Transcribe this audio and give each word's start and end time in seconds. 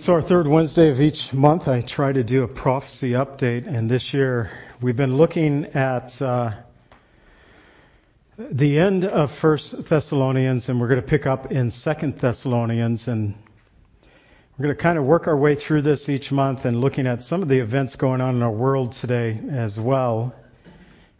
So, 0.00 0.14
our 0.14 0.22
third 0.22 0.48
Wednesday 0.48 0.88
of 0.88 0.98
each 0.98 1.34
month, 1.34 1.68
I 1.68 1.82
try 1.82 2.10
to 2.10 2.24
do 2.24 2.42
a 2.42 2.48
prophecy 2.48 3.10
update, 3.10 3.66
and 3.66 3.90
this 3.90 4.14
year 4.14 4.50
we've 4.80 4.96
been 4.96 5.18
looking 5.18 5.66
at 5.66 6.22
uh, 6.22 6.52
the 8.38 8.78
end 8.78 9.04
of 9.04 9.30
First 9.30 9.84
Thessalonians, 9.84 10.70
and 10.70 10.80
we're 10.80 10.88
going 10.88 11.02
to 11.02 11.06
pick 11.06 11.26
up 11.26 11.52
in 11.52 11.70
Second 11.70 12.18
Thessalonians, 12.18 13.08
and 13.08 13.34
we're 14.56 14.62
going 14.62 14.74
to 14.74 14.82
kind 14.82 14.96
of 14.96 15.04
work 15.04 15.28
our 15.28 15.36
way 15.36 15.54
through 15.54 15.82
this 15.82 16.08
each 16.08 16.32
month 16.32 16.64
and 16.64 16.80
looking 16.80 17.06
at 17.06 17.22
some 17.22 17.42
of 17.42 17.48
the 17.48 17.58
events 17.58 17.96
going 17.96 18.22
on 18.22 18.36
in 18.36 18.42
our 18.42 18.50
world 18.50 18.92
today 18.92 19.38
as 19.50 19.78
well. 19.78 20.34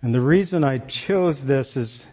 And 0.00 0.14
the 0.14 0.22
reason 0.22 0.64
I 0.64 0.78
chose 0.78 1.44
this 1.44 1.76
is 1.76 2.06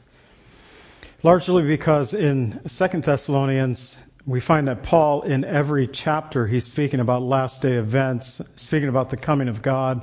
largely 1.23 1.63
because 1.63 2.13
in 2.13 2.59
Second 2.67 3.05
Thessalonians 3.05 3.97
we 4.27 4.41
find 4.41 4.67
that 4.67 4.83
Paul, 4.83 5.21
in 5.21 5.45
every 5.45 5.87
chapter, 5.87 6.45
he's 6.45 6.65
speaking 6.65 6.99
about 6.99 7.21
last 7.21 7.61
day 7.61 7.75
events, 7.75 8.41
speaking 8.57 8.89
about 8.89 9.09
the 9.09 9.15
coming 9.15 9.47
of 9.47 9.61
God, 9.61 10.01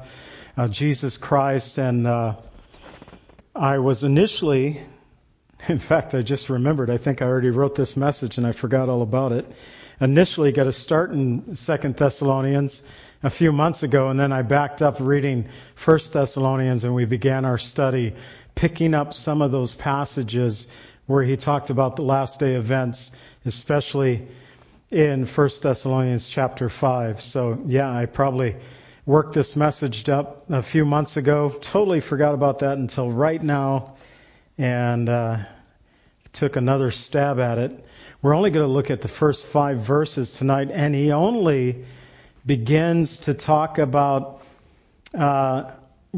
uh, 0.57 0.67
Jesus 0.67 1.19
Christ. 1.19 1.77
And 1.77 2.07
uh, 2.07 2.37
I 3.55 3.79
was 3.79 4.03
initially, 4.03 4.81
in 5.69 5.79
fact, 5.79 6.15
I 6.15 6.23
just 6.23 6.49
remembered, 6.49 6.89
I 6.89 6.97
think 6.97 7.21
I 7.21 7.27
already 7.27 7.51
wrote 7.51 7.75
this 7.75 7.99
message 7.99 8.39
and 8.39 8.47
I 8.47 8.53
forgot 8.53 8.89
all 8.89 9.03
about 9.03 9.33
it. 9.33 9.47
Initially 10.01 10.53
got 10.53 10.65
to 10.65 10.73
start 10.73 11.11
in 11.11 11.55
Second 11.55 11.95
Thessalonians 11.95 12.83
a 13.23 13.31
few 13.31 13.53
months 13.53 13.83
ago, 13.83 14.09
and 14.09 14.19
then 14.19 14.33
I 14.33 14.41
backed 14.41 14.81
up 14.81 14.97
reading 15.01 15.49
First 15.75 16.15
Thessalonians, 16.15 16.85
and 16.85 16.95
we 16.95 17.05
began 17.05 17.45
our 17.45 17.59
study, 17.59 18.15
picking 18.55 18.95
up 18.95 19.13
some 19.13 19.43
of 19.43 19.53
those 19.53 19.75
passages 19.75 20.67
where 21.07 21.23
he 21.23 21.37
talked 21.37 21.71
about 21.71 21.97
the 21.97 22.03
last 22.03 22.41
day 22.41 22.55
events 22.55 23.13
especially 23.45 24.27
in 24.91 25.27
1 25.27 25.49
Thessalonians 25.63 26.29
chapter 26.29 26.69
5. 26.69 27.21
So, 27.21 27.63
yeah, 27.67 27.91
I 27.91 28.07
probably 28.07 28.57
worked 29.07 29.35
this 29.35 29.57
message 29.57 30.09
up 30.09 30.49
a 30.51 30.63
few 30.63 30.85
months 30.85 31.17
ago. 31.17 31.51
Totally 31.61 32.01
forgot 32.01 32.35
about 32.35 32.61
that 32.61 32.79
until 32.79 33.11
right 33.11 33.43
now 33.43 33.97
and 34.57 35.09
uh, 35.09 35.39
took 36.33 36.57
another 36.57 36.91
stab 36.91 37.39
at 37.39 37.59
it. 37.59 37.85
We're 38.23 38.35
only 38.35 38.51
going 38.51 38.67
to 38.67 38.73
look 38.73 38.91
at 38.91 39.03
the 39.03 39.09
first 39.09 39.45
five 39.45 39.81
verses 39.81 40.33
tonight, 40.33 40.71
and 40.71 40.95
he 40.95 41.13
only 41.13 41.85
begins 42.47 43.19
to 43.19 43.35
talk 43.35 43.79
about 43.79 44.43
uh, 45.13 45.73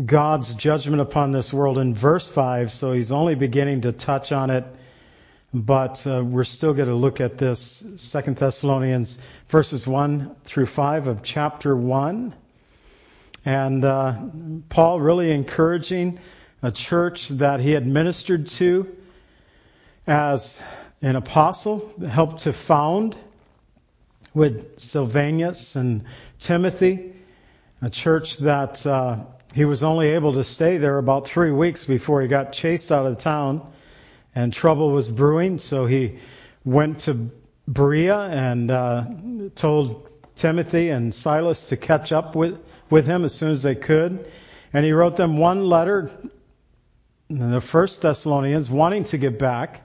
God's 0.04 0.54
judgment 0.54 1.00
upon 1.00 1.32
this 1.32 1.52
world 1.52 1.78
in 1.78 1.94
verse 1.94 2.28
5, 2.28 2.70
so 2.70 2.92
he's 2.92 3.10
only 3.10 3.34
beginning 3.34 3.80
to 3.82 3.92
touch 3.92 4.30
on 4.30 4.50
it 4.50 4.64
but 5.54 6.06
uh, 6.06 6.22
we're 6.24 6.44
still 6.44 6.74
going 6.74 6.88
to 6.88 6.94
look 6.94 7.20
at 7.20 7.38
this 7.38 7.84
Second 7.96 8.36
Thessalonians 8.36 9.18
verses 9.48 9.86
1 9.86 10.36
through 10.44 10.66
5 10.66 11.06
of 11.06 11.22
chapter 11.22 11.76
1. 11.76 12.34
And 13.44 13.84
uh, 13.84 14.18
Paul 14.68 15.00
really 15.00 15.30
encouraging 15.30 16.18
a 16.62 16.72
church 16.72 17.28
that 17.28 17.60
he 17.60 17.70
had 17.70 17.86
ministered 17.86 18.48
to 18.48 18.96
as 20.06 20.60
an 21.00 21.16
apostle, 21.16 21.92
helped 22.08 22.40
to 22.40 22.52
found 22.52 23.16
with 24.34 24.78
Silvanus 24.78 25.76
and 25.76 26.04
Timothy, 26.40 27.14
a 27.80 27.88
church 27.88 28.38
that 28.38 28.84
uh, 28.86 29.24
he 29.54 29.64
was 29.64 29.82
only 29.82 30.08
able 30.08 30.34
to 30.34 30.44
stay 30.44 30.78
there 30.78 30.98
about 30.98 31.26
three 31.26 31.52
weeks 31.52 31.84
before 31.84 32.20
he 32.20 32.28
got 32.28 32.52
chased 32.52 32.90
out 32.90 33.06
of 33.06 33.18
town 33.18 33.66
and 34.36 34.52
trouble 34.52 34.90
was 34.90 35.08
brewing, 35.08 35.58
so 35.58 35.86
he 35.86 36.18
went 36.62 37.00
to 37.00 37.30
Berea 37.66 38.20
and 38.20 38.70
uh, 38.70 39.04
told 39.54 40.08
Timothy 40.34 40.90
and 40.90 41.12
Silas 41.12 41.70
to 41.70 41.76
catch 41.78 42.12
up 42.12 42.36
with, 42.36 42.58
with 42.90 43.06
him 43.06 43.24
as 43.24 43.34
soon 43.34 43.50
as 43.50 43.62
they 43.62 43.74
could. 43.74 44.30
And 44.74 44.84
he 44.84 44.92
wrote 44.92 45.16
them 45.16 45.38
one 45.38 45.64
letter, 45.64 46.10
the 47.30 47.62
first 47.62 48.02
Thessalonians, 48.02 48.70
wanting 48.70 49.04
to 49.04 49.16
get 49.16 49.38
back, 49.38 49.80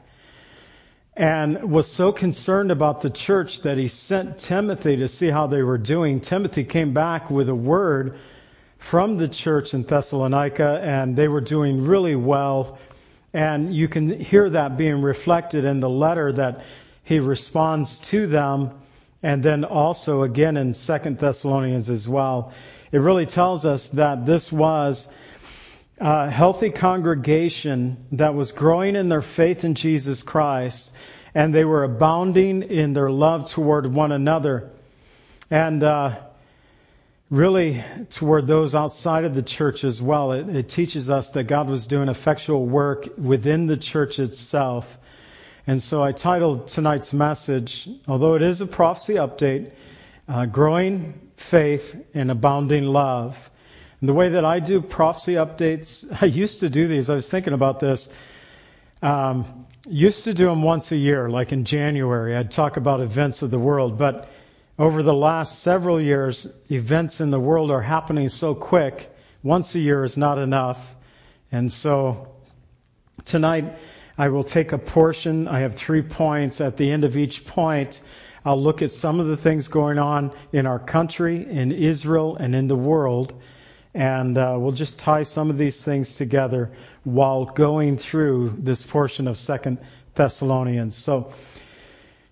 and 1.15 1.71
was 1.71 1.87
so 1.87 2.11
concerned 2.11 2.71
about 2.71 2.99
the 2.99 3.09
church 3.09 3.61
that 3.61 3.77
he 3.77 3.87
sent 3.87 4.37
Timothy 4.37 4.97
to 4.97 5.07
see 5.07 5.29
how 5.29 5.47
they 5.47 5.63
were 5.63 5.77
doing. 5.77 6.19
Timothy 6.19 6.65
came 6.65 6.93
back 6.93 7.31
with 7.31 7.47
a 7.47 7.55
word 7.55 8.19
from 8.79 9.17
the 9.17 9.29
church 9.29 9.73
in 9.73 9.83
Thessalonica, 9.83 10.81
and 10.83 11.15
they 11.15 11.29
were 11.29 11.41
doing 11.41 11.85
really 11.85 12.17
well 12.17 12.77
and 13.33 13.73
you 13.73 13.87
can 13.87 14.19
hear 14.19 14.49
that 14.49 14.77
being 14.77 15.01
reflected 15.01 15.65
in 15.65 15.79
the 15.79 15.89
letter 15.89 16.31
that 16.33 16.63
he 17.03 17.19
responds 17.19 17.99
to 17.99 18.27
them, 18.27 18.71
and 19.23 19.41
then 19.43 19.63
also 19.63 20.23
again 20.23 20.57
in 20.57 20.73
Second 20.73 21.19
Thessalonians 21.19 21.89
as 21.89 22.07
well. 22.07 22.53
It 22.91 22.99
really 22.99 23.25
tells 23.25 23.65
us 23.65 23.87
that 23.89 24.25
this 24.25 24.51
was 24.51 25.07
a 25.99 26.29
healthy 26.29 26.71
congregation 26.71 28.05
that 28.13 28.33
was 28.33 28.51
growing 28.51 28.95
in 28.95 29.07
their 29.07 29.21
faith 29.21 29.63
in 29.63 29.75
Jesus 29.75 30.23
Christ, 30.23 30.91
and 31.33 31.53
they 31.53 31.63
were 31.63 31.83
abounding 31.83 32.63
in 32.63 32.93
their 32.93 33.11
love 33.11 33.49
toward 33.49 33.87
one 33.87 34.11
another. 34.11 34.71
And 35.49 35.83
uh, 35.83 36.19
really 37.31 37.81
toward 38.09 38.45
those 38.45 38.75
outside 38.75 39.23
of 39.23 39.33
the 39.33 39.41
church 39.41 39.85
as 39.85 40.01
well. 40.01 40.33
It, 40.33 40.49
it, 40.49 40.69
teaches 40.69 41.09
us 41.09 41.29
that 41.31 41.45
God 41.45 41.69
was 41.69 41.87
doing 41.87 42.09
effectual 42.09 42.65
work 42.65 43.07
within 43.17 43.67
the 43.67 43.77
church 43.77 44.19
itself. 44.19 44.85
And 45.65 45.81
so 45.81 46.03
I 46.03 46.11
titled 46.11 46.67
tonight's 46.67 47.13
message, 47.13 47.87
although 48.05 48.35
it 48.35 48.41
is 48.41 48.59
a 48.59 48.67
prophecy 48.67 49.13
update, 49.13 49.71
uh, 50.27 50.45
Growing 50.45 51.31
Faith 51.37 51.95
and 52.13 52.29
Abounding 52.29 52.83
Love. 52.83 53.37
And 54.01 54.09
the 54.09 54.13
way 54.13 54.29
that 54.29 54.43
I 54.43 54.59
do 54.59 54.81
prophecy 54.81 55.35
updates, 55.35 56.05
I 56.21 56.25
used 56.25 56.59
to 56.59 56.69
do 56.69 56.89
these, 56.89 57.09
I 57.09 57.15
was 57.15 57.29
thinking 57.29 57.53
about 57.53 57.79
this. 57.79 58.09
Um, 59.01 59.67
used 59.87 60.25
to 60.25 60.33
do 60.33 60.47
them 60.47 60.63
once 60.63 60.91
a 60.91 60.97
year, 60.97 61.29
like 61.29 61.53
in 61.53 61.63
January. 61.63 62.35
I'd 62.35 62.51
talk 62.51 62.75
about 62.75 62.99
events 62.99 63.41
of 63.41 63.51
the 63.51 63.57
world, 63.57 63.97
but 63.97 64.29
over 64.81 65.03
the 65.03 65.13
last 65.13 65.59
several 65.59 66.01
years, 66.01 66.51
events 66.71 67.21
in 67.21 67.29
the 67.29 67.39
world 67.39 67.69
are 67.69 67.83
happening 67.83 68.27
so 68.29 68.55
quick, 68.55 69.15
once 69.43 69.75
a 69.75 69.79
year 69.79 70.03
is 70.03 70.17
not 70.17 70.39
enough. 70.39 70.95
And 71.51 71.71
so 71.71 72.33
tonight, 73.23 73.77
I 74.17 74.29
will 74.29 74.43
take 74.43 74.71
a 74.71 74.79
portion. 74.79 75.47
I 75.47 75.59
have 75.59 75.75
three 75.75 76.01
points. 76.01 76.61
At 76.61 76.77
the 76.77 76.89
end 76.89 77.03
of 77.03 77.15
each 77.15 77.45
point, 77.45 78.01
I'll 78.43 78.59
look 78.59 78.81
at 78.81 78.89
some 78.89 79.19
of 79.19 79.27
the 79.27 79.37
things 79.37 79.67
going 79.67 79.99
on 79.99 80.31
in 80.51 80.65
our 80.65 80.79
country, 80.79 81.47
in 81.47 81.71
Israel, 81.71 82.37
and 82.37 82.55
in 82.55 82.67
the 82.67 82.75
world. 82.75 83.39
And 83.93 84.35
uh, 84.35 84.55
we'll 84.57 84.71
just 84.71 84.97
tie 84.97 85.21
some 85.21 85.51
of 85.51 85.59
these 85.59 85.83
things 85.83 86.15
together 86.15 86.71
while 87.03 87.45
going 87.45 87.99
through 87.99 88.55
this 88.57 88.81
portion 88.81 89.27
of 89.27 89.37
Second 89.37 89.77
Thessalonians. 90.15 90.95
So, 90.95 91.33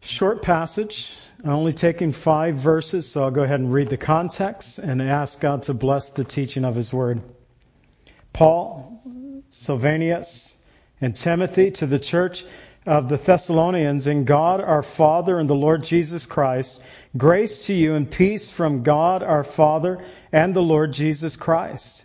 short 0.01 0.41
passage, 0.41 1.13
I'm 1.41 1.51
only 1.51 1.71
taking 1.71 2.11
five 2.11 2.55
verses, 2.55 3.09
so 3.09 3.23
I'll 3.23 3.31
go 3.31 3.43
ahead 3.43 3.61
and 3.61 3.71
read 3.71 3.89
the 3.89 3.95
context 3.95 4.77
and 4.77 5.01
ask 5.01 5.39
God 5.39 5.63
to 5.63 5.73
bless 5.73 6.09
the 6.09 6.25
teaching 6.25 6.65
of 6.65 6.75
His 6.75 6.91
Word. 6.91 7.21
Paul, 8.33 9.01
Silvanus, 9.49 10.57
and 10.99 11.15
Timothy 11.15 11.71
to 11.71 11.87
the 11.87 11.97
church 11.97 12.43
of 12.85 13.07
the 13.07 13.15
Thessalonians 13.15 14.05
in 14.07 14.25
God 14.25 14.59
our 14.59 14.83
Father 14.83 15.39
and 15.39 15.49
the 15.49 15.55
Lord 15.55 15.85
Jesus 15.85 16.25
Christ, 16.25 16.81
grace 17.15 17.67
to 17.67 17.73
you 17.73 17.95
and 17.95 18.11
peace 18.11 18.49
from 18.49 18.83
God 18.83 19.23
our 19.23 19.45
Father 19.45 20.03
and 20.33 20.53
the 20.53 20.61
Lord 20.61 20.91
Jesus 20.91 21.37
Christ. 21.37 22.03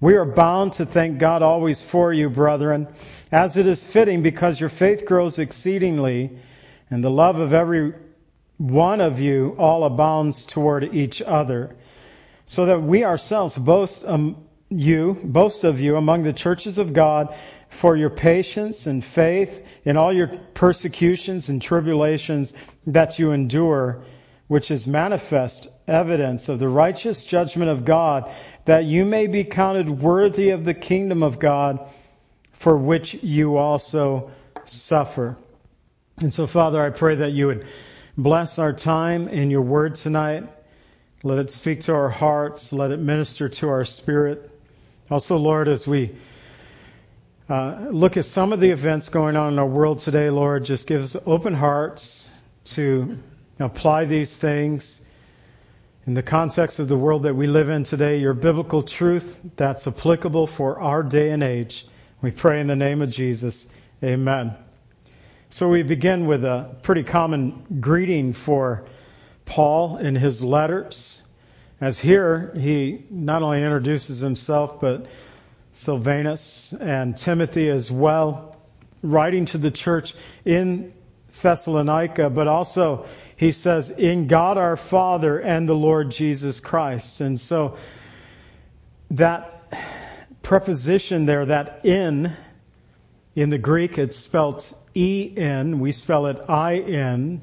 We 0.00 0.14
are 0.14 0.24
bound 0.24 0.72
to 0.74 0.86
thank 0.86 1.18
God 1.18 1.42
always 1.42 1.84
for 1.84 2.12
you, 2.12 2.28
brethren, 2.28 2.88
as 3.30 3.56
it 3.56 3.68
is 3.68 3.86
fitting 3.86 4.24
because 4.24 4.58
your 4.58 4.70
faith 4.70 5.06
grows 5.06 5.38
exceedingly 5.38 6.36
and 6.90 7.04
the 7.04 7.10
love 7.10 7.38
of 7.38 7.54
every 7.54 7.94
one 8.58 9.00
of 9.00 9.20
you 9.20 9.56
all 9.58 9.84
abounds 9.84 10.46
toward 10.46 10.94
each 10.94 11.22
other, 11.22 11.76
so 12.44 12.66
that 12.66 12.82
we 12.82 13.04
ourselves 13.04 13.56
boast 13.56 14.04
um, 14.04 14.36
you, 14.68 15.18
boast 15.22 15.64
of 15.64 15.80
you 15.80 15.96
among 15.96 16.22
the 16.22 16.32
churches 16.32 16.78
of 16.78 16.92
God 16.92 17.34
for 17.68 17.96
your 17.96 18.10
patience 18.10 18.86
and 18.86 19.04
faith 19.04 19.64
in 19.84 19.96
all 19.96 20.12
your 20.12 20.28
persecutions 20.54 21.48
and 21.48 21.60
tribulations 21.60 22.52
that 22.86 23.18
you 23.18 23.32
endure 23.32 24.04
which 24.52 24.70
is 24.70 24.86
manifest 24.86 25.68
evidence 25.88 26.50
of 26.50 26.58
the 26.58 26.68
righteous 26.68 27.24
judgment 27.24 27.70
of 27.70 27.86
God, 27.86 28.30
that 28.66 28.84
you 28.84 29.04
may 29.06 29.26
be 29.26 29.44
counted 29.44 29.88
worthy 29.88 30.50
of 30.50 30.64
the 30.64 30.74
kingdom 30.74 31.22
of 31.22 31.38
God, 31.38 31.88
for 32.52 32.76
which 32.76 33.14
you 33.14 33.56
also 33.56 34.30
suffer. 34.66 35.38
And 36.18 36.34
so, 36.34 36.46
Father, 36.46 36.82
I 36.82 36.90
pray 36.90 37.16
that 37.16 37.32
you 37.32 37.46
would 37.46 37.66
bless 38.16 38.58
our 38.58 38.72
time 38.72 39.28
in 39.28 39.50
your 39.50 39.62
word 39.62 39.94
tonight. 39.94 40.48
Let 41.22 41.38
it 41.38 41.50
speak 41.50 41.82
to 41.82 41.94
our 41.94 42.08
hearts. 42.08 42.72
Let 42.72 42.90
it 42.90 42.98
minister 42.98 43.48
to 43.48 43.68
our 43.68 43.84
spirit. 43.84 44.50
Also, 45.10 45.36
Lord, 45.36 45.68
as 45.68 45.86
we 45.86 46.16
uh, 47.48 47.86
look 47.90 48.16
at 48.16 48.24
some 48.24 48.52
of 48.52 48.60
the 48.60 48.70
events 48.70 49.08
going 49.08 49.36
on 49.36 49.52
in 49.52 49.58
our 49.58 49.66
world 49.66 50.00
today, 50.00 50.30
Lord, 50.30 50.64
just 50.64 50.86
give 50.86 51.02
us 51.02 51.16
open 51.26 51.54
hearts 51.54 52.32
to 52.64 53.18
apply 53.58 54.06
these 54.06 54.36
things 54.36 55.02
in 56.06 56.14
the 56.14 56.22
context 56.22 56.78
of 56.78 56.88
the 56.88 56.96
world 56.96 57.24
that 57.24 57.34
we 57.34 57.46
live 57.46 57.68
in 57.68 57.84
today, 57.84 58.18
your 58.18 58.34
biblical 58.34 58.82
truth 58.82 59.38
that's 59.56 59.86
applicable 59.86 60.46
for 60.46 60.80
our 60.80 61.02
day 61.02 61.30
and 61.30 61.42
age. 61.42 61.86
We 62.20 62.30
pray 62.30 62.60
in 62.60 62.66
the 62.66 62.76
name 62.76 63.02
of 63.02 63.10
Jesus. 63.10 63.66
Amen. 64.02 64.56
So 65.52 65.68
we 65.68 65.82
begin 65.82 66.26
with 66.26 66.46
a 66.46 66.76
pretty 66.80 67.02
common 67.02 67.78
greeting 67.78 68.32
for 68.32 68.86
Paul 69.44 69.98
in 69.98 70.14
his 70.14 70.42
letters. 70.42 71.20
As 71.78 71.98
here, 71.98 72.54
he 72.56 73.04
not 73.10 73.42
only 73.42 73.62
introduces 73.62 74.20
himself, 74.20 74.80
but 74.80 75.04
Silvanus 75.74 76.72
and 76.80 77.14
Timothy 77.14 77.68
as 77.68 77.90
well, 77.90 78.56
writing 79.02 79.44
to 79.44 79.58
the 79.58 79.70
church 79.70 80.14
in 80.46 80.94
Thessalonica, 81.42 82.30
but 82.30 82.48
also 82.48 83.04
he 83.36 83.52
says, 83.52 83.90
in 83.90 84.28
God 84.28 84.56
our 84.56 84.78
Father 84.78 85.38
and 85.38 85.68
the 85.68 85.74
Lord 85.74 86.12
Jesus 86.12 86.60
Christ. 86.60 87.20
And 87.20 87.38
so 87.38 87.76
that 89.10 89.70
preposition 90.42 91.26
there, 91.26 91.44
that 91.44 91.84
in, 91.84 92.32
in 93.36 93.50
the 93.50 93.58
Greek 93.58 93.98
it's 93.98 94.16
spelled 94.92 95.04
E-N, 95.04 95.80
we 95.80 95.92
spell 95.92 96.26
it 96.26 96.38
I-N, 96.48 97.40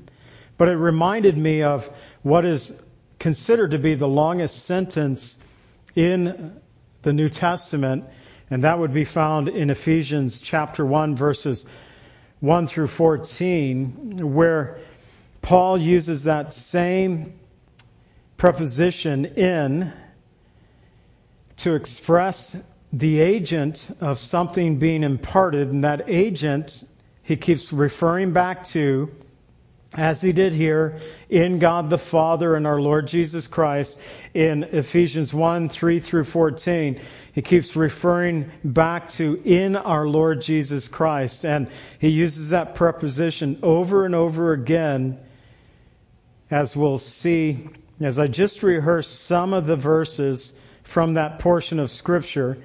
but 0.57 0.67
it 0.67 0.75
reminded 0.75 1.37
me 1.37 1.63
of 1.63 1.89
what 2.21 2.45
is 2.45 2.79
considered 3.17 3.71
to 3.71 3.79
be 3.79 3.95
the 3.95 4.07
longest 4.07 4.65
sentence 4.65 5.39
in 5.95 6.53
the 7.01 7.13
New 7.13 7.29
Testament, 7.29 8.05
and 8.51 8.63
that 8.63 8.77
would 8.77 8.93
be 8.93 9.05
found 9.05 9.49
in 9.49 9.69
Ephesians 9.69 10.41
chapter 10.41 10.85
1 10.85 11.15
verses 11.15 11.65
1 12.41 12.67
through 12.67 12.87
14, 12.87 14.33
where 14.33 14.79
Paul 15.41 15.77
uses 15.77 16.23
that 16.25 16.53
same 16.53 17.33
preposition 18.37 19.25
in 19.25 19.91
to 21.57 21.75
express 21.75 22.55
the 22.93 23.19
agent 23.19 23.91
of 23.99 24.19
something 24.19 24.77
being 24.79 25.03
imparted, 25.03 25.69
and 25.69 25.83
that 25.83 26.09
agent 26.09 26.85
he 27.29 27.37
keeps 27.37 27.71
referring 27.71 28.33
back 28.33 28.63
to, 28.63 29.07
as 29.93 30.19
he 30.19 30.31
did 30.31 30.51
here, 30.51 30.99
in 31.29 31.59
God 31.59 31.91
the 31.91 31.97
Father 31.99 32.55
and 32.55 32.65
our 32.65 32.81
Lord 32.81 33.07
Jesus 33.07 33.45
Christ 33.45 33.99
in 34.33 34.63
Ephesians 34.63 35.31
1 35.31 35.69
3 35.69 35.99
through 35.99 36.23
14. 36.23 36.99
He 37.33 37.41
keeps 37.43 37.75
referring 37.75 38.49
back 38.63 39.09
to 39.09 39.39
in 39.45 39.75
our 39.75 40.07
Lord 40.07 40.41
Jesus 40.41 40.87
Christ, 40.87 41.45
and 41.45 41.69
he 41.99 42.09
uses 42.09 42.49
that 42.49 42.73
preposition 42.73 43.59
over 43.61 44.07
and 44.07 44.15
over 44.15 44.51
again 44.51 45.19
as 46.49 46.75
we'll 46.75 46.97
see 46.97 47.69
as 48.01 48.17
I 48.17 48.25
just 48.25 48.63
rehearsed 48.63 49.25
some 49.25 49.53
of 49.53 49.67
the 49.67 49.75
verses 49.75 50.53
from 50.81 51.13
that 51.13 51.37
portion 51.37 51.79
of 51.79 51.91
Scripture. 51.91 52.57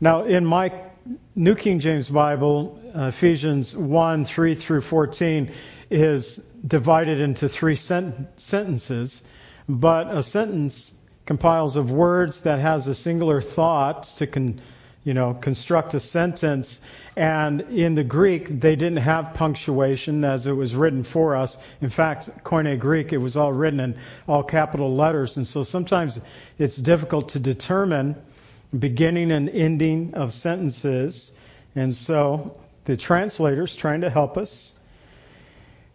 Now, 0.00 0.24
in 0.24 0.46
my 0.46 0.87
New 1.34 1.54
King 1.54 1.78
James 1.78 2.08
Bible, 2.08 2.80
uh, 2.94 3.06
Ephesians 3.06 3.76
1 3.76 4.24
3 4.24 4.54
through 4.54 4.80
14 4.80 5.50
is 5.90 6.36
divided 6.66 7.20
into 7.20 7.48
three 7.48 7.76
sent- 7.76 8.40
sentences, 8.40 9.22
but 9.68 10.14
a 10.14 10.22
sentence 10.22 10.94
compiles 11.26 11.76
of 11.76 11.90
words 11.90 12.40
that 12.40 12.58
has 12.58 12.86
a 12.88 12.94
singular 12.94 13.40
thought 13.40 14.04
to 14.04 14.26
con- 14.26 14.60
you 15.04 15.14
know, 15.14 15.32
construct 15.34 15.94
a 15.94 16.00
sentence. 16.00 16.82
And 17.16 17.62
in 17.62 17.94
the 17.94 18.04
Greek, 18.04 18.60
they 18.60 18.76
didn't 18.76 18.98
have 18.98 19.34
punctuation 19.34 20.24
as 20.24 20.46
it 20.46 20.52
was 20.52 20.74
written 20.74 21.02
for 21.02 21.34
us. 21.34 21.56
In 21.80 21.88
fact, 21.88 22.30
Koine 22.44 22.78
Greek, 22.78 23.12
it 23.12 23.18
was 23.18 23.36
all 23.36 23.52
written 23.52 23.80
in 23.80 23.96
all 24.26 24.42
capital 24.42 24.94
letters. 24.94 25.36
And 25.36 25.46
so 25.46 25.62
sometimes 25.62 26.20
it's 26.58 26.76
difficult 26.76 27.30
to 27.30 27.38
determine 27.38 28.16
beginning 28.76 29.30
and 29.30 29.48
ending 29.48 30.14
of 30.14 30.32
sentences. 30.32 31.32
And 31.74 31.94
so 31.94 32.58
the 32.84 32.96
translator's 32.96 33.76
trying 33.76 34.00
to 34.02 34.10
help 34.10 34.36
us. 34.36 34.74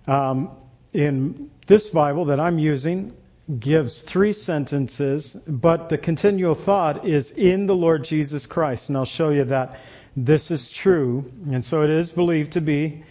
Um, 0.08 0.52
in 0.94 1.50
this 1.66 1.90
Bible 1.90 2.26
that 2.26 2.40
I'm 2.40 2.60
using, 2.60 3.14
gives 3.60 4.02
three 4.02 4.34
sentences, 4.34 5.36
but 5.48 5.90
the 5.90 5.98
continual 5.98 6.56
thought 6.56 7.06
is 7.06 7.32
in 7.32 7.66
the 7.68 7.76
Lord 7.76 8.04
Jesus 8.04 8.46
Christ. 8.46 8.90
And 8.90 8.98
I'll 8.98 9.06
show 9.06 9.30
you 9.30 9.46
that 9.46 9.80
this 10.16 10.52
is 10.52 10.72
true. 10.72 11.32
And 11.52 11.64
so 11.64 11.84
it 11.84 11.90
is 11.90 12.12
believed 12.12 12.54
to 12.54 12.62
be 12.62 13.04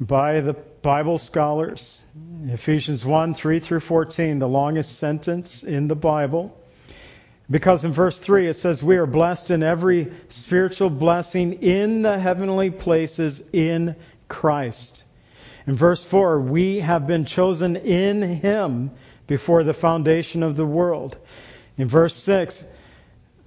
by 0.00 0.40
the 0.40 0.54
Bible 0.82 1.18
scholars. 1.18 2.04
Ephesians 2.46 3.04
1 3.04 3.34
3 3.34 3.60
through 3.60 3.80
14, 3.80 4.38
the 4.38 4.48
longest 4.48 4.98
sentence 4.98 5.62
in 5.62 5.88
the 5.88 5.96
Bible. 5.96 6.56
Because 7.50 7.84
in 7.84 7.92
verse 7.92 8.18
3 8.18 8.48
it 8.48 8.54
says, 8.54 8.82
We 8.82 8.96
are 8.96 9.06
blessed 9.06 9.50
in 9.50 9.62
every 9.62 10.12
spiritual 10.28 10.90
blessing 10.90 11.54
in 11.62 12.02
the 12.02 12.18
heavenly 12.18 12.70
places 12.70 13.42
in 13.52 13.94
Christ. 14.28 15.04
In 15.66 15.74
verse 15.74 16.04
4, 16.04 16.40
we 16.40 16.80
have 16.80 17.06
been 17.06 17.24
chosen 17.24 17.76
in 17.76 18.22
Him 18.22 18.90
before 19.26 19.62
the 19.62 19.74
foundation 19.74 20.42
of 20.42 20.56
the 20.56 20.66
world. 20.66 21.16
In 21.78 21.88
verse 21.88 22.14
6, 22.16 22.64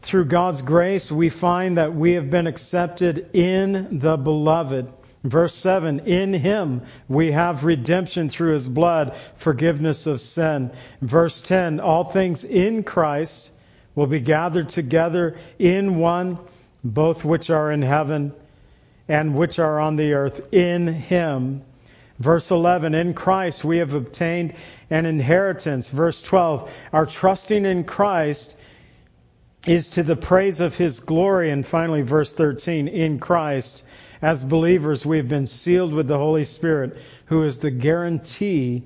through 0.02 0.26
God's 0.26 0.62
grace, 0.62 1.12
we 1.12 1.30
find 1.30 1.78
that 1.78 1.94
we 1.94 2.14
have 2.14 2.30
been 2.30 2.48
accepted 2.48 3.30
in 3.34 4.00
the 4.00 4.16
beloved. 4.16 4.88
Verse 5.24 5.54
7, 5.54 6.00
in 6.00 6.34
him 6.34 6.84
we 7.10 7.34
have 7.34 7.66
redemption 7.66 8.30
through 8.30 8.54
his 8.54 8.70
blood, 8.70 9.18
forgiveness 9.36 10.08
of 10.08 10.22
sin. 10.22 10.72
Verse 11.02 11.42
10, 11.42 11.82
all 11.82 12.06
things 12.06 12.46
in 12.46 12.84
Christ 12.84 13.52
will 14.00 14.08
be 14.08 14.22
gathered 14.22 14.70
together 14.70 15.38
in 15.60 15.98
one, 15.98 16.40
both 16.86 17.26
which 17.26 17.50
are 17.50 17.70
in 17.70 17.82
heaven 17.82 18.32
and 19.10 19.36
which 19.36 19.60
are 19.60 19.78
on 19.78 19.98
the 19.98 20.14
earth, 20.14 20.54
in 20.54 20.88
him. 20.88 21.62
Verse 22.18 22.50
11, 22.50 22.96
in 22.96 23.14
Christ 23.14 23.66
we 23.66 23.80
have 23.80 23.94
obtained 23.94 24.54
an 24.90 25.06
inheritance. 25.06 25.90
Verse 25.90 26.22
12, 26.22 26.72
our 26.94 27.06
trusting 27.06 27.66
in 27.66 27.84
Christ 27.84 28.56
is 29.68 29.90
to 29.90 30.04
the 30.04 30.16
praise 30.16 30.62
of 30.62 30.78
his 30.78 31.02
glory. 31.02 31.52
And 31.52 31.66
finally, 31.66 32.02
verse 32.02 32.32
13, 32.32 32.88
in 32.88 33.20
Christ, 33.20 33.84
as 34.22 34.42
believers, 34.42 35.06
we 35.06 35.18
have 35.18 35.28
been 35.28 35.46
sealed 35.46 35.94
with 35.94 36.08
the 36.08 36.18
Holy 36.18 36.46
Spirit, 36.46 36.96
who 37.26 37.44
is 37.44 37.60
the 37.60 37.70
guarantee 37.70 38.82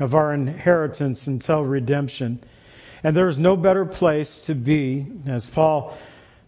of 0.00 0.14
our 0.14 0.32
inheritance 0.32 1.26
until 1.26 1.62
redemption. 1.62 2.38
And 3.04 3.14
there 3.14 3.28
is 3.28 3.38
no 3.38 3.54
better 3.54 3.84
place 3.84 4.46
to 4.46 4.54
be, 4.54 5.06
as 5.26 5.46
Paul 5.46 5.94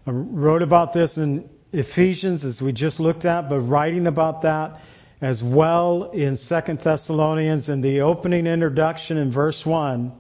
wrote 0.07 0.63
about 0.63 0.95
this 0.95 1.19
in 1.19 1.51
Ephesians, 1.73 2.47
as 2.47 2.63
we 2.63 2.73
just 2.73 2.99
looked 2.99 3.27
at, 3.27 3.51
but 3.51 3.61
writing 3.61 4.07
about 4.07 4.43
that 4.43 4.81
as 5.21 5.45
well 5.45 6.11
in 6.11 6.37
Second 6.37 6.81
Thessalonians 6.81 7.69
in 7.69 7.83
the 7.83 8.01
opening 8.01 8.47
introduction 8.47 9.19
in 9.19 9.31
verse 9.31 9.67
1. 9.67 10.13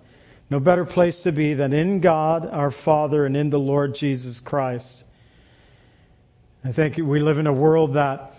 No 0.50 0.60
better 0.60 0.84
place 0.84 1.22
to 1.22 1.32
be 1.32 1.54
than 1.54 1.72
in 1.72 2.00
God 2.00 2.46
our 2.46 2.70
Father 2.70 3.24
and 3.24 3.34
in 3.34 3.48
the 3.48 3.58
Lord 3.58 3.94
Jesus 3.94 4.38
Christ. 4.38 5.04
I 6.64 6.72
think 6.72 6.98
we 6.98 7.18
live 7.18 7.38
in 7.38 7.46
a 7.46 7.52
world 7.52 7.94
that 7.94 8.34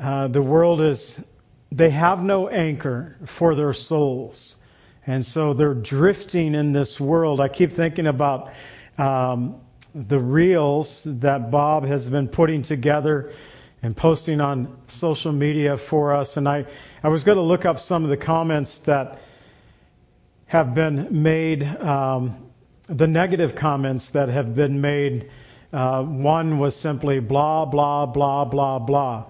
uh, 0.00 0.28
the 0.28 0.42
world 0.42 0.82
is, 0.82 1.18
they 1.72 1.90
have 1.90 2.22
no 2.22 2.48
anchor 2.48 3.16
for 3.24 3.54
their 3.54 3.72
souls. 3.72 4.56
And 5.06 5.24
so 5.24 5.54
they're 5.54 5.74
drifting 5.74 6.54
in 6.54 6.72
this 6.72 6.98
world. 6.98 7.40
I 7.40 7.48
keep 7.48 7.72
thinking 7.72 8.06
about 8.06 8.52
um, 8.98 9.60
the 9.94 10.18
reels 10.18 11.04
that 11.06 11.50
Bob 11.50 11.84
has 11.84 12.08
been 12.08 12.28
putting 12.28 12.62
together 12.62 13.32
and 13.82 13.96
posting 13.96 14.40
on 14.40 14.76
social 14.88 15.32
media 15.32 15.76
for 15.76 16.14
us. 16.14 16.36
And 16.36 16.48
I, 16.48 16.66
I 17.02 17.08
was 17.08 17.22
going 17.22 17.36
to 17.36 17.42
look 17.42 17.64
up 17.64 17.78
some 17.78 18.02
of 18.02 18.10
the 18.10 18.16
comments 18.16 18.78
that 18.80 19.20
have 20.46 20.74
been 20.74 21.22
made, 21.22 21.62
um, 21.62 22.50
the 22.88 23.06
negative 23.06 23.54
comments 23.54 24.08
that 24.10 24.28
have 24.28 24.54
been 24.54 24.80
made. 24.80 25.30
Uh, 25.72 26.02
one 26.02 26.58
was 26.58 26.74
simply 26.74 27.20
blah, 27.20 27.64
blah, 27.64 28.06
blah, 28.06 28.44
blah, 28.44 28.78
blah. 28.80 29.24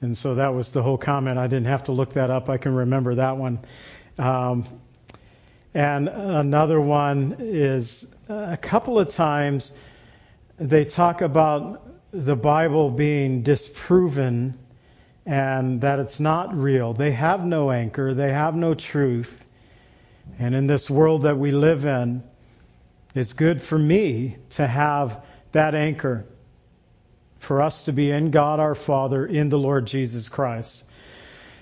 And 0.00 0.16
so 0.16 0.36
that 0.36 0.54
was 0.54 0.72
the 0.72 0.82
whole 0.82 0.98
comment. 0.98 1.38
I 1.38 1.46
didn't 1.46 1.66
have 1.66 1.84
to 1.84 1.92
look 1.92 2.14
that 2.14 2.30
up. 2.30 2.48
I 2.48 2.58
can 2.58 2.74
remember 2.74 3.16
that 3.16 3.36
one. 3.36 3.60
Um, 4.18 4.66
And 5.74 6.08
another 6.08 6.80
one 6.80 7.36
is 7.38 8.06
uh, 8.28 8.46
a 8.50 8.56
couple 8.56 8.98
of 8.98 9.08
times 9.08 9.72
they 10.58 10.84
talk 10.84 11.20
about 11.20 11.82
the 12.12 12.36
Bible 12.36 12.90
being 12.90 13.42
disproven 13.42 14.58
and 15.26 15.80
that 15.80 15.98
it's 15.98 16.20
not 16.20 16.56
real. 16.56 16.92
They 16.94 17.12
have 17.12 17.44
no 17.44 17.70
anchor, 17.70 18.14
they 18.14 18.32
have 18.32 18.54
no 18.54 18.74
truth. 18.74 19.44
And 20.38 20.54
in 20.54 20.66
this 20.66 20.88
world 20.88 21.24
that 21.24 21.38
we 21.38 21.50
live 21.50 21.84
in, 21.84 22.22
it's 23.14 23.32
good 23.32 23.60
for 23.60 23.78
me 23.78 24.36
to 24.50 24.66
have 24.66 25.24
that 25.52 25.74
anchor 25.74 26.26
for 27.38 27.62
us 27.62 27.84
to 27.84 27.92
be 27.92 28.10
in 28.10 28.30
God 28.30 28.60
our 28.60 28.74
Father, 28.74 29.24
in 29.24 29.48
the 29.48 29.58
Lord 29.58 29.86
Jesus 29.86 30.28
Christ. 30.28 30.84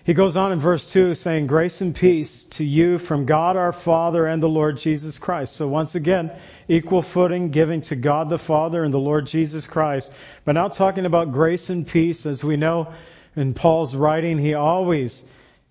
He 0.05 0.13
goes 0.13 0.37
on 0.37 0.53
in 0.53 0.61
verse 0.61 0.85
2 0.93 1.15
saying, 1.15 1.47
Grace 1.47 1.81
and 1.81 1.95
peace 1.95 2.45
to 2.45 2.65
you 2.65 2.99
from 2.99 3.25
God 3.25 3.57
our 3.57 3.73
Father 3.73 4.27
and 4.27 4.43
the 4.43 4.49
Lord 4.49 4.77
Jesus 4.77 5.19
Christ. 5.19 5.57
So 5.57 5.67
once 5.67 5.95
again, 5.95 6.31
equal 6.69 7.01
footing 7.01 7.49
giving 7.49 7.81
to 7.83 7.97
God 7.97 8.29
the 8.29 8.39
Father 8.39 8.85
and 8.85 8.93
the 8.93 8.99
Lord 8.99 9.27
Jesus 9.27 9.67
Christ. 9.67 10.13
But 10.45 10.53
now 10.53 10.69
talking 10.69 11.07
about 11.07 11.33
grace 11.33 11.71
and 11.71 11.87
peace, 11.87 12.27
as 12.27 12.45
we 12.45 12.59
know 12.59 12.93
in 13.35 13.55
Paul's 13.55 13.97
writing, 13.97 14.37
he 14.37 14.53
always 14.53 15.25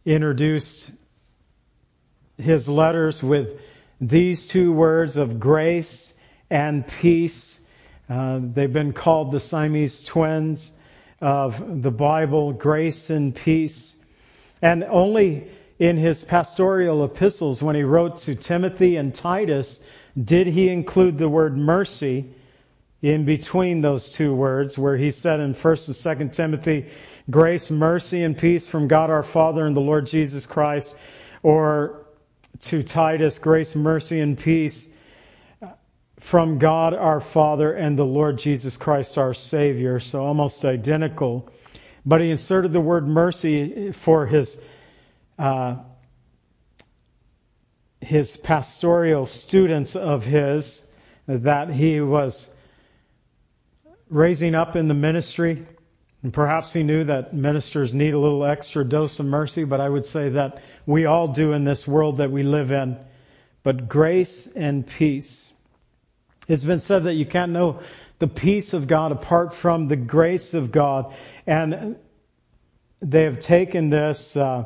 introduced 0.04 0.90
his 2.36 2.68
letters 2.68 3.22
with 3.22 3.62
these 4.02 4.48
two 4.48 4.74
words 4.74 5.16
of 5.16 5.40
grace 5.40 6.12
and 6.50 6.88
peace. 6.88 7.60
Uh, 8.10 8.40
they've 8.42 8.74
been 8.74 8.94
called 8.94 9.32
the 9.32 9.40
Siamese 9.40 10.02
twins 10.02 10.74
of 11.22 11.84
the 11.84 11.92
Bible, 11.92 12.52
grace 12.52 13.12
and 13.12 13.36
peace. 13.36 13.98
And 14.64 14.86
only 14.86 15.50
in 15.78 15.98
his 15.98 16.24
pastoral 16.24 17.04
epistles, 17.04 17.62
when 17.62 17.76
he 17.76 17.84
wrote 17.84 18.20
to 18.20 18.34
Timothy 18.34 18.96
and 18.96 19.14
Titus, 19.14 19.84
did 20.24 20.48
he 20.48 20.70
include 20.70 21.18
the 21.18 21.28
word 21.28 21.58
mercy 21.58 22.34
in 23.02 23.26
between 23.26 23.82
those 23.82 24.10
two 24.10 24.34
words, 24.34 24.78
where 24.78 24.96
he 24.96 25.12
said 25.12 25.42
in 25.42 25.54
1st 25.54 26.08
and 26.08 26.32
2nd 26.32 26.34
Timothy, 26.34 26.86
grace, 27.30 27.70
mercy, 27.70 28.24
and 28.24 28.38
peace 28.38 28.66
from 28.66 28.88
God 28.88 29.10
our 29.10 29.22
Father 29.22 29.66
and 29.66 29.76
the 29.76 29.82
Lord 29.82 30.08
Jesus 30.08 30.48
Christ, 30.48 30.96
or 31.44 32.06
to 32.62 32.84
Titus, 32.84 33.40
grace, 33.40 33.76
mercy, 33.76 34.22
and 34.22 34.40
peace 34.40 34.88
from 36.22 36.58
God 36.58 36.94
our 36.94 37.20
Father 37.20 37.74
and 37.74 38.00
the 38.00 38.06
Lord 38.06 38.40
Jesus 38.40 38.78
Christ 38.78 39.18
our 39.18 39.34
Savior. 39.34 40.00
So 40.00 40.24
almost 40.24 40.64
identical. 40.64 41.52
But 42.06 42.22
he 42.22 42.32
inserted 42.32 42.74
the 42.74 42.82
word 42.82 43.08
mercy 43.08 43.92
for 43.92 44.26
his 44.26 44.60
uh, 45.40 45.78
his 48.02 48.36
pastoral 48.38 49.26
students 49.26 49.96
of 49.96 50.26
his 50.26 50.86
that 51.28 51.70
he 51.70 52.02
was 52.02 52.50
raising 54.10 54.56
up 54.56 54.76
in 54.76 54.88
the 54.88 54.94
ministry. 54.94 55.66
And 56.22 56.34
perhaps 56.34 56.72
he 56.72 56.84
knew 56.84 57.04
that 57.06 57.34
ministers 57.34 57.94
need 57.94 58.14
a 58.14 58.20
little 58.20 58.46
extra 58.46 58.86
dose 58.86 59.20
of 59.20 59.26
mercy, 59.26 59.64
but 59.64 59.82
I 59.82 59.90
would 59.90 60.06
say 60.06 60.30
that 60.30 60.62
we 60.86 61.06
all 61.06 61.28
do 61.28 61.54
in 61.54 61.64
this 61.64 61.88
world 61.88 62.18
that 62.18 62.32
we 62.32 62.44
live 62.44 62.72
in. 62.72 62.98
But 63.64 63.88
grace 63.88 64.48
and 64.48 64.86
peace. 64.86 65.53
It's 66.48 66.64
been 66.64 66.80
said 66.80 67.06
that 67.06 67.14
you 67.14 67.26
can't 67.26 67.52
know 67.52 67.80
the 68.20 68.28
peace 68.28 68.74
of 68.74 68.88
God 68.88 69.12
apart 69.12 69.54
from 69.54 69.88
the 69.88 69.96
grace 69.96 70.54
of 70.54 70.72
God. 70.72 71.14
And 71.48 71.96
they 73.02 73.24
have 73.24 73.40
taken 73.40 73.90
this, 73.90 74.36
uh, 74.36 74.66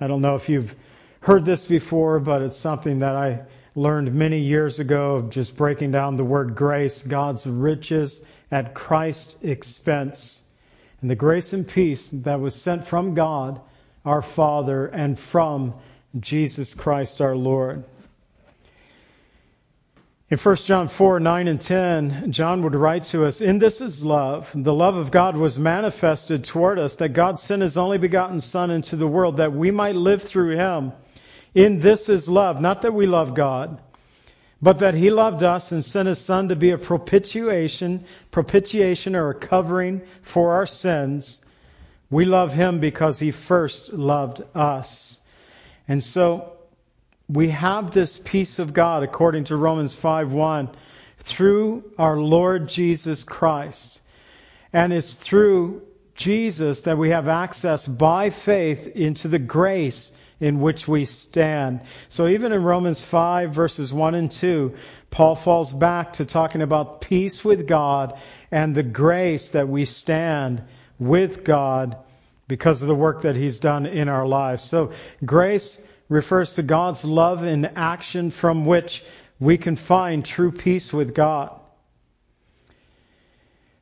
I 0.00 0.06
don't 0.06 0.22
know 0.22 0.36
if 0.36 0.48
you've 0.48 0.74
heard 1.20 1.44
this 1.44 1.66
before, 1.66 2.20
but 2.20 2.42
it's 2.42 2.56
something 2.56 3.00
that 3.00 3.16
I 3.16 3.42
learned 3.74 4.14
many 4.14 4.40
years 4.40 4.80
ago 4.80 5.16
of 5.16 5.30
just 5.30 5.56
breaking 5.56 5.92
down 5.92 6.16
the 6.16 6.24
word 6.24 6.54
grace, 6.54 7.02
God's 7.02 7.46
riches 7.46 8.22
at 8.50 8.74
Christ's 8.74 9.36
expense. 9.42 10.42
And 11.00 11.10
the 11.10 11.14
grace 11.14 11.52
and 11.52 11.66
peace 11.66 12.10
that 12.10 12.40
was 12.40 12.54
sent 12.54 12.86
from 12.86 13.14
God, 13.14 13.60
our 14.04 14.22
Father, 14.22 14.86
and 14.86 15.18
from 15.18 15.74
Jesus 16.18 16.74
Christ 16.74 17.20
our 17.20 17.36
Lord. 17.36 17.84
In 20.30 20.38
1 20.38 20.56
John 20.58 20.86
4, 20.86 21.18
9 21.18 21.48
and 21.48 21.60
10, 21.60 22.30
John 22.30 22.62
would 22.62 22.76
write 22.76 23.02
to 23.06 23.24
us, 23.24 23.40
In 23.40 23.58
this 23.58 23.80
is 23.80 24.04
love. 24.04 24.48
The 24.54 24.72
love 24.72 24.94
of 24.94 25.10
God 25.10 25.36
was 25.36 25.58
manifested 25.58 26.44
toward 26.44 26.78
us, 26.78 26.94
that 26.96 27.08
God 27.08 27.40
sent 27.40 27.62
his 27.62 27.76
only 27.76 27.98
begotten 27.98 28.40
Son 28.40 28.70
into 28.70 28.94
the 28.94 29.08
world, 29.08 29.38
that 29.38 29.52
we 29.52 29.72
might 29.72 29.96
live 29.96 30.22
through 30.22 30.56
him. 30.56 30.92
In 31.52 31.80
this 31.80 32.08
is 32.08 32.28
love, 32.28 32.60
not 32.60 32.82
that 32.82 32.94
we 32.94 33.06
love 33.06 33.34
God, 33.34 33.80
but 34.62 34.78
that 34.78 34.94
he 34.94 35.10
loved 35.10 35.42
us 35.42 35.72
and 35.72 35.84
sent 35.84 36.06
his 36.06 36.20
Son 36.20 36.50
to 36.50 36.54
be 36.54 36.70
a 36.70 36.78
propitiation, 36.78 38.04
propitiation 38.30 39.16
or 39.16 39.30
a 39.30 39.34
covering 39.34 40.00
for 40.22 40.52
our 40.52 40.66
sins. 40.66 41.44
We 42.08 42.24
love 42.24 42.52
him 42.52 42.78
because 42.78 43.18
he 43.18 43.32
first 43.32 43.92
loved 43.92 44.42
us. 44.54 45.18
And 45.88 46.04
so, 46.04 46.52
we 47.32 47.50
have 47.50 47.92
this 47.92 48.18
peace 48.18 48.58
of 48.58 48.72
God 48.72 49.04
according 49.04 49.44
to 49.44 49.56
Romans 49.56 49.94
5:1 49.94 50.68
through 51.18 51.84
our 51.96 52.16
Lord 52.16 52.68
Jesus 52.68 53.22
Christ. 53.22 54.00
And 54.72 54.92
it's 54.92 55.14
through 55.14 55.82
Jesus 56.16 56.82
that 56.82 56.98
we 56.98 57.10
have 57.10 57.28
access 57.28 57.86
by 57.86 58.30
faith 58.30 58.88
into 58.96 59.28
the 59.28 59.38
grace 59.38 60.12
in 60.40 60.60
which 60.60 60.88
we 60.88 61.04
stand. 61.04 61.82
So 62.08 62.26
even 62.26 62.52
in 62.52 62.64
Romans 62.64 63.02
5 63.02 63.54
verses 63.54 63.92
1 63.92 64.14
and 64.14 64.30
2, 64.30 64.74
Paul 65.10 65.36
falls 65.36 65.72
back 65.72 66.14
to 66.14 66.24
talking 66.24 66.62
about 66.62 67.00
peace 67.00 67.44
with 67.44 67.66
God 67.66 68.18
and 68.50 68.74
the 68.74 68.82
grace 68.82 69.50
that 69.50 69.68
we 69.68 69.84
stand 69.84 70.62
with 70.98 71.44
God 71.44 71.96
because 72.48 72.82
of 72.82 72.88
the 72.88 72.94
work 72.94 73.22
that 73.22 73.36
he's 73.36 73.60
done 73.60 73.86
in 73.86 74.08
our 74.08 74.26
lives. 74.26 74.62
So 74.64 74.90
grace 75.24 75.80
refers 76.10 76.56
to 76.56 76.62
God's 76.62 77.04
love 77.04 77.44
in 77.44 77.64
action 77.64 78.30
from 78.30 78.66
which 78.66 79.02
we 79.38 79.56
can 79.56 79.76
find 79.76 80.22
true 80.22 80.52
peace 80.52 80.92
with 80.92 81.14
God. 81.14 81.58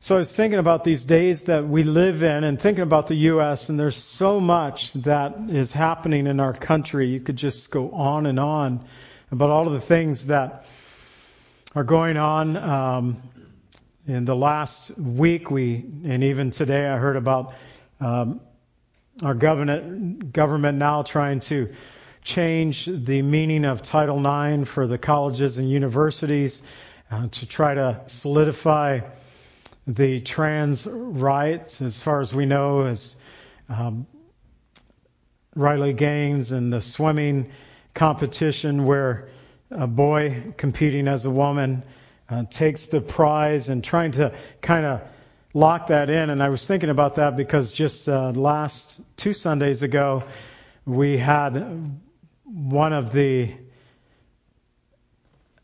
So 0.00 0.14
I 0.14 0.18
was 0.18 0.32
thinking 0.32 0.60
about 0.60 0.84
these 0.84 1.04
days 1.04 1.42
that 1.44 1.66
we 1.66 1.82
live 1.82 2.22
in 2.22 2.44
and 2.44 2.60
thinking 2.60 2.82
about 2.82 3.08
the 3.08 3.16
U.S., 3.16 3.68
and 3.68 3.80
there's 3.80 3.96
so 3.96 4.38
much 4.38 4.92
that 4.92 5.34
is 5.48 5.72
happening 5.72 6.28
in 6.28 6.38
our 6.38 6.52
country. 6.52 7.08
You 7.08 7.18
could 7.18 7.34
just 7.34 7.70
go 7.72 7.90
on 7.90 8.26
and 8.26 8.38
on 8.38 8.84
about 9.32 9.50
all 9.50 9.66
of 9.66 9.72
the 9.72 9.80
things 9.80 10.26
that 10.26 10.66
are 11.74 11.82
going 11.82 12.16
on. 12.16 12.56
Um, 12.56 13.22
in 14.06 14.24
the 14.24 14.36
last 14.36 14.96
week, 14.96 15.50
we, 15.50 15.84
and 16.04 16.22
even 16.22 16.50
today, 16.52 16.86
I 16.86 16.98
heard 16.98 17.16
about 17.16 17.54
um, 18.00 18.40
our 19.22 19.34
government, 19.34 20.32
government 20.32 20.78
now 20.78 21.02
trying 21.02 21.40
to 21.40 21.74
change 22.28 22.84
the 22.84 23.22
meaning 23.22 23.64
of 23.64 23.80
Title 23.80 24.18
IX 24.18 24.68
for 24.68 24.86
the 24.86 24.98
colleges 24.98 25.56
and 25.56 25.70
universities 25.70 26.60
uh, 27.10 27.26
to 27.28 27.46
try 27.46 27.72
to 27.72 28.02
solidify 28.04 29.00
the 29.86 30.20
trans 30.20 30.86
rights, 30.86 31.80
as 31.80 32.02
far 32.02 32.20
as 32.20 32.34
we 32.34 32.44
know, 32.44 32.82
as 32.82 33.16
um, 33.70 34.06
Riley 35.56 35.94
Gaines 35.94 36.52
and 36.52 36.70
the 36.70 36.82
swimming 36.82 37.50
competition 37.94 38.84
where 38.84 39.30
a 39.70 39.86
boy 39.86 40.52
competing 40.58 41.08
as 41.08 41.24
a 41.24 41.30
woman 41.30 41.82
uh, 42.28 42.44
takes 42.50 42.88
the 42.88 43.00
prize 43.00 43.70
and 43.70 43.82
trying 43.82 44.12
to 44.12 44.34
kind 44.60 44.84
of 44.84 45.00
lock 45.54 45.86
that 45.86 46.10
in. 46.10 46.28
And 46.28 46.42
I 46.42 46.50
was 46.50 46.66
thinking 46.66 46.90
about 46.90 47.14
that 47.14 47.38
because 47.38 47.72
just 47.72 48.06
uh, 48.06 48.32
last 48.32 49.00
two 49.16 49.32
Sundays 49.32 49.82
ago, 49.82 50.22
we 50.84 51.16
had 51.16 51.54
one 52.52 52.92
of 52.92 53.12
the 53.12 53.54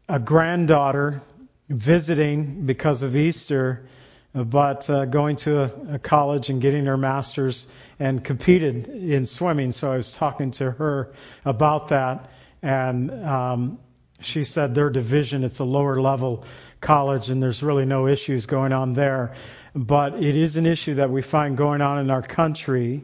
a 0.09 0.19
granddaughter 0.19 1.23
visiting 1.69 2.67
because 2.67 3.03
of 3.03 3.17
Easter, 3.17 3.89
but 4.35 4.89
uh, 4.91 5.07
going 5.07 5.37
to 5.37 5.63
a, 5.63 5.95
a, 5.95 5.99
college 5.99 6.51
and 6.51 6.61
getting 6.61 6.85
her 6.85 6.97
master's 6.97 7.67
and 7.99 8.23
competed 8.23 8.87
in 8.89 9.25
swimming. 9.25 9.73
So 9.73 9.91
I 9.93 9.97
was 9.97 10.13
talking 10.13 10.51
to 10.53 10.73
her 10.73 11.15
about 11.45 11.89
that, 11.89 12.31
and 12.61 13.11
um, 13.25 13.79
she 14.21 14.45
said 14.45 14.75
their 14.75 14.91
division 14.91 15.43
it's 15.45 15.61
a 15.61 15.65
lower 15.65 16.01
level 16.01 16.45
college 16.81 17.31
and 17.31 17.43
there's 17.43 17.63
really 17.63 17.87
no 17.87 18.07
issues 18.07 18.45
going 18.45 18.73
on 18.73 18.93
there, 18.93 19.35
but 19.75 20.23
it 20.23 20.37
is 20.37 20.57
an 20.57 20.67
issue 20.67 20.95
that 20.95 21.11
we 21.11 21.23
find 21.23 21.57
going 21.57 21.81
on 21.81 21.99
in 21.99 22.11
our 22.11 22.23
country. 22.23 23.03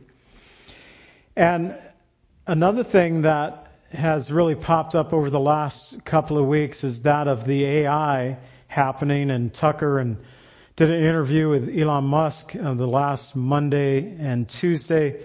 And 1.34 1.74
another 2.46 2.84
thing 2.84 3.22
that 3.22 3.69
has 3.92 4.30
really 4.30 4.54
popped 4.54 4.94
up 4.94 5.12
over 5.12 5.30
the 5.30 5.40
last 5.40 6.04
couple 6.04 6.38
of 6.38 6.46
weeks 6.46 6.84
is 6.84 7.02
that 7.02 7.26
of 7.26 7.44
the 7.44 7.64
AI 7.64 8.38
happening. 8.68 9.30
And 9.30 9.52
Tucker 9.52 9.98
and 9.98 10.16
did 10.76 10.90
an 10.90 11.02
interview 11.02 11.48
with 11.48 11.68
Elon 11.68 12.04
Musk 12.04 12.54
uh, 12.54 12.74
the 12.74 12.86
last 12.86 13.34
Monday 13.34 14.16
and 14.18 14.48
Tuesday 14.48 15.22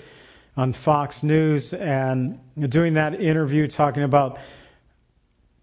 on 0.58 0.74
Fox 0.74 1.22
News, 1.22 1.74
and 1.74 2.40
doing 2.58 2.94
that 2.94 3.20
interview 3.20 3.68
talking 3.68 4.04
about 4.04 4.40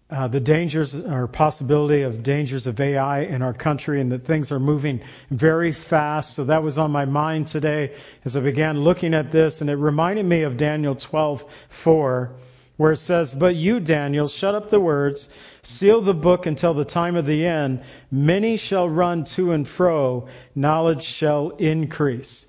uh, 0.09 0.27
the 0.27 0.39
dangers 0.39 0.93
or 0.93 1.27
possibility 1.27 2.03
of 2.03 2.21
dangers 2.21 2.67
of 2.67 2.79
AI 2.79 3.21
in 3.21 3.41
our 3.41 3.53
country 3.53 3.99
and 3.99 4.11
that 4.11 4.25
things 4.25 4.51
are 4.51 4.59
moving 4.59 5.01
very 5.31 5.71
fast. 5.71 6.35
So 6.35 6.45
that 6.45 6.61
was 6.61 6.77
on 6.77 6.91
my 6.91 7.05
mind 7.05 7.47
today 7.47 7.95
as 8.23 8.37
I 8.37 8.41
began 8.41 8.81
looking 8.81 9.15
at 9.15 9.31
this 9.31 9.61
and 9.61 9.69
it 9.71 9.75
reminded 9.75 10.25
me 10.25 10.43
of 10.43 10.57
Daniel 10.57 10.95
12:4 10.95 12.29
where 12.77 12.91
it 12.93 12.97
says, 12.97 13.33
"But 13.33 13.55
you 13.55 13.79
Daniel, 13.79 14.27
shut 14.27 14.55
up 14.55 14.69
the 14.69 14.79
words, 14.79 15.29
seal 15.61 16.01
the 16.01 16.13
book 16.13 16.45
until 16.45 16.73
the 16.73 16.85
time 16.85 17.15
of 17.15 17.25
the 17.25 17.45
end. 17.45 17.81
Many 18.11 18.57
shall 18.57 18.89
run 18.89 19.23
to 19.25 19.51
and 19.51 19.67
fro, 19.67 20.27
knowledge 20.55 21.03
shall 21.03 21.49
increase." 21.57 22.47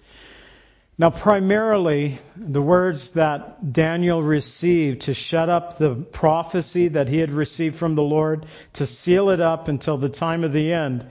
Now, 0.97 1.11
primarily, 1.11 2.19
the 2.37 2.62
words 2.62 3.11
that 3.11 3.73
Daniel 3.73 4.23
received 4.23 5.02
to 5.02 5.14
shut 5.14 5.49
up 5.49 5.76
the 5.76 5.95
prophecy 5.95 6.87
that 6.88 7.09
he 7.09 7.19
had 7.19 7.33
received 7.33 7.75
from 7.75 7.97
the 7.97 8.02
Lord, 8.02 8.47
to 8.75 8.87
seal 8.87 9.31
it 9.31 9.40
up 9.40 9.66
until 9.66 9.97
the 9.97 10.09
time 10.09 10.45
of 10.45 10.52
the 10.52 10.73
end, 10.73 11.04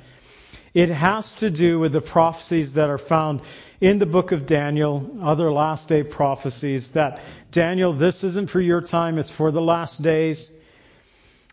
it 0.73 0.87
has 0.89 1.35
to 1.35 1.49
do 1.49 1.79
with 1.79 1.91
the 1.91 2.01
prophecies 2.01 2.73
that 2.73 2.89
are 2.89 2.97
found 2.97 3.41
in 3.81 3.99
the 3.99 4.05
book 4.05 4.31
of 4.31 4.45
Daniel, 4.45 5.17
other 5.21 5.51
last 5.51 5.89
day 5.89 6.03
prophecies, 6.03 6.91
that 6.91 7.21
Daniel, 7.51 7.93
this 7.93 8.23
isn't 8.23 8.49
for 8.49 8.61
your 8.61 8.81
time, 8.81 9.17
it's 9.17 9.31
for 9.31 9.51
the 9.51 9.61
last 9.61 10.01
days. 10.01 10.51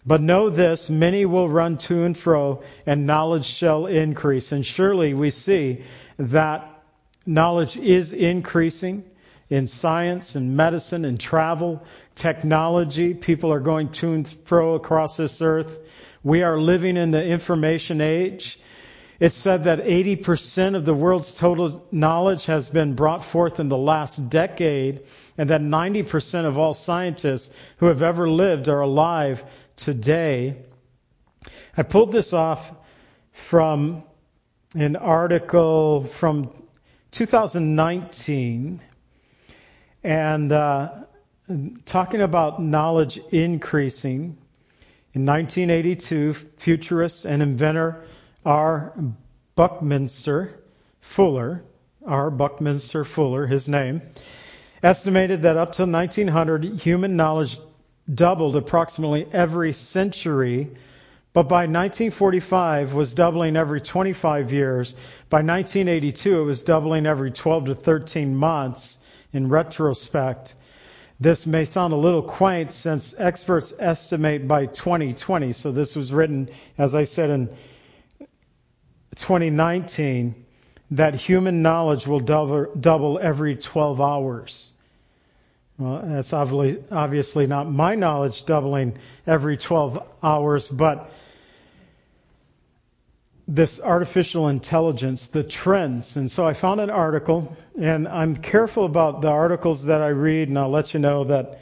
But 0.07 0.23
know 0.23 0.49
this, 0.49 0.89
many 0.89 1.27
will 1.27 1.49
run 1.49 1.79
to 1.79 2.05
and 2.05 2.17
fro, 2.17 2.63
and 2.87 3.07
knowledge 3.07 3.45
shall 3.45 3.87
increase. 3.87 4.53
And 4.53 4.65
surely 4.65 5.13
we 5.13 5.31
see 5.31 5.85
that 6.19 6.81
Knowledge 7.27 7.77
is 7.77 8.13
increasing 8.13 9.05
in 9.51 9.67
science 9.67 10.37
and 10.37 10.57
medicine 10.57 11.05
and 11.05 11.21
travel, 11.21 11.83
technology. 12.15 13.15
People 13.15 13.53
are 13.53 13.61
going 13.61 13.91
to 13.91 14.13
and 14.13 14.29
fro 14.29 14.75
across 14.75 15.17
this 15.17 15.43
earth. 15.43 15.79
We 16.23 16.43
are 16.43 16.59
living 16.59 16.97
in 16.97 17.11
the 17.11 17.23
information 17.23 18.01
age. 18.01 18.59
It's 19.21 19.37
said 19.37 19.65
that 19.65 19.85
80% 19.85 20.75
of 20.75 20.87
the 20.87 20.95
world's 20.95 21.35
total 21.35 21.87
knowledge 21.93 22.47
has 22.47 22.71
been 22.71 22.95
brought 22.95 23.23
forth 23.23 23.61
in 23.61 23.69
the 23.69 23.77
last 23.77 24.31
decade, 24.31 25.03
and 25.37 25.51
that 25.51 25.61
90% 25.61 26.47
of 26.47 26.57
all 26.57 26.73
scientists 26.73 27.53
who 27.77 27.87
have 27.87 28.03
ever 28.03 28.31
lived 28.31 28.71
are 28.71 28.81
alive 28.81 29.45
today. 29.77 30.57
I 31.77 31.83
pulled 31.83 32.13
this 32.13 32.33
off 32.33 32.73
from 33.33 34.05
an 34.75 34.97
article 34.97 36.05
from 36.05 36.51
2019, 37.11 38.81
and 40.03 40.53
uh, 40.53 40.93
talking 41.85 42.23
about 42.23 42.63
knowledge 42.63 43.21
increasing. 43.31 44.39
In 45.13 45.27
1982, 45.27 46.33
futurist 46.57 47.27
and 47.27 47.43
inventor 47.43 48.07
R. 48.45 48.93
Buckminster 49.55 50.61
Fuller, 51.01 51.63
R. 52.07 52.31
Buckminster 52.31 53.05
Fuller, 53.05 53.47
his 53.47 53.69
name, 53.69 54.03
estimated 54.83 55.43
that 55.43 55.57
up 55.57 55.73
to 55.73 55.85
1900, 55.85 56.65
human 56.81 57.17
knowledge 57.17 57.59
doubled 58.13 58.57
approximately 58.57 59.27
every 59.33 59.73
century 59.73 60.71
but 61.33 61.45
by 61.45 61.61
1945 61.61 62.95
was 62.95 63.13
doubling 63.13 63.57
every 63.57 63.81
25 63.81 64.53
years. 64.53 64.95
By 65.29 65.43
1982 65.43 66.41
it 66.41 66.45
was 66.45 66.63
doubling 66.63 67.07
every 67.07 67.31
12 67.31 67.67
to 67.67 67.75
13 67.77 68.35
months 68.35 68.99
in 69.33 69.49
retrospect. 69.49 70.55
This 71.21 71.47
may 71.47 71.67
sound 71.67 71.93
a 71.93 71.97
little 71.97 72.23
quaint 72.23 72.73
since 72.73 73.15
experts 73.17 73.73
estimate 73.79 74.49
by 74.49 74.67
2020, 74.67 75.53
so 75.53 75.71
this 75.71 75.95
was 75.95 76.13
written, 76.13 76.49
as 76.79 76.97
I 76.97 77.05
said, 77.05 77.31
in 77.31 77.49
2019, 79.21 80.35
that 80.93 81.15
human 81.15 81.63
knowledge 81.63 82.07
will 82.07 82.21
double, 82.21 83.19
every 83.23 83.57
12 83.57 84.01
hours. 84.01 84.73
Well, 85.79 86.03
that's 86.05 86.33
obviously 86.33 87.47
not 87.47 87.71
my 87.71 87.95
knowledge 87.95 88.45
doubling 88.45 88.99
every 89.27 89.57
12 89.57 90.03
hours, 90.23 90.69
but 90.69 91.11
this 93.47 93.81
artificial 93.81 94.49
intelligence, 94.49 95.27
the 95.29 95.43
trends. 95.43 96.17
And 96.17 96.31
so 96.31 96.47
I 96.47 96.55
found 96.55 96.81
an 96.81 96.91
article, 96.91 97.57
and 97.79 98.07
I'm 98.07 98.37
careful 98.37 98.85
about 98.85 99.23
the 99.23 99.29
articles 99.29 99.85
that 99.85 100.03
I 100.03 100.09
read, 100.09 100.49
and 100.49 100.59
I'll 100.59 100.71
let 100.71 100.95
you 100.95 101.01
know 101.01 101.25
that 101.25 101.61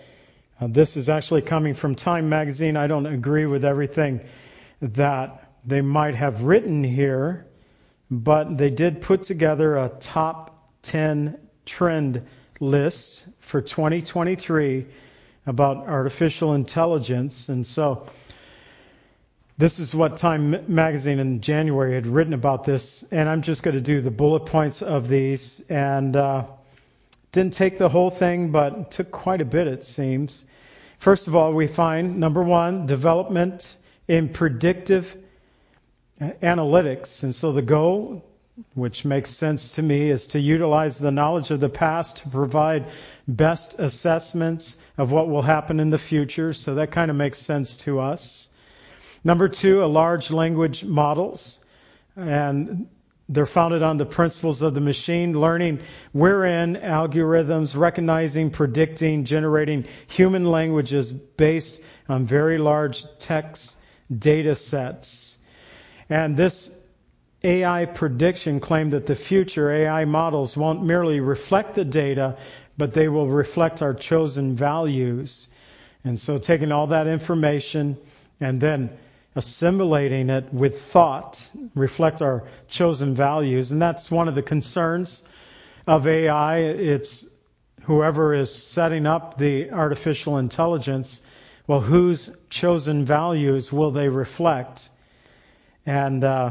uh, 0.61 0.67
this 0.69 0.97
is 0.97 1.09
actually 1.09 1.43
coming 1.43 1.75
from 1.75 1.95
Time 1.95 2.29
Magazine. 2.29 2.77
I 2.77 2.89
don't 2.89 3.07
agree 3.07 3.47
with 3.47 3.65
everything 3.65 4.21
that 4.83 5.49
they 5.65 5.81
might 5.81 6.15
have 6.15 6.43
written 6.43 6.85
here, 6.85 7.47
but 8.11 8.57
they 8.57 8.71
did 8.71 9.01
put 9.01 9.23
together 9.23 9.77
a 9.77 9.89
top 9.89 10.71
10 10.83 11.39
trend 11.67 12.23
list 12.61 13.27
for 13.41 13.61
2023 13.61 14.87
about 15.47 15.89
artificial 15.89 16.55
intelligence. 16.55 17.49
And 17.49 17.67
so 17.67 18.09
this 19.57 19.79
is 19.79 19.95
what 19.95 20.17
Time 20.17 20.65
Magazine 20.73 21.19
in 21.19 21.41
January 21.41 21.95
had 21.95 22.07
written 22.07 22.33
about 22.33 22.65
this, 22.65 23.05
and 23.11 23.29
I'm 23.29 23.43
just 23.43 23.63
going 23.63 23.75
to 23.75 23.81
do 23.81 24.01
the 24.01 24.11
bullet 24.11 24.47
points 24.47 24.83
of 24.83 25.09
these. 25.09 25.61
And 25.69 26.15
uh, 26.15 26.47
didn't 27.33 27.55
take 27.55 27.77
the 27.77 27.89
whole 27.89 28.11
thing, 28.11 28.53
but 28.53 28.91
took 28.91 29.11
quite 29.11 29.41
a 29.41 29.45
bit, 29.45 29.67
it 29.67 29.85
seems. 29.85 30.45
First 30.99 31.29
of 31.29 31.37
all, 31.37 31.53
we 31.53 31.67
find 31.67 32.19
number 32.19 32.43
one, 32.43 32.87
development 32.87 33.77
in 34.07 34.31
predictive 34.31 35.17
analytics. 36.21 37.23
And 37.23 37.35
so 37.35 37.53
the 37.53 37.63
goal, 37.63 38.25
which 38.75 39.05
makes 39.05 39.31
sense 39.31 39.75
to 39.75 39.83
me, 39.83 40.11
is 40.11 40.29
to 40.29 40.41
utilize 40.41 40.99
the 40.99 41.11
knowledge 41.11 41.51
of 41.51 41.61
the 41.61 41.69
past 41.69 42.19
to 42.19 42.29
provide 42.29 42.87
best 43.27 43.79
assessments 43.79 44.77
of 44.97 45.13
what 45.13 45.29
will 45.29 45.43
happen 45.43 45.81
in 45.81 45.91
the 45.91 45.99
future. 45.99 46.53
So 46.53 46.77
that 46.77 46.91
kind 46.91 47.11
of 47.11 47.17
makes 47.17 47.39
sense 47.39 47.77
to 47.79 48.01
us. 48.01 48.49
Number 49.25 49.49
two, 49.49 49.85
a 49.85 49.87
large 49.87 50.31
language 50.31 50.85
models. 50.85 51.61
And 52.17 52.89
they're 53.29 53.47
founded 53.47 53.83
on 53.83 53.99
the 53.99 54.07
principles 54.07 54.63
of 54.63 54.75
the 54.75 54.81
machine 54.81 55.39
learning, 55.39 55.81
wherein 56.13 56.77
algorithms 56.77 57.77
recognizing, 57.77 58.51
predicting, 58.51 59.25
generating 59.25 59.85
human 60.07 60.47
languages 60.47 61.13
based 61.13 61.81
on 62.09 62.25
very 62.25 62.57
large 62.57 63.05
text 63.19 63.77
data 64.17 64.55
sets. 64.55 65.37
And 66.11 66.37
this 66.37 66.75
AI 67.45 67.85
prediction 67.85 68.61
claimed 68.61 68.93
that 68.93 69.07
the 69.07 69.15
future 69.15 69.71
AI 69.71 70.05
models 70.05 70.57
won't 70.57 70.83
merely 70.83 71.21
reflect 71.21 71.75
the 71.75 71.85
data, 71.85 72.37
but 72.77 72.95
they 72.95 73.09
will 73.09 73.29
reflect 73.29 73.83
our 73.83 73.95
chosen 73.95 74.57
values. 74.57 75.49
And 76.05 76.19
so 76.19 76.39
taking 76.39 76.73
all 76.73 76.89
that 76.89 77.07
information 77.07 77.97
and 78.41 78.61
then 78.61 78.91
assimilating 79.37 80.31
it 80.31 80.53
with 80.53 80.81
thought, 80.81 81.51
reflect 81.75 82.23
our 82.23 82.45
chosen 82.69 83.15
values. 83.15 83.71
And 83.71 83.81
that's 83.81 84.11
one 84.11 84.27
of 84.29 84.35
the 84.35 84.43
concerns 84.43 85.23
of 85.87 86.07
AI. 86.07 86.59
It's 86.59 87.27
whoever 87.83 88.35
is 88.35 88.53
setting 88.53 89.07
up 89.07 89.39
the 89.39 89.71
artificial 89.71 90.39
intelligence, 90.39 91.23
well, 91.67 91.81
whose 91.81 92.37
chosen 92.51 93.05
values 93.05 93.73
will 93.73 93.91
they 93.91 94.09
reflect? 94.09 94.91
And 95.89 96.23
uh, 96.23 96.51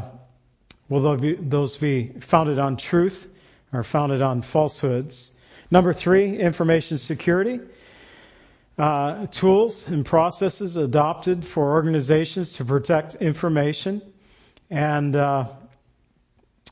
will 0.88 1.16
those 1.16 1.76
be 1.76 2.08
founded 2.22 2.58
on 2.58 2.76
truth 2.76 3.30
or 3.72 3.84
founded 3.84 4.20
on 4.20 4.42
falsehoods? 4.42 5.30
Number 5.70 5.92
three, 5.92 6.36
information 6.36 6.98
security 6.98 7.60
uh, 8.76 9.26
tools 9.28 9.86
and 9.86 10.04
processes 10.04 10.74
adopted 10.74 11.44
for 11.46 11.70
organizations 11.70 12.54
to 12.54 12.64
protect 12.64 13.14
information, 13.14 14.02
and 14.70 15.14
uh, 15.14 15.44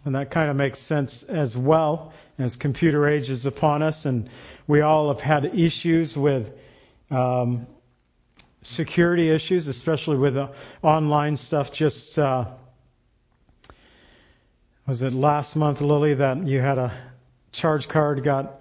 and 0.05 0.17
that 0.17 0.33
kind 0.33 0.51
of 0.51 0.57
makes 0.57 0.81
sense 0.81 1.23
as 1.23 1.57
well 1.57 2.13
as 2.37 2.57
computer 2.57 3.07
age 3.07 3.31
is 3.31 3.47
upon 3.47 3.85
us, 3.85 4.07
and 4.07 4.29
we 4.67 4.81
all 4.81 5.07
have 5.15 5.21
had 5.21 5.45
issues 5.57 6.17
with. 6.17 6.51
Um, 7.13 7.69
security 8.63 9.31
issues, 9.31 9.69
especially 9.69 10.17
with 10.17 10.35
the 10.35 10.51
online 10.83 11.37
stuff. 11.37 11.73
Just 11.73 12.19
uh, 12.19 12.47
was 14.87 15.03
it 15.03 15.13
last 15.13 15.57
month, 15.57 15.81
Lily, 15.81 16.15
that 16.15 16.47
you 16.47 16.61
had 16.61 16.79
a 16.79 16.93
charge 17.53 17.89
card 17.89 18.23
got 18.23 18.61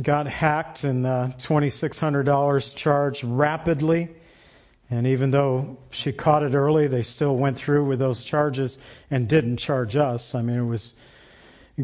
got 0.00 0.26
hacked 0.26 0.84
and 0.84 1.06
uh, 1.06 1.28
$2,600 1.38 2.74
charged 2.76 3.24
rapidly. 3.24 4.08
And 4.90 5.06
even 5.06 5.30
though 5.30 5.78
she 5.90 6.12
caught 6.12 6.42
it 6.42 6.54
early, 6.54 6.86
they 6.86 7.02
still 7.02 7.36
went 7.36 7.58
through 7.58 7.84
with 7.86 7.98
those 7.98 8.24
charges 8.24 8.78
and 9.10 9.28
didn't 9.28 9.58
charge 9.58 9.96
us. 9.96 10.34
I 10.34 10.42
mean, 10.42 10.56
it 10.56 10.64
was 10.64 10.94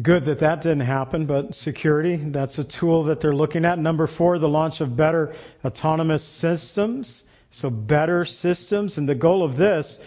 good 0.01 0.25
that 0.25 0.39
that 0.39 0.61
didn't 0.61 0.81
happen, 0.81 1.25
but 1.25 1.55
security, 1.55 2.15
that's 2.17 2.59
a 2.59 2.63
tool 2.63 3.03
that 3.03 3.21
they're 3.21 3.35
looking 3.35 3.65
at. 3.65 3.79
Number 3.79 4.07
four, 4.07 4.37
the 4.39 4.49
launch 4.49 4.81
of 4.81 4.95
better 4.95 5.35
autonomous 5.65 6.23
systems 6.23 7.23
So 7.51 7.69
better 7.69 8.25
systems, 8.25 8.97
and 8.97 9.09
the 9.09 9.15
goal 9.15 9.43
of 9.43 9.55
this 9.55 9.99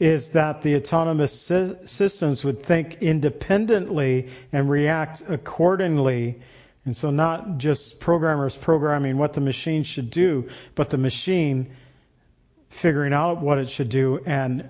is 0.00 0.30
that 0.30 0.62
the 0.62 0.76
autonomous 0.76 1.32
sy- 1.40 1.74
systems 1.84 2.44
would 2.44 2.62
think 2.64 2.98
independently 3.00 4.28
and 4.52 4.68
react 4.68 5.22
accordingly. 5.28 6.40
And 6.84 6.96
so 6.96 7.10
not 7.10 7.58
just 7.58 8.00
programmers 8.00 8.56
programming 8.56 9.16
what 9.18 9.32
the 9.32 9.40
machine 9.40 9.84
should 9.84 10.10
do, 10.10 10.48
but 10.74 10.90
the 10.90 10.98
machine 10.98 11.70
figuring 12.70 13.12
out 13.12 13.40
what 13.40 13.58
it 13.58 13.70
should 13.70 13.88
do 13.88 14.20
and 14.26 14.68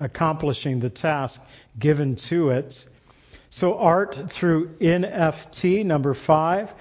accomplishing 0.00 0.80
the 0.80 0.90
task 0.90 1.44
given 1.78 2.16
to 2.16 2.50
it. 2.50 2.86
So 3.50 3.78
art 3.78 4.30
through 4.30 4.76
NFT, 4.80 5.84
number 5.84 6.14
five. 6.14 6.72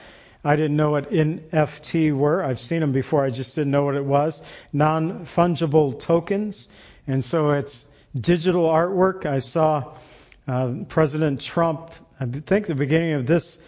I 0.44 0.56
didn't 0.56 0.78
know 0.78 0.92
what 0.92 1.12
NFT 1.12 2.16
were. 2.16 2.44
I've 2.44 2.60
seen 2.60 2.80
them 2.80 2.92
before. 2.92 3.24
I 3.26 3.30
just 3.30 3.56
didn't 3.56 3.72
know 3.72 3.84
what 3.84 3.96
it 3.96 4.06
was. 4.06 4.44
Non-fungible 4.74 6.00
tokens. 6.00 6.70
And 7.08 7.24
so 7.24 7.52
it's 7.52 7.86
digital 8.20 8.66
artwork. 8.68 9.26
I 9.26 9.40
saw 9.40 9.96
uh, 10.48 10.74
President 10.88 11.42
Trump, 11.42 11.92
I 12.20 12.26
think 12.26 12.68
the 12.68 12.76
beginning 12.76 13.14
of 13.14 13.28
this 13.28 13.60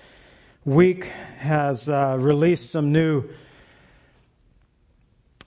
week, 0.65 1.05
has 1.37 1.89
uh, 1.89 2.17
released 2.19 2.71
some 2.71 2.91
new 2.91 3.29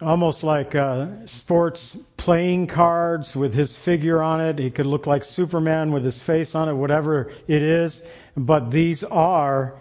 almost 0.01 0.43
like 0.43 0.75
uh, 0.75 1.27
sports 1.27 1.97
playing 2.23 2.69
cards 2.69 3.35
with 3.35 3.53
his 3.53 3.75
figure 3.75 4.23
on 4.23 4.41
it. 4.41 4.57
He 4.57 4.71
could 4.71 4.87
look 4.87 5.09
like 5.09 5.25
Superman 5.25 5.91
with 5.91 6.05
his 6.05 6.23
face 6.23 6.55
on 6.55 6.69
it, 6.69 6.73
whatever 6.73 7.33
it 7.49 7.63
is. 7.63 8.01
But 8.37 8.71
these 8.71 9.03
are 9.03 9.75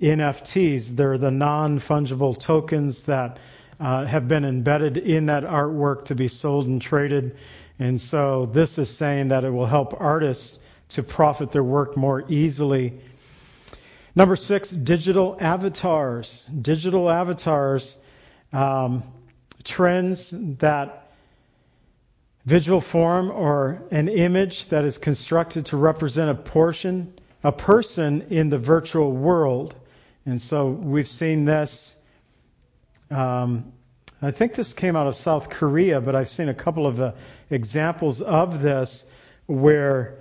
NFTs. 0.00 0.96
They're 0.96 1.18
the 1.18 1.30
non-fungible 1.30 2.38
tokens 2.38 3.02
that 3.02 3.38
uh, 3.78 4.06
have 4.06 4.26
been 4.26 4.46
embedded 4.46 4.96
in 4.96 5.26
that 5.26 5.44
artwork 5.44 6.06
to 6.06 6.14
be 6.14 6.28
sold 6.28 6.66
and 6.66 6.80
traded. 6.80 7.36
And 7.78 8.00
so 8.00 8.46
this 8.46 8.78
is 8.78 8.88
saying 8.88 9.28
that 9.28 9.44
it 9.44 9.50
will 9.50 9.66
help 9.66 10.00
artists 10.00 10.60
to 10.90 11.02
profit 11.02 11.52
their 11.52 11.62
work 11.62 11.94
more 11.94 12.24
easily. 12.26 13.00
Number 14.14 14.36
six, 14.36 14.70
digital 14.70 15.36
avatars. 15.38 16.46
Digital 16.46 17.10
avatars. 17.10 17.98
Um, 18.50 19.02
trends 19.62 20.32
that 20.58 21.01
visual 22.44 22.80
form 22.80 23.30
or 23.30 23.82
an 23.90 24.08
image 24.08 24.68
that 24.68 24.84
is 24.84 24.98
constructed 24.98 25.66
to 25.66 25.76
represent 25.76 26.30
a 26.30 26.34
portion, 26.34 27.12
a 27.44 27.52
person 27.52 28.22
in 28.30 28.50
the 28.50 28.58
virtual 28.58 29.12
world. 29.12 29.74
And 30.26 30.40
so 30.40 30.68
we've 30.68 31.08
seen 31.08 31.44
this. 31.44 31.96
Um, 33.10 33.72
I 34.20 34.30
think 34.30 34.54
this 34.54 34.72
came 34.72 34.96
out 34.96 35.06
of 35.06 35.16
South 35.16 35.50
Korea, 35.50 36.00
but 36.00 36.14
I've 36.14 36.28
seen 36.28 36.48
a 36.48 36.54
couple 36.54 36.86
of 36.86 37.00
uh, 37.00 37.12
examples 37.50 38.22
of 38.22 38.62
this 38.62 39.04
where 39.46 40.18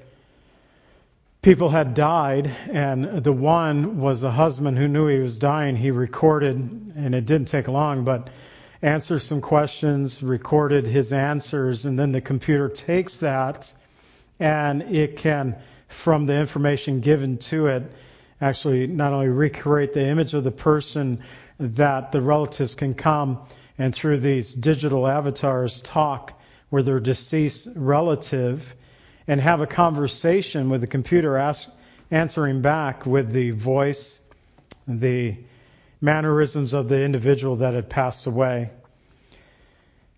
people 1.42 1.70
had 1.70 1.94
died, 1.94 2.48
and 2.72 3.24
the 3.24 3.32
one 3.32 4.00
was 4.00 4.24
a 4.24 4.32
husband 4.32 4.78
who 4.78 4.88
knew 4.88 5.08
he 5.08 5.20
was 5.20 5.38
dying. 5.38 5.76
He 5.76 5.92
recorded, 5.92 6.56
and 6.96 7.16
it 7.16 7.26
didn't 7.26 7.48
take 7.48 7.68
long, 7.68 8.04
but 8.04 8.30
answered 8.82 9.20
some 9.20 9.42
questions, 9.42 10.24
recorded 10.24 10.88
his 10.88 11.14
answers, 11.14 11.86
and 11.86 11.98
then 11.98 12.12
the 12.12 12.22
computer 12.22 12.68
takes 12.70 13.18
that 13.20 13.72
and 14.40 14.82
it 14.82 15.18
can, 15.18 15.56
from 15.88 16.26
the 16.26 16.34
information 16.34 17.00
given 17.00 17.38
to 17.38 17.68
it, 17.68 17.84
actually 18.42 18.88
not 18.88 19.14
only 19.14 19.28
recreate 19.28 19.94
the 19.94 20.06
image 20.06 20.34
of 20.34 20.44
the 20.44 20.52
person 20.52 21.22
that 21.60 22.12
the 22.12 22.22
relatives 22.22 22.74
can 22.74 22.96
come 22.96 23.40
and 23.78 23.94
through 23.94 24.18
these 24.18 24.52
digital 24.52 25.08
avatars 25.08 25.80
talk 25.82 26.40
with 26.72 26.88
their 26.88 27.00
deceased 27.00 27.68
relative 27.76 28.76
and 29.28 29.40
have 29.40 29.62
a 29.62 29.68
conversation 29.68 30.70
with 30.70 30.82
the 30.82 30.88
computer 30.88 31.38
ask, 31.38 31.70
answering 32.10 32.62
back 32.62 33.06
with 33.06 33.32
the 33.32 33.52
voice, 33.52 34.20
the 34.88 35.38
mannerisms 36.02 36.74
of 36.74 36.90
the 36.90 37.02
individual 37.02 37.58
that 37.58 37.76
had 37.76 37.90
passed 37.90 38.26
away. 38.26 38.72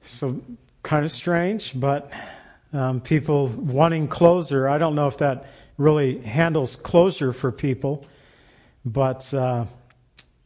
So, 0.03 0.41
kind 0.81 1.05
of 1.05 1.11
strange, 1.11 1.77
but 1.79 2.11
um, 2.71 3.01
people 3.01 3.47
wanting 3.47 4.07
closure. 4.07 4.67
I 4.67 4.77
don't 4.77 4.95
know 4.95 5.07
if 5.07 5.17
that 5.19 5.45
really 5.77 6.19
handles 6.19 6.75
closure 6.75 7.33
for 7.33 7.51
people, 7.51 8.05
but 8.85 9.33
uh, 9.33 9.65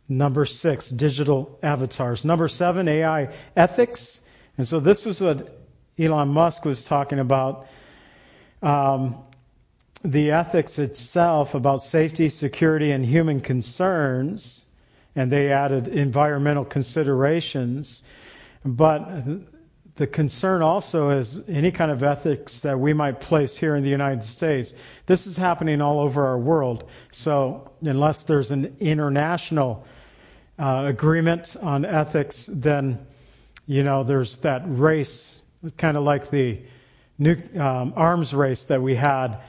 number 0.09 0.45
six, 0.45 0.89
digital 0.89 1.57
avatars. 1.63 2.25
Number 2.25 2.47
seven, 2.47 2.87
AI 2.87 3.33
ethics. 3.55 4.21
And 4.57 4.67
so 4.67 4.79
this 4.79 5.05
was 5.05 5.21
what 5.21 5.59
Elon 5.97 6.29
Musk 6.29 6.65
was 6.65 6.83
talking 6.83 7.19
about. 7.19 7.67
Um, 8.61 9.17
the 10.03 10.31
ethics 10.31 10.77
itself 10.79 11.55
about 11.55 11.81
safety, 11.81 12.29
security, 12.29 12.91
and 12.91 13.05
human 13.05 13.41
concerns 13.41 14.66
and 15.15 15.31
they 15.31 15.51
added 15.51 15.87
environmental 15.87 16.65
considerations. 16.65 18.03
But 18.63 19.23
the 19.97 20.07
concern 20.07 20.61
also 20.61 21.09
is 21.09 21.41
any 21.49 21.71
kind 21.71 21.89
of 21.89 22.03
ethics 22.03 22.59
that 22.61 22.79
we 22.79 22.93
might 22.93 23.19
place 23.19 23.57
here 23.57 23.75
in 23.75 23.83
the 23.83 23.89
United 23.89 24.23
States. 24.23 24.75
This 25.07 25.25
is 25.25 25.37
happening 25.37 25.81
all 25.81 25.99
over 25.99 26.27
our 26.27 26.37
world. 26.37 26.87
So 27.11 27.71
unless 27.81 28.23
there's 28.23 28.51
an 28.51 28.77
international 28.79 29.85
uh, 30.59 30.83
agreement 30.87 31.55
on 31.59 31.83
ethics, 31.83 32.47
then 32.51 33.07
you 33.65 33.83
know 33.83 34.03
there's 34.03 34.37
that 34.37 34.63
race, 34.65 35.41
kind 35.77 35.97
of 35.97 36.03
like 36.03 36.29
the 36.29 36.61
new 37.17 37.35
um, 37.59 37.93
arms 37.95 38.35
race 38.35 38.65
that 38.65 38.81
we 38.81 38.95
had 38.95 39.39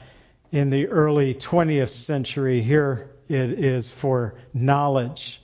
in 0.51 0.71
the 0.71 0.87
early 0.87 1.35
20th 1.35 1.89
century. 1.89 2.63
Here 2.63 3.11
it 3.27 3.63
is 3.63 3.91
for 3.91 4.33
knowledge. 4.51 5.41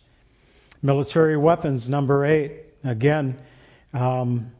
Military 0.85 1.35
weapons, 1.35 1.89
number 1.89 2.23
eight. 2.25 2.63
Again, 2.83 3.39
um, 3.91 4.51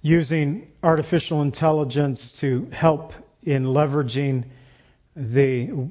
using 0.00 0.72
artificial 0.82 1.42
intelligence 1.42 2.32
to 2.32 2.68
help 2.72 3.12
in 3.44 3.66
leveraging 3.66 4.46
the 5.14 5.88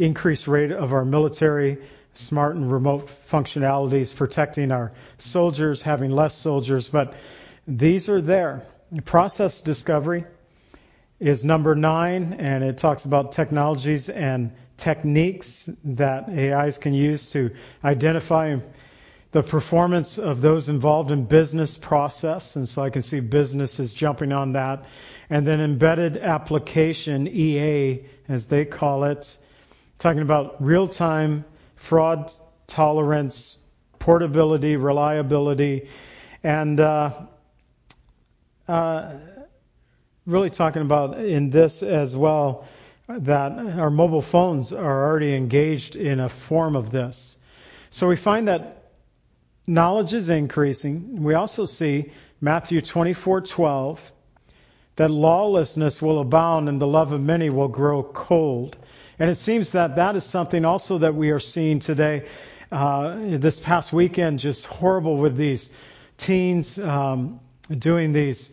increased 0.00 0.48
rate 0.48 0.72
of 0.72 0.92
our 0.92 1.04
military, 1.04 1.78
smart 2.12 2.56
and 2.56 2.72
remote 2.72 3.08
functionalities, 3.30 4.12
protecting 4.12 4.72
our 4.72 4.90
soldiers, 5.18 5.80
having 5.80 6.10
less 6.10 6.34
soldiers, 6.34 6.88
but 6.88 7.14
these 7.68 8.08
are 8.08 8.20
there. 8.20 8.66
Process 9.04 9.60
discovery 9.60 10.24
is 11.20 11.44
number 11.44 11.76
nine, 11.76 12.32
and 12.32 12.64
it 12.64 12.78
talks 12.78 13.04
about 13.04 13.30
technologies 13.30 14.08
and 14.08 14.50
techniques 14.76 15.68
that 15.84 16.28
AIs 16.28 16.78
can 16.78 16.94
use 16.94 17.30
to 17.30 17.50
identify 17.84 18.56
the 19.32 19.42
performance 19.42 20.18
of 20.18 20.40
those 20.40 20.68
involved 20.68 21.10
in 21.10 21.24
business 21.24 21.76
process. 21.76 22.56
And 22.56 22.68
so 22.68 22.82
I 22.82 22.90
can 22.90 23.02
see 23.02 23.20
businesses 23.20 23.92
jumping 23.92 24.32
on 24.32 24.52
that. 24.52 24.84
And 25.28 25.46
then 25.46 25.60
embedded 25.60 26.16
application, 26.16 27.26
EA, 27.28 28.04
as 28.28 28.46
they 28.46 28.64
call 28.64 29.04
it, 29.04 29.36
talking 29.98 30.22
about 30.22 30.62
real 30.64 30.88
time 30.88 31.44
fraud 31.76 32.30
tolerance, 32.66 33.56
portability, 33.98 34.76
reliability, 34.76 35.88
and 36.42 36.80
uh, 36.80 37.26
uh, 38.68 39.14
really 40.26 40.50
talking 40.50 40.82
about 40.82 41.18
in 41.20 41.50
this 41.50 41.82
as 41.82 42.14
well 42.16 42.66
that 43.08 43.52
our 43.78 43.90
mobile 43.90 44.22
phones 44.22 44.72
are 44.72 45.08
already 45.08 45.34
engaged 45.34 45.96
in 45.96 46.20
a 46.20 46.28
form 46.28 46.74
of 46.74 46.90
this. 46.90 47.38
So 47.90 48.08
we 48.08 48.16
find 48.16 48.48
that 48.48 48.90
knowledge 49.66 50.12
is 50.12 50.28
increasing. 50.28 51.22
We 51.22 51.34
also 51.34 51.66
see 51.66 52.12
Matthew 52.40 52.80
24:12 52.80 53.98
that 54.96 55.10
lawlessness 55.10 56.02
will 56.02 56.20
abound 56.20 56.68
and 56.68 56.80
the 56.80 56.86
love 56.86 57.12
of 57.12 57.20
many 57.20 57.50
will 57.50 57.68
grow 57.68 58.02
cold. 58.02 58.76
And 59.18 59.30
it 59.30 59.36
seems 59.36 59.72
that 59.72 59.96
that 59.96 60.16
is 60.16 60.24
something 60.24 60.64
also 60.64 60.98
that 60.98 61.14
we 61.14 61.30
are 61.30 61.40
seeing 61.40 61.78
today. 61.78 62.24
Uh, 62.72 63.16
this 63.38 63.60
past 63.60 63.92
weekend, 63.92 64.40
just 64.40 64.66
horrible 64.66 65.16
with 65.16 65.36
these 65.36 65.70
teens 66.18 66.78
um, 66.78 67.38
doing 67.78 68.12
these 68.12 68.50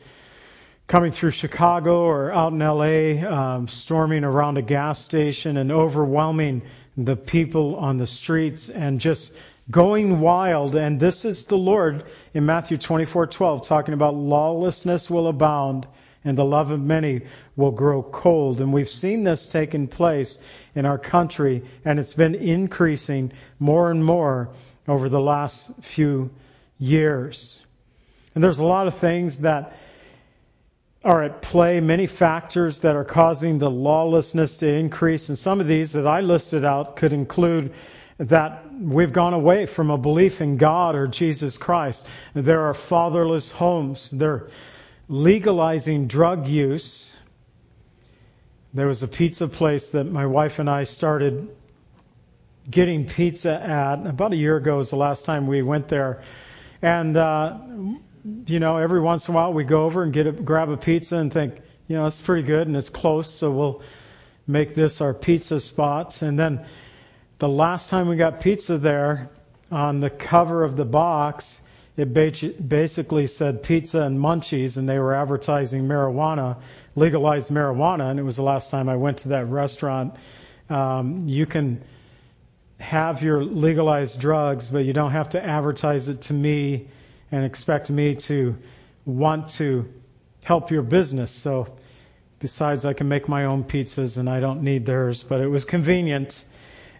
coming 0.88 1.12
through 1.12 1.32
Chicago 1.32 2.02
or 2.02 2.32
out 2.32 2.52
in 2.52 2.60
LA, 2.60 3.26
um, 3.28 3.68
storming 3.68 4.24
around 4.24 4.58
a 4.58 4.62
gas 4.62 5.00
station 5.00 5.58
and 5.58 5.72
overwhelming 5.72 6.62
the 6.98 7.16
people 7.16 7.76
on 7.78 7.98
the 7.98 8.08
streets 8.08 8.70
and 8.70 9.00
just 9.00 9.34
going 9.72 10.20
wild. 10.20 10.76
And 10.76 11.00
this 11.00 11.26
is 11.26 11.46
the 11.46 11.58
Lord 11.58 12.04
in 12.34 12.46
Matthew 12.46 12.78
24:12 12.78 13.64
talking 13.66 13.94
about 13.94 14.16
lawlessness 14.16 15.10
will 15.10 15.28
abound 15.28 15.88
and 16.26 16.38
the 16.38 16.46
love 16.46 16.72
of 16.72 16.82
many 16.82 17.22
will 17.56 17.72
grow 17.72 18.04
cold. 18.04 18.62
And 18.62 18.72
we've 18.72 18.90
seen 18.90 19.24
this 19.24 19.48
taking 19.48 19.88
place 19.88 20.38
in 20.76 20.86
our 20.86 20.98
country 20.98 21.64
and 21.86 22.00
it's 22.00 22.14
been 22.14 22.36
increasing 22.36 23.32
more 23.60 23.90
and 23.90 24.04
more 24.04 24.50
over 24.88 25.10
the 25.10 25.20
last 25.20 25.72
few 25.82 26.30
years. 26.78 27.60
And 28.36 28.44
there's 28.44 28.60
a 28.60 28.66
lot 28.66 28.88
of 28.88 28.96
things 28.96 29.38
that 29.38 29.78
are 31.04 31.24
at 31.24 31.42
play, 31.42 31.80
many 31.82 32.08
factors 32.08 32.80
that 32.80 32.96
are 32.96 33.04
causing 33.04 33.60
the 33.60 33.70
lawlessness 33.70 34.58
to 34.58 34.68
increase. 34.68 35.30
And 35.30 35.38
some 35.38 35.60
of 35.60 35.68
these 35.68 35.92
that 35.94 36.08
I 36.08 36.22
listed 36.22 36.64
out 36.64 36.96
could 36.96 37.12
include 37.12 37.74
that 38.20 38.72
we've 38.72 39.12
gone 39.12 39.34
away 39.34 39.66
from 39.66 39.90
a 39.90 39.98
belief 39.98 40.40
in 40.40 40.58
God 40.58 40.96
or 40.96 41.08
Jesus 41.08 41.58
Christ. 41.58 42.08
There 42.34 42.62
are 42.62 42.74
fatherless 42.74 43.52
homes. 43.52 44.12
They're 44.12 44.50
legalizing 45.10 46.08
drug 46.08 46.48
use. 46.48 47.16
There 48.74 48.88
was 48.88 49.04
a 49.04 49.08
pizza 49.08 49.48
place 49.48 49.90
that 49.90 50.06
my 50.06 50.26
wife 50.26 50.60
and 50.60 50.70
I 50.70 50.86
started 50.86 51.50
getting 52.70 53.06
pizza 53.06 53.62
at 53.62 54.06
about 54.08 54.32
a 54.32 54.38
year 54.38 54.56
ago 54.56 54.78
was 54.78 54.90
the 54.90 54.96
last 54.96 55.26
time 55.26 55.48
we 55.48 55.62
went 55.62 55.90
there. 55.90 56.24
And, 56.84 57.16
uh, 57.16 57.58
you 58.46 58.60
know, 58.60 58.76
every 58.76 59.00
once 59.00 59.30
in 59.30 59.34
a 59.34 59.38
while 59.38 59.54
we 59.54 59.64
go 59.64 59.86
over 59.86 60.04
and 60.04 60.12
get 60.12 60.28
a, 60.28 60.34
grab 60.34 60.70
a 60.70 60.76
pizza 60.76 61.18
and 61.18 61.32
think, 61.32 61.62
you 61.88 61.96
know, 61.96 62.06
it's 62.06 62.20
pretty 62.20 62.44
good 62.44 62.68
and 62.68 62.76
it's 62.76 62.90
close, 62.90 63.34
so 63.34 63.50
we'll 63.52 63.82
make 64.46 64.76
this 64.76 65.00
our 65.00 65.14
pizza 65.14 65.62
spots. 65.62 66.22
And 66.22 66.38
then 66.38 66.66
the 67.40 67.48
last 67.48 67.90
time 67.90 68.10
we 68.10 68.18
got 68.18 68.42
pizza 68.42 68.78
there, 68.78 69.30
on 69.72 70.02
the 70.02 70.10
cover 70.10 70.64
of 70.64 70.76
the 70.76 70.86
box, 70.86 71.62
it 71.96 72.14
basically 72.14 73.28
said 73.28 73.64
pizza 73.64 74.02
and 74.02 74.20
munchies, 74.20 74.76
and 74.76 74.88
they 74.88 75.00
were 75.00 75.16
advertising 75.16 75.84
marijuana, 75.84 76.58
legalized 76.96 77.50
marijuana, 77.50 78.12
and 78.12 78.20
it 78.20 78.24
was 78.24 78.36
the 78.36 78.44
last 78.44 78.70
time 78.70 78.90
I 78.90 78.98
went 78.98 79.20
to 79.20 79.30
that 79.30 79.48
restaurant. 79.48 80.16
Um, 80.70 81.30
you 81.30 81.46
can 81.46 81.82
have 82.84 83.24
your 83.24 83.44
legalized 83.44 84.20
drugs, 84.20 84.70
but 84.70 84.80
you 84.80 84.92
don't 84.94 85.12
have 85.12 85.30
to 85.30 85.44
advertise 85.44 86.10
it 86.10 86.22
to 86.22 86.34
me 86.34 86.88
and 87.32 87.46
expect 87.46 87.90
me 87.90 88.16
to 88.16 88.56
want 89.06 89.52
to 89.52 89.88
help 90.42 90.70
your 90.70 90.82
business. 90.82 91.32
So, 91.32 91.78
besides, 92.40 92.84
I 92.84 92.94
can 92.94 93.08
make 93.08 93.30
my 93.30 93.46
own 93.46 93.64
pizzas 93.64 94.18
and 94.18 94.30
I 94.30 94.42
don't 94.42 94.64
need 94.64 94.86
theirs, 94.86 95.24
but 95.24 95.40
it 95.40 95.48
was 95.48 95.64
convenient. 95.64 96.44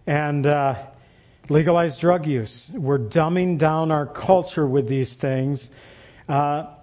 And 0.08 0.48
uh, 0.48 0.76
legalized 1.50 2.00
drug 2.00 2.26
use. 2.26 2.72
We're 2.74 3.00
dumbing 3.00 3.58
down 3.58 3.92
our 3.92 4.06
culture 4.06 4.66
with 4.66 4.88
these 4.88 5.16
things. 5.16 5.72
Uh, 6.30 6.76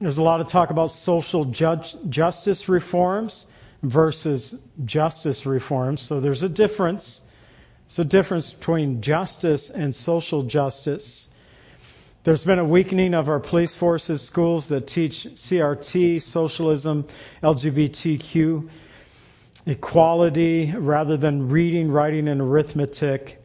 there's 0.00 0.18
a 0.18 0.22
lot 0.22 0.40
of 0.40 0.48
talk 0.48 0.70
about 0.70 0.90
social 0.90 1.44
judge, 1.44 1.96
justice 2.08 2.68
reforms 2.68 3.46
versus 3.82 4.60
justice 4.84 5.46
reforms. 5.46 6.00
So 6.00 6.20
there's 6.20 6.42
a 6.42 6.48
difference. 6.48 7.20
It's 7.88 7.98
a 7.98 8.04
difference 8.04 8.52
between 8.52 9.00
justice 9.00 9.70
and 9.70 9.94
social 9.94 10.42
justice. 10.42 11.26
There's 12.22 12.44
been 12.44 12.58
a 12.58 12.64
weakening 12.64 13.14
of 13.14 13.30
our 13.30 13.40
police 13.40 13.74
forces, 13.74 14.20
schools 14.20 14.68
that 14.68 14.86
teach 14.86 15.24
CRT, 15.24 16.20
socialism, 16.20 17.06
LGBTQ, 17.42 18.68
equality, 19.64 20.70
rather 20.76 21.16
than 21.16 21.48
reading, 21.48 21.90
writing, 21.90 22.28
and 22.28 22.42
arithmetic. 22.42 23.42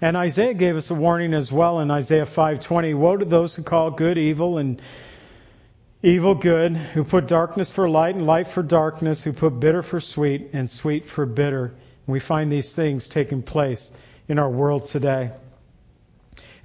And 0.00 0.16
Isaiah 0.16 0.54
gave 0.54 0.76
us 0.76 0.90
a 0.90 0.96
warning 0.96 1.32
as 1.32 1.52
well 1.52 1.78
in 1.78 1.92
Isaiah 1.92 2.26
5:20. 2.26 2.94
Woe 2.94 3.18
to 3.18 3.24
those 3.24 3.54
who 3.54 3.62
call 3.62 3.92
good 3.92 4.18
evil 4.18 4.58
and 4.58 4.82
evil 6.02 6.34
good, 6.34 6.76
who 6.76 7.04
put 7.04 7.28
darkness 7.28 7.70
for 7.70 7.88
light 7.88 8.16
and 8.16 8.26
light 8.26 8.48
for 8.48 8.64
darkness, 8.64 9.22
who 9.22 9.32
put 9.32 9.60
bitter 9.60 9.84
for 9.84 10.00
sweet 10.00 10.50
and 10.54 10.68
sweet 10.68 11.08
for 11.08 11.24
bitter. 11.24 11.74
We 12.10 12.20
find 12.20 12.50
these 12.50 12.72
things 12.72 13.08
taking 13.08 13.42
place 13.42 13.92
in 14.28 14.38
our 14.38 14.50
world 14.50 14.86
today. 14.86 15.30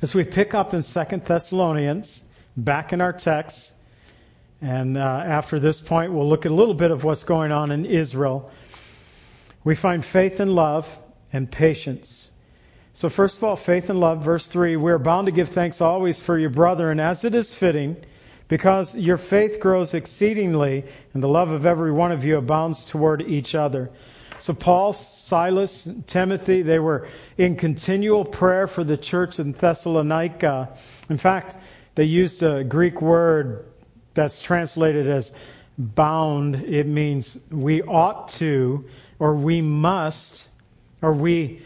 As 0.01 0.13
we 0.13 0.23
pick 0.23 0.53
up 0.53 0.73
in 0.73 0.81
Second 0.81 1.23
Thessalonians, 1.25 2.25
back 2.58 2.93
in 2.93 3.01
our 3.01 3.13
text, 3.13 3.73
and 4.62 4.97
uh, 4.97 5.01
after 5.01 5.60
this 5.60 5.79
point, 5.79 6.12
we'll 6.12 6.27
look 6.27 6.45
at 6.45 6.51
a 6.51 6.55
little 6.55 6.73
bit 6.73 6.91
of 6.91 7.03
what's 7.03 7.23
going 7.23 7.51
on 7.51 7.71
in 7.71 7.86
Israel. 7.86 8.51
We 9.63 9.75
find 9.75 10.03
faith 10.03 10.39
and 10.39 10.53
love 10.53 10.89
and 11.31 11.51
patience. 11.51 12.31
So, 12.93 13.10
first 13.10 13.38
of 13.38 13.43
all, 13.43 13.55
faith 13.55 13.89
and 13.89 13.99
love, 13.99 14.23
verse 14.23 14.47
3 14.47 14.77
we 14.77 14.91
are 14.91 14.99
bound 14.99 15.27
to 15.27 15.31
give 15.31 15.49
thanks 15.49 15.81
always 15.81 16.19
for 16.19 16.39
your 16.39 16.49
brother, 16.49 16.89
and 16.89 16.99
as 16.99 17.23
it 17.23 17.36
is 17.36 17.53
fitting, 17.53 17.97
because 18.47 18.95
your 18.95 19.17
faith 19.17 19.60
grows 19.60 19.93
exceedingly, 19.93 20.86
and 21.13 21.21
the 21.21 21.27
love 21.27 21.49
of 21.49 21.65
every 21.65 21.91
one 21.91 22.12
of 22.12 22.23
you 22.23 22.38
abounds 22.38 22.86
toward 22.86 23.21
each 23.21 23.53
other. 23.53 23.91
So 24.39 24.54
Paul, 24.54 24.93
Silas, 24.93 25.88
Timothy, 26.08 26.62
they 26.62 26.80
were 26.80 27.08
in 27.38 27.56
continual 27.56 28.26
prayer 28.26 28.67
for 28.67 28.84
the 28.84 28.98
church 28.98 29.39
in 29.39 29.54
Thessalonica. 29.54 30.78
In 31.10 31.17
fact, 31.17 31.56
they 31.95 32.04
used 32.04 32.43
a 32.43 32.63
Greek 32.63 33.02
word 33.02 33.65
that's 34.13 34.41
translated 34.41 35.08
as 35.08 35.32
bound. 35.78 36.56
It 36.56 36.88
means 36.88 37.38
we 37.52 37.82
ought 37.82 38.30
to, 38.30 38.86
or 39.19 39.36
we 39.36 39.62
must, 39.62 40.50
or 41.02 41.13
we 41.13 41.62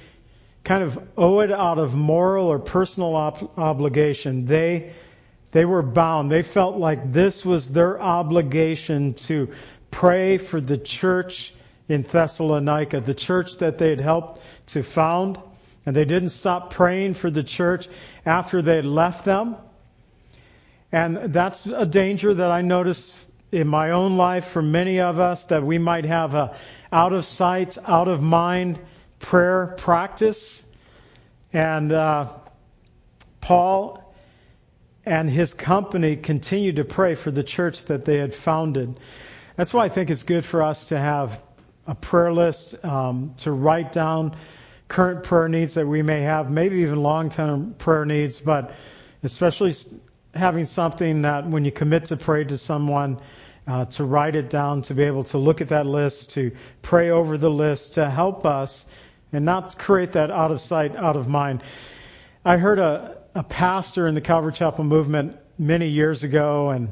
kind 0.63 0.83
of 0.83 0.99
owe 1.17 1.39
it 1.39 1.51
out 1.51 1.79
of 1.79 1.95
moral 1.95 2.47
or 2.47 2.59
personal 2.59 3.15
op- 3.15 3.57
obligation. 3.57 4.45
They 4.45 4.93
they 5.51 5.65
were 5.65 5.81
bound. 5.81 6.31
They 6.31 6.43
felt 6.43 6.77
like 6.77 7.11
this 7.11 7.43
was 7.43 7.69
their 7.69 7.99
obligation 7.99 9.15
to 9.15 9.49
pray 9.89 10.37
for 10.37 10.61
the 10.61 10.77
church 10.77 11.53
in 11.89 12.03
Thessalonica, 12.03 13.01
the 13.01 13.15
church 13.15 13.57
that 13.57 13.77
they 13.77 13.89
had 13.89 13.99
helped 13.99 14.41
to 14.67 14.83
found. 14.83 15.39
And 15.85 15.95
they 15.95 16.05
didn't 16.05 16.29
stop 16.29 16.71
praying 16.71 17.15
for 17.15 17.31
the 17.31 17.43
church 17.43 17.87
after 18.25 18.61
they 18.61 18.75
had 18.75 18.85
left 18.85 19.25
them. 19.25 19.55
And 20.91 21.33
that's 21.33 21.65
a 21.65 21.85
danger 21.85 22.33
that 22.33 22.51
I 22.51 22.61
notice 22.61 23.17
in 23.51 23.67
my 23.67 23.91
own 23.91 24.17
life 24.17 24.45
for 24.45 24.61
many 24.61 24.99
of 24.99 25.19
us 25.19 25.45
that 25.45 25.63
we 25.63 25.79
might 25.79 26.05
have 26.05 26.35
a 26.35 26.55
out 26.91 27.13
of 27.13 27.25
sight, 27.25 27.77
out 27.85 28.07
of 28.07 28.21
mind 28.21 28.79
prayer 29.19 29.73
practice. 29.77 30.63
And 31.51 31.91
uh, 31.91 32.27
Paul 33.41 34.13
and 35.05 35.29
his 35.29 35.53
company 35.55 36.15
continued 36.15 36.75
to 36.75 36.85
pray 36.85 37.15
for 37.15 37.31
the 37.31 37.43
church 37.43 37.85
that 37.85 38.05
they 38.05 38.17
had 38.17 38.35
founded. 38.35 38.99
That's 39.55 39.73
why 39.73 39.85
I 39.85 39.89
think 39.89 40.09
it's 40.09 40.23
good 40.23 40.45
for 40.45 40.61
us 40.61 40.89
to 40.89 40.99
have 40.99 41.39
a 41.89 41.95
prayer 41.95 42.31
list 42.31 42.75
um, 42.85 43.33
to 43.37 43.51
write 43.51 43.91
down 43.91 44.35
current 44.87 45.23
prayer 45.23 45.49
needs 45.49 45.73
that 45.73 45.87
we 45.87 46.03
may 46.03 46.21
have, 46.21 46.51
maybe 46.51 46.77
even 46.77 47.01
long 47.01 47.29
term 47.29 47.73
prayer 47.79 48.05
needs, 48.05 48.39
but 48.39 48.73
especially 49.23 49.73
having 50.35 50.65
something 50.65 51.23
that 51.23 51.47
when 51.47 51.65
you 51.65 51.71
commit 51.71 52.05
to 52.05 52.15
pray 52.15 52.43
to 52.43 52.57
someone, 52.57 53.19
uh, 53.67 53.85
to 53.85 54.03
write 54.03 54.35
it 54.35 54.51
down, 54.51 54.83
to 54.83 54.93
be 54.93 55.03
able 55.03 55.23
to 55.23 55.39
look 55.39 55.61
at 55.61 55.69
that 55.69 55.87
list, 55.87 56.31
to 56.31 56.51
pray 56.83 57.09
over 57.09 57.39
the 57.39 57.49
list, 57.49 57.95
to 57.95 58.07
help 58.07 58.45
us 58.45 58.85
and 59.31 59.43
not 59.43 59.75
create 59.77 60.11
that 60.11 60.29
out 60.29 60.51
of 60.51 60.61
sight, 60.61 60.95
out 60.95 61.15
of 61.15 61.27
mind. 61.27 61.63
I 62.45 62.57
heard 62.57 62.77
a, 62.77 63.17
a 63.33 63.43
pastor 63.43 64.07
in 64.07 64.13
the 64.13 64.21
Calvary 64.21 64.53
Chapel 64.53 64.83
movement 64.83 65.37
many 65.57 65.87
years 65.87 66.23
ago, 66.23 66.69
and 66.69 66.89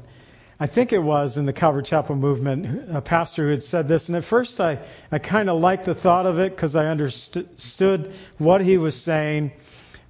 I 0.59 0.65
think 0.65 0.91
it 0.91 0.99
was 0.99 1.37
in 1.37 1.45
the 1.45 1.53
Calvary 1.53 1.83
Chapel 1.83 2.15
movement, 2.15 2.89
a 2.89 2.99
pastor 2.99 3.43
who 3.43 3.49
had 3.51 3.63
said 3.63 3.87
this. 3.87 4.07
And 4.07 4.17
at 4.17 4.23
first, 4.23 4.59
I, 4.59 4.79
I 5.11 5.19
kind 5.19 5.51
of 5.51 5.61
liked 5.61 5.85
the 5.85 5.93
thought 5.93 6.25
of 6.25 6.39
it 6.39 6.55
because 6.55 6.75
I 6.75 6.87
understood 6.87 8.11
what 8.39 8.61
he 8.61 8.77
was 8.77 8.99
saying. 8.99 9.51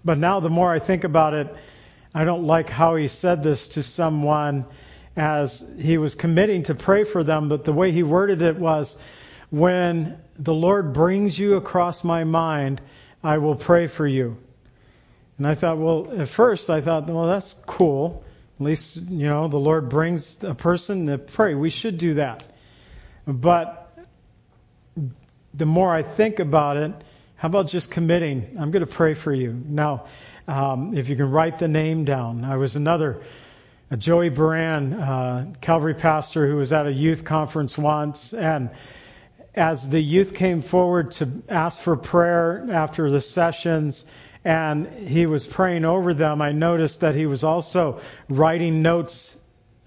But 0.05 0.17
now, 0.17 0.39
the 0.39 0.49
more 0.49 0.71
I 0.71 0.79
think 0.79 1.03
about 1.03 1.33
it, 1.33 1.53
I 2.13 2.23
don't 2.23 2.45
like 2.45 2.69
how 2.69 2.95
he 2.95 3.09
said 3.09 3.43
this 3.43 3.67
to 3.69 3.83
someone 3.83 4.65
as 5.17 5.69
he 5.77 5.97
was 5.97 6.15
committing 6.15 6.63
to 6.63 6.75
pray 6.75 7.03
for 7.03 7.25
them. 7.25 7.49
But 7.49 7.65
the 7.65 7.73
way 7.73 7.91
he 7.91 8.03
worded 8.03 8.41
it 8.41 8.55
was, 8.55 8.97
when 9.49 10.17
the 10.39 10.53
Lord 10.53 10.93
brings 10.93 11.37
you 11.37 11.55
across 11.55 12.05
my 12.05 12.23
mind, 12.23 12.79
I 13.21 13.39
will 13.39 13.55
pray 13.55 13.87
for 13.87 14.07
you. 14.07 14.37
And 15.37 15.45
I 15.45 15.55
thought, 15.55 15.77
well, 15.77 16.07
at 16.17 16.29
first 16.29 16.69
I 16.69 16.79
thought, 16.79 17.09
well, 17.09 17.27
that's 17.27 17.53
cool. 17.65 18.23
At 18.59 18.65
least, 18.65 18.95
you 18.95 19.27
know, 19.27 19.47
the 19.47 19.57
Lord 19.57 19.87
brings 19.87 20.43
a 20.43 20.55
person 20.55 21.07
to 21.07 21.19
pray. 21.19 21.53
We 21.53 21.69
should 21.69 21.99
do 21.99 22.15
that. 22.15 22.43
But 23.27 23.95
the 25.53 25.65
more 25.65 25.93
I 25.93 26.01
think 26.01 26.39
about 26.39 26.77
it, 26.77 26.91
how 27.35 27.49
about 27.49 27.67
just 27.67 27.91
committing? 27.91 28.57
I'm 28.59 28.71
going 28.71 28.85
to 28.85 28.91
pray 28.91 29.13
for 29.13 29.31
you. 29.31 29.53
Now, 29.53 30.07
um, 30.47 30.97
if 30.97 31.07
you 31.07 31.15
can 31.15 31.29
write 31.29 31.59
the 31.59 31.67
name 31.67 32.03
down. 32.03 32.45
I 32.45 32.57
was 32.57 32.75
another, 32.75 33.21
Joey 33.95 34.29
Baran, 34.29 34.93
uh, 34.93 35.53
Calvary 35.61 35.93
pastor 35.93 36.47
who 36.47 36.55
was 36.55 36.73
at 36.73 36.87
a 36.87 36.91
youth 36.91 37.23
conference 37.23 37.77
once, 37.77 38.33
and 38.33 38.71
as 39.53 39.87
the 39.87 39.99
youth 39.99 40.33
came 40.33 40.61
forward 40.61 41.11
to 41.11 41.43
ask 41.47 41.79
for 41.81 41.95
prayer 41.95 42.67
after 42.71 43.11
the 43.11 43.21
sessions, 43.21 44.05
and 44.47 44.87
he 44.87 45.25
was 45.25 45.45
praying 45.45 45.83
over 45.83 46.13
them, 46.13 46.41
I 46.41 46.53
noticed 46.53 47.01
that 47.01 47.15
he 47.15 47.25
was 47.25 47.43
also 47.43 47.99
writing 48.29 48.81
notes 48.81 49.35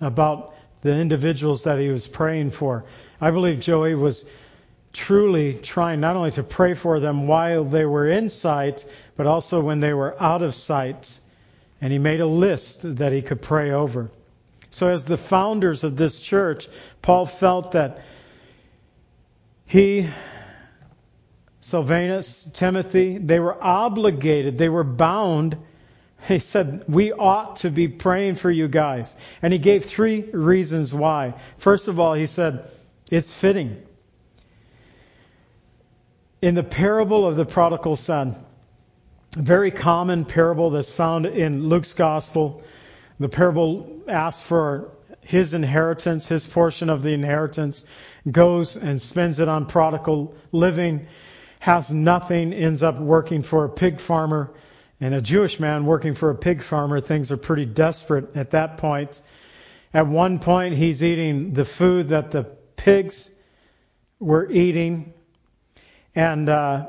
about 0.03 0.55
the 0.83 0.95
individuals 0.95 1.63
that 1.63 1.79
he 1.79 1.89
was 1.89 2.07
praying 2.07 2.51
for. 2.51 2.85
I 3.23 3.31
believe 3.31 3.61
Joey 3.61 3.95
was 3.95 4.27
truly 4.93 5.55
trying 5.55 6.01
not 6.01 6.15
only 6.15 6.33
to 6.33 6.43
pray 6.43 6.75
for 6.75 7.01
them 7.01 7.27
while 7.27 7.65
they 7.65 7.87
were 7.87 8.07
in 8.07 8.29
sight, 8.29 8.85
but 9.17 9.27
also 9.27 9.63
when 9.63 9.81
they 9.81 9.95
were 9.95 10.15
out 10.23 10.43
of 10.43 10.55
sight. 10.55 11.19
And 11.81 11.91
he 11.91 11.99
made 11.99 12.21
a 12.21 12.27
list 12.27 12.81
that 12.99 13.13
he 13.13 13.23
could 13.23 13.41
pray 13.41 13.71
over. 13.71 14.11
So, 14.69 14.89
as 14.89 15.07
the 15.07 15.17
founders 15.17 15.85
of 15.85 15.97
this 15.97 16.21
church, 16.21 16.69
Paul 17.01 17.25
felt 17.25 17.73
that 17.73 18.05
he, 19.65 20.07
Silvanus, 21.61 22.49
Timothy, 22.55 23.19
they 23.19 23.39
were 23.39 23.63
obligated, 23.63 24.57
they 24.57 24.71
were 24.71 24.85
bound. 24.85 25.59
He 26.27 26.39
said, 26.39 26.85
We 26.89 27.13
ought 27.13 27.57
to 27.57 27.71
be 27.71 27.89
praying 27.89 28.37
for 28.37 28.51
you 28.51 28.67
guys. 28.67 29.15
And 29.43 29.53
he 29.53 29.59
gave 29.59 29.85
three 29.85 30.23
reasons 30.33 30.95
why. 30.95 31.35
First 31.59 31.89
of 31.89 32.01
all, 32.01 32.15
he 32.15 32.27
said, 32.27 32.71
It's 33.11 33.33
fitting. 33.33 33.83
In 36.43 36.55
the 36.55 36.63
parable 36.63 37.27
of 37.27 37.37
the 37.37 37.45
prodigal 37.45 37.97
son, 37.97 38.43
a 39.37 39.43
very 39.43 39.71
common 39.71 40.25
parable 40.25 40.71
that's 40.71 40.93
found 40.93 41.27
in 41.27 41.69
Luke's 41.69 41.93
gospel, 41.93 42.63
the 43.19 43.29
parable 43.29 44.01
asks 44.09 44.43
for 44.43 44.93
his 45.21 45.53
inheritance, 45.53 46.27
his 46.27 46.47
portion 46.47 46.89
of 46.89 47.03
the 47.03 47.11
inheritance, 47.11 47.85
goes 48.31 48.77
and 48.77 49.01
spends 49.01 49.39
it 49.39 49.49
on 49.49 49.67
prodigal 49.67 50.35
living, 50.53 51.07
has 51.61 51.91
nothing, 51.91 52.53
ends 52.53 52.83
up 52.83 52.99
working 52.99 53.43
for 53.43 53.67
a 53.67 53.69
pig 53.69 54.01
farmer. 54.01 54.51
And 54.99 55.15
a 55.15 55.21
Jewish 55.21 55.61
man 55.61 55.87
working 55.87 56.15
for 56.15 56.31
a 56.31 56.35
pig 56.35 56.63
farmer, 56.63 57.01
things 57.01 57.31
are 57.31 57.37
pretty 57.37 57.67
desperate 57.67 58.35
at 58.35 58.51
that 58.51 58.79
point. 58.79 59.21
At 59.93 60.07
one 60.07 60.39
point, 60.39 60.75
he's 60.75 61.03
eating 61.03 61.53
the 61.53 61.65
food 61.65 62.09
that 62.09 62.31
the 62.31 62.45
pigs 62.77 63.31
were 64.19 64.51
eating. 64.51 65.13
And 66.15 66.49
uh, 66.49 66.89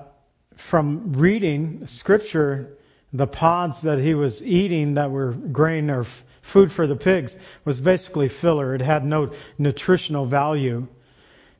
from 0.55 1.13
reading 1.13 1.88
scripture, 1.88 2.77
the 3.12 3.27
pods 3.27 3.81
that 3.81 3.99
he 3.99 4.13
was 4.13 4.41
eating 4.41 4.93
that 4.93 5.12
were 5.12 5.31
grain 5.34 5.89
or 5.89 6.01
f- 6.01 6.23
food 6.41 6.71
for 6.71 6.88
the 6.88 6.95
pigs 6.95 7.38
was 7.65 7.79
basically 7.79 8.29
filler. 8.29 8.73
It 8.73 8.81
had 8.81 9.03
no 9.03 9.34
nutritional 9.57 10.25
value. 10.25 10.88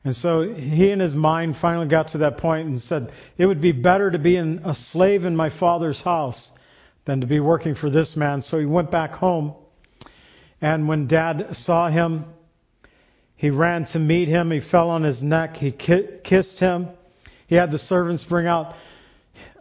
And 0.04 0.16
so 0.16 0.54
he 0.54 0.90
in 0.90 1.00
his 1.00 1.14
mind 1.14 1.56
finally 1.58 1.88
got 1.88 2.10
to 2.10 2.20
that 2.20 2.38
point 2.38 2.68
and 2.68 2.80
said, 2.80 3.12
it 3.38 3.46
would 3.46 3.62
be 3.62 3.72
better 3.72 4.10
to 4.10 4.18
be 4.18 4.36
in, 4.36 4.62
a 4.64 4.74
slave 4.74 5.26
in 5.26 5.36
my 5.36 5.50
father's 5.50 6.02
house 6.02 6.52
than 7.06 7.22
to 7.22 7.28
be 7.28 7.40
working 7.40 7.76
for 7.76 7.90
this 7.90 8.16
man. 8.16 8.42
So 8.42 8.58
he 8.60 8.66
went 8.66 8.90
back 8.90 9.14
home. 9.14 9.54
And 10.60 10.88
when 10.88 11.08
dad 11.08 11.56
saw 11.56 11.90
him, 11.90 12.26
he 13.36 13.50
ran 13.50 13.86
to 13.86 14.00
meet 14.00 14.28
him. 14.28 14.52
He 14.52 14.60
fell 14.60 14.90
on 14.90 15.04
his 15.04 15.22
neck. 15.22 15.58
He 15.58 15.72
ki- 15.72 16.08
kissed 16.24 16.60
him. 16.60 16.90
He 17.48 17.56
had 17.56 17.72
the 17.72 17.78
servants 17.78 18.24
bring 18.24 18.48
out 18.48 18.76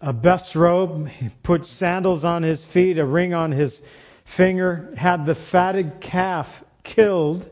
a 0.00 0.12
best 0.12 0.56
robe, 0.56 1.08
he 1.08 1.28
put 1.42 1.66
sandals 1.66 2.24
on 2.24 2.42
his 2.42 2.64
feet, 2.64 2.98
a 2.98 3.04
ring 3.04 3.34
on 3.34 3.52
his 3.52 3.82
finger, 4.24 4.92
had 4.96 5.26
the 5.26 5.34
fatted 5.34 6.00
calf 6.00 6.64
killed. 6.82 7.48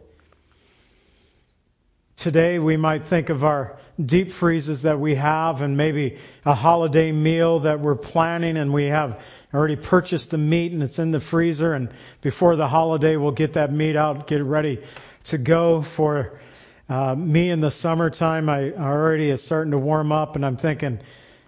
Today 2.18 2.58
we 2.58 2.76
might 2.76 3.06
think 3.06 3.28
of 3.28 3.44
our 3.44 3.78
deep 4.04 4.32
freezes 4.32 4.82
that 4.82 4.98
we 4.98 5.14
have 5.14 5.62
and 5.62 5.76
maybe 5.76 6.18
a 6.44 6.52
holiday 6.52 7.12
meal 7.12 7.60
that 7.60 7.78
we're 7.78 7.94
planning 7.94 8.56
and 8.56 8.72
we 8.74 8.86
have 8.86 9.20
already 9.54 9.76
purchased 9.76 10.32
the 10.32 10.36
meat 10.36 10.72
and 10.72 10.82
it's 10.82 10.98
in 10.98 11.12
the 11.12 11.20
freezer 11.20 11.74
and 11.74 11.90
before 12.20 12.56
the 12.56 12.66
holiday 12.66 13.14
we'll 13.14 13.30
get 13.30 13.52
that 13.52 13.72
meat 13.72 13.94
out, 13.94 14.26
get 14.26 14.40
it 14.40 14.44
ready 14.44 14.82
to 15.26 15.38
go 15.38 15.80
for 15.80 16.40
uh, 16.88 17.14
me 17.14 17.50
in 17.50 17.60
the 17.60 17.70
summertime. 17.70 18.48
I 18.48 18.72
already 18.72 19.30
is 19.30 19.40
starting 19.40 19.70
to 19.70 19.78
warm 19.78 20.10
up 20.10 20.34
and 20.34 20.44
I'm 20.44 20.56
thinking, 20.56 20.98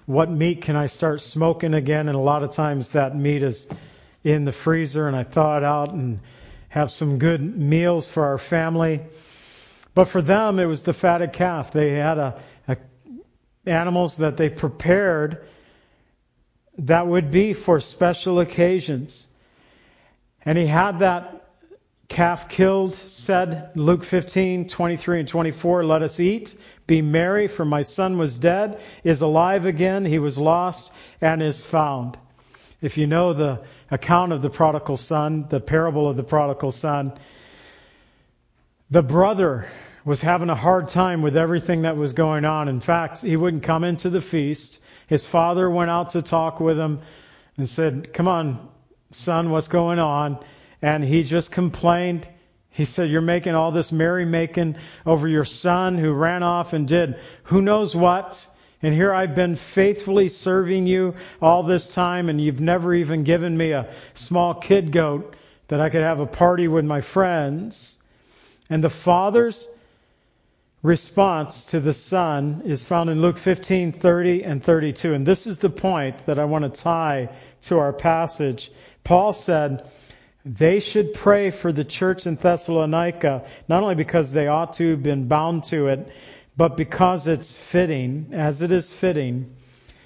what 0.07 0.31
meat 0.31 0.63
can 0.63 0.77
I 0.77 0.87
start 0.87 1.21
smoking 1.21 1.75
again? 1.75 2.07
And 2.07 2.17
a 2.17 2.21
lot 2.21 2.45
of 2.45 2.53
times 2.53 2.91
that 2.91 3.17
meat 3.17 3.43
is 3.43 3.67
in 4.23 4.45
the 4.45 4.53
freezer 4.53 5.09
and 5.09 5.17
I 5.17 5.25
thaw 5.25 5.57
it 5.57 5.65
out 5.65 5.93
and 5.93 6.21
have 6.69 6.93
some 6.93 7.19
good 7.19 7.43
meals 7.59 8.09
for 8.09 8.27
our 8.27 8.39
family. 8.39 9.01
But 9.95 10.07
for 10.07 10.23
them, 10.23 10.59
it 10.59 10.67
was 10.67 10.83
the 10.83 10.93
fatted 10.93 11.33
calf. 11.33 11.73
They 11.73 11.91
had 11.95 12.19
a, 12.19 12.43
a 12.69 12.77
animals 13.67 14.19
that 14.19 14.37
they 14.37 14.49
prepared 14.49 15.47
that 16.79 17.07
would 17.07 17.31
be 17.31 17.53
for 17.53 17.81
special 17.81 18.41
occasions. 18.41 19.29
And 20.45 20.57
he 20.57 20.67
had 20.67 21.01
that 21.01 21.49
calf 22.09 22.49
killed, 22.49 22.95
said 22.95 23.71
Luke 23.75 24.03
15, 24.03 24.67
23 24.69 25.21
and 25.21 25.29
24, 25.29 25.85
let 25.85 26.03
us 26.03 26.19
eat, 26.19 26.55
be 26.87 27.03
merry, 27.03 27.47
for 27.47 27.65
my 27.65 27.83
son 27.83 28.19
was 28.19 28.39
dead, 28.39 28.81
is 29.05 29.21
alive 29.21 29.65
again, 29.65 30.05
he 30.05 30.19
was 30.19 30.37
lost, 30.39 30.91
and 31.21 31.43
is 31.43 31.65
found. 31.65 32.19
If 32.81 32.99
you 32.99 33.07
know 33.07 33.33
the 33.33 33.61
account 33.91 34.33
of 34.33 34.43
the 34.43 34.51
prodigal 34.51 34.97
son, 34.97 35.47
the 35.49 35.61
parable 35.61 36.09
of 36.09 36.17
the 36.17 36.25
prodigal 36.25 36.73
son, 36.73 37.13
the 38.91 39.03
brother 39.03 39.67
was 40.05 40.21
having 40.21 40.51
a 40.51 40.55
hard 40.55 40.89
time 40.89 41.23
with 41.23 41.37
everything 41.37 41.83
that 41.83 41.97
was 41.97 42.13
going 42.13 42.45
on. 42.45 42.69
In 42.69 42.81
fact, 42.81 43.21
he 43.21 43.37
wouldn't 43.37 43.63
come 43.63 43.85
into 43.85 44.11
the 44.11 44.21
feast. 44.21 44.81
His 45.07 45.27
father 45.27 45.71
went 45.71 45.91
out 45.91 46.11
to 46.11 46.23
talk 46.23 46.61
with 46.61 46.79
him 46.79 47.01
and 47.57 47.69
said, 47.69 48.13
Come 48.13 48.29
on, 48.29 48.69
son, 49.11 49.51
what's 49.51 49.69
going 49.69 49.99
on? 49.99 50.39
and 50.83 51.05
he 51.05 51.23
just 51.23 51.53
complained. 51.53 52.27
He 52.71 52.85
said, 52.85 53.11
You're 53.11 53.21
making 53.21 53.55
all 53.55 53.73
this 53.73 53.93
merrymaking 53.93 54.77
over 55.05 55.29
your 55.29 55.45
son 55.45 55.99
who 55.99 56.13
ran 56.13 56.43
off 56.43 56.73
and 56.73 56.87
did 56.87 57.19
who 57.45 57.61
knows 57.63 57.95
what. 57.95 58.47
And 58.83 58.95
here 58.95 59.13
I've 59.13 59.35
been 59.35 59.57
faithfully 59.57 60.29
serving 60.29 60.87
you 60.87 61.15
all 61.43 61.63
this 61.63 61.89
time, 61.89 62.31
and 62.31 62.41
you've 62.41 62.61
never 62.61 62.95
even 62.95 63.25
given 63.25 63.55
me 63.55 63.73
a 63.73 63.93
small 64.15 64.55
kid 64.55 64.91
goat 64.91 65.37
that 65.69 65.81
I 65.81 65.91
could 65.91 66.03
have 66.03 66.21
a 66.21 66.27
party 66.27 66.67
with 66.67 66.87
my 66.87 67.03
friends. 67.03 67.99
And 68.71 68.83
the 68.83 68.89
father's 68.89 69.69
response 70.83 71.67
to 71.67 71.81
the 71.81 71.93
son 71.93 72.63
is 72.65 72.85
found 72.85 73.11
in 73.11 73.21
Luke 73.21 73.37
15, 73.37 73.93
30 73.93 74.45
and 74.45 74.63
32. 74.63 75.13
And 75.13 75.27
this 75.27 75.47
is 75.47 75.59
the 75.59 75.69
point 75.69 76.25
that 76.27 76.39
I 76.39 76.45
want 76.47 76.73
to 76.73 76.81
tie 76.81 77.29
to 77.63 77.79
our 77.79 77.93
passage. 77.93 78.73
Paul 79.05 79.33
said, 79.33 79.91
they 80.45 80.81
should 80.81 81.13
pray 81.13 81.51
for 81.51 81.71
the 81.71 81.85
church 81.85 82.27
in 82.27 82.37
Thessalonica, 82.37 83.45
not 83.69 83.83
only 83.83 83.95
because 83.95 84.33
they 84.33 84.47
ought 84.47 84.75
to 84.75 84.93
have 84.93 85.03
been 85.03 85.29
bound 85.29 85.65
to 85.65 85.89
it, 85.89 86.09
but 86.57 86.77
because 86.77 87.27
it's 87.27 87.55
fitting, 87.55 88.31
as 88.33 88.63
it 88.63 88.73
is 88.73 88.93
fitting. 88.93 89.55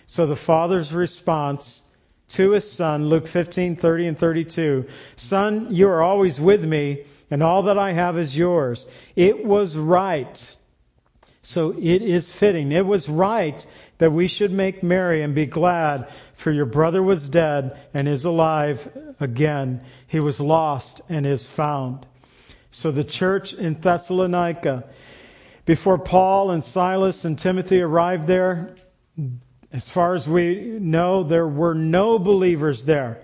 So 0.07 0.27
the 0.27 0.37
Father's 0.37 0.93
response 0.93 1.83
to 2.31 2.51
his 2.51 2.71
son, 2.71 3.09
Luke 3.09 3.29
15, 3.29 3.77
30 3.77 4.07
and 4.09 4.19
32, 4.19 4.87
Son, 5.17 5.69
you 5.71 5.89
are 5.89 6.03
always 6.03 6.41
with 6.41 6.65
me, 6.65 7.05
and 7.35 7.43
all 7.43 7.65
that 7.65 7.77
I 7.77 7.93
have 7.93 8.17
is 8.17 8.37
yours. 8.37 8.87
It 9.17 9.45
was 9.45 9.77
right. 9.77 10.57
So 11.43 11.73
it 11.73 12.01
is 12.01 12.31
fitting. 12.31 12.71
It 12.71 12.87
was 12.87 13.09
right 13.09 13.67
that 13.99 14.13
we 14.13 14.29
should 14.29 14.53
make 14.53 14.85
merry 14.85 15.21
and 15.21 15.35
be 15.35 15.47
glad, 15.47 16.13
for 16.37 16.53
your 16.53 16.65
brother 16.65 17.03
was 17.03 17.29
dead 17.29 17.77
and 17.93 18.07
is 18.07 18.25
alive 18.25 18.89
again. 19.19 19.81
He 20.07 20.21
was 20.21 20.39
lost 20.39 21.01
and 21.09 21.27
is 21.27 21.49
found. 21.49 22.07
So 22.71 22.93
the 22.93 23.03
church 23.03 23.53
in 23.53 23.81
Thessalonica, 23.81 24.85
before 25.65 25.99
Paul 25.99 26.53
and 26.53 26.63
Silas 26.63 27.25
and 27.25 27.37
Timothy 27.37 27.81
arrived 27.81 28.29
there, 28.29 28.77
as 29.73 29.91
far 29.91 30.15
as 30.15 30.29
we 30.29 30.79
know, 30.81 31.25
there 31.25 31.49
were 31.49 31.75
no 31.75 32.21
believers 32.21 32.85
there. 32.85 33.24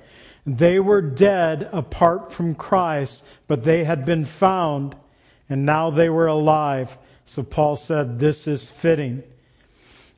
They 0.56 0.80
were 0.80 1.00
dead 1.00 1.68
apart 1.70 2.32
from 2.32 2.56
Christ, 2.56 3.22
but 3.46 3.62
they 3.62 3.84
had 3.84 4.04
been 4.04 4.24
found, 4.24 4.96
and 5.48 5.64
now 5.64 5.90
they 5.90 6.08
were 6.08 6.26
alive. 6.26 6.90
So 7.24 7.44
Paul 7.44 7.76
said, 7.76 8.18
This 8.18 8.48
is 8.48 8.68
fitting. 8.68 9.22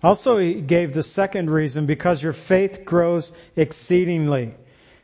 Also, 0.03 0.39
he 0.39 0.63
gave 0.63 0.95
the 0.95 1.03
second 1.03 1.51
reason 1.51 1.85
because 1.85 2.23
your 2.23 2.33
faith 2.33 2.87
grows 2.87 3.31
exceedingly. 3.57 4.55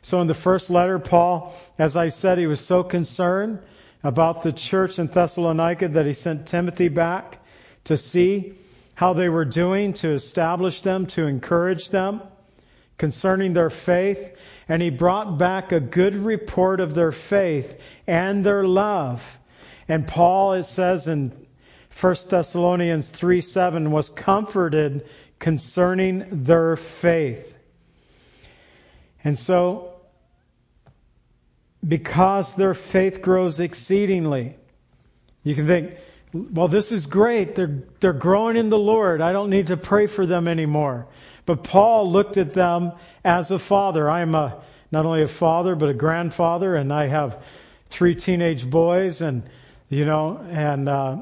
So, 0.01 0.19
in 0.19 0.25
the 0.25 0.33
first 0.33 0.71
letter, 0.71 0.97
Paul, 0.97 1.53
as 1.77 1.95
I 1.95 2.09
said, 2.09 2.39
he 2.39 2.47
was 2.47 2.59
so 2.59 2.81
concerned 2.81 3.59
about 4.03 4.41
the 4.41 4.51
church 4.51 4.97
in 4.97 5.07
Thessalonica 5.07 5.89
that 5.89 6.07
he 6.07 6.13
sent 6.13 6.47
Timothy 6.47 6.87
back 6.87 7.37
to 7.83 7.97
see 7.97 8.55
how 8.95 9.13
they 9.13 9.29
were 9.29 9.45
doing, 9.45 9.93
to 9.93 10.09
establish 10.09 10.81
them, 10.81 11.05
to 11.07 11.27
encourage 11.27 11.89
them 11.89 12.21
concerning 12.99 13.53
their 13.53 13.71
faith. 13.71 14.35
And 14.67 14.83
he 14.83 14.91
brought 14.91 15.39
back 15.39 15.71
a 15.71 15.79
good 15.79 16.13
report 16.13 16.79
of 16.79 16.93
their 16.93 17.11
faith 17.11 17.79
and 18.05 18.45
their 18.45 18.63
love. 18.63 19.23
And 19.87 20.05
Paul, 20.07 20.53
it 20.53 20.63
says 20.63 21.07
in 21.07 21.31
1 21.99 22.15
Thessalonians 22.29 23.09
3 23.09 23.41
7 23.41 23.89
was 23.89 24.09
comforted 24.09 25.09
concerning 25.39 26.43
their 26.43 26.75
faith. 26.75 27.55
And 29.23 29.37
so, 29.37 29.93
because 31.85 32.53
their 32.53 32.73
faith 32.73 33.21
grows 33.21 33.59
exceedingly, 33.59 34.55
you 35.43 35.55
can 35.55 35.65
think, 35.65 35.93
well, 36.33 36.67
this 36.67 36.91
is 36.91 37.07
great. 37.07 37.55
They're, 37.55 37.83
they're 37.99 38.13
growing 38.13 38.55
in 38.55 38.69
the 38.69 38.77
Lord. 38.77 39.21
I 39.21 39.33
don't 39.33 39.49
need 39.49 39.67
to 39.67 39.77
pray 39.77 40.07
for 40.07 40.25
them 40.25 40.47
anymore. 40.47 41.07
But 41.45 41.63
Paul 41.63 42.11
looked 42.11 42.37
at 42.37 42.53
them 42.53 42.91
as 43.23 43.49
a 43.49 43.57
father. 43.57 44.09
I 44.09 44.21
am 44.21 44.35
a, 44.35 44.61
not 44.91 45.05
only 45.05 45.23
a 45.23 45.27
father, 45.27 45.75
but 45.75 45.89
a 45.89 45.93
grandfather, 45.93 46.75
and 46.75 46.93
I 46.93 47.07
have 47.07 47.41
three 47.89 48.13
teenage 48.13 48.69
boys 48.69 49.21
and, 49.21 49.49
you 49.89 50.05
know, 50.05 50.37
and, 50.49 50.87
uh, 50.87 51.17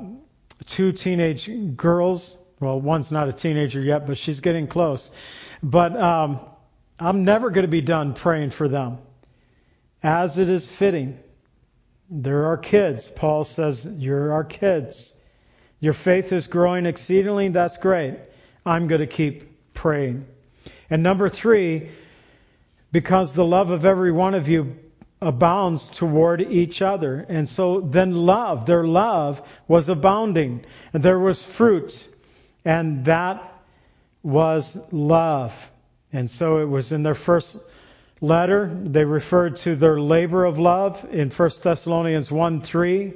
two 0.66 0.91
teenage 0.91 1.49
girls. 1.78 2.38
Well, 2.60 2.82
one's 2.82 3.12
not 3.12 3.30
a 3.30 3.34
teenager 3.34 3.82
yet, 3.82 4.08
but 4.08 4.18
she's 4.18 4.41
getting 4.41 4.68
close. 4.68 5.10
But, 5.64 5.95
um, 5.95 6.41
I'm 6.99 7.24
never 7.24 7.51
going 7.51 7.66
to 7.66 7.72
be 7.72 7.82
done 7.82 8.14
praying 8.14 8.49
for 8.49 8.68
them 8.68 8.97
as 10.01 10.39
it 10.39 10.49
is 10.49 10.70
fitting. 10.70 11.20
They're 12.10 12.45
our 12.45 12.58
kids. 12.58 13.10
Paul 13.10 13.43
says, 13.43 13.86
You're 13.86 14.32
our 14.34 14.43
kids. 14.43 15.14
Your 15.80 15.93
faith 15.93 16.32
is 16.32 16.47
growing 16.47 16.86
exceedingly. 16.86 17.49
That's 17.49 17.78
great. 17.78 18.18
I'm 18.66 18.88
going 18.88 19.01
to 19.01 19.08
keep 19.08 19.74
praying. 19.74 20.26
And 20.89 21.03
number 21.03 21.30
three, 21.30 21.89
because 22.91 23.34
the 23.34 23.45
love 23.45 23.72
of 23.72 23.86
every 23.86 24.12
one 24.12 24.34
of 24.34 24.47
you 24.47 24.76
abounds 25.22 25.89
toward 25.89 26.41
each 26.41 26.82
other. 26.82 27.26
And 27.28 27.47
so 27.47 27.82
then 27.82 28.14
love, 28.14 28.66
their 28.66 28.84
love 28.84 29.41
was 29.68 29.89
abounding. 29.89 30.66
And 30.93 31.03
there 31.03 31.20
was 31.20 31.43
fruit. 31.43 32.08
And 32.64 33.05
that 33.05 33.53
was 34.24 34.78
love. 34.91 35.53
And 36.14 36.30
so 36.30 36.60
it 36.60 36.66
was 36.66 36.91
in 36.91 37.03
their 37.03 37.16
first 37.16 37.60
letter. 38.22 38.70
They 38.84 39.05
referred 39.05 39.57
to 39.57 39.76
their 39.76 39.99
labor 39.99 40.45
of 40.45 40.59
love 40.59 41.05
in 41.11 41.30
1 41.30 41.49
Thessalonians 41.63 42.32
1 42.32 42.61
3. 42.61 43.13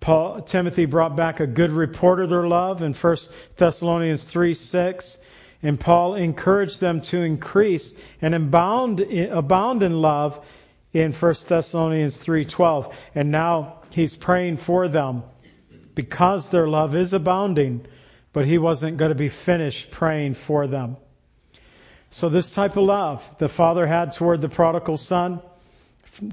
Paul, 0.00 0.42
Timothy 0.42 0.84
brought 0.84 1.16
back 1.16 1.40
a 1.40 1.46
good 1.46 1.70
report 1.70 2.20
of 2.20 2.30
their 2.30 2.46
love 2.46 2.82
in 2.82 2.92
1 2.92 3.16
Thessalonians 3.56 4.24
3 4.24 4.54
6. 4.54 5.18
And 5.62 5.80
Paul 5.80 6.14
encouraged 6.16 6.80
them 6.80 7.00
to 7.02 7.22
increase 7.22 7.94
and 8.20 8.34
abound, 8.34 9.00
abound 9.00 9.82
in 9.82 10.00
love 10.02 10.44
in 10.92 11.12
1 11.12 11.34
Thessalonians 11.48 12.18
3:12. 12.18 12.92
And 13.14 13.30
now 13.30 13.80
he's 13.90 14.14
praying 14.14 14.58
for 14.58 14.88
them 14.88 15.22
because 15.94 16.48
their 16.48 16.68
love 16.68 16.94
is 16.94 17.14
abounding, 17.14 17.86
but 18.32 18.44
he 18.44 18.58
wasn't 18.58 18.98
going 18.98 19.10
to 19.10 19.14
be 19.14 19.28
finished 19.28 19.90
praying 19.90 20.34
for 20.34 20.66
them. 20.66 20.98
So 22.14 22.28
this 22.28 22.52
type 22.52 22.76
of 22.76 22.84
love 22.84 23.28
the 23.38 23.48
father 23.48 23.88
had 23.88 24.12
toward 24.12 24.40
the 24.40 24.48
prodigal 24.48 24.96
son, 24.96 25.40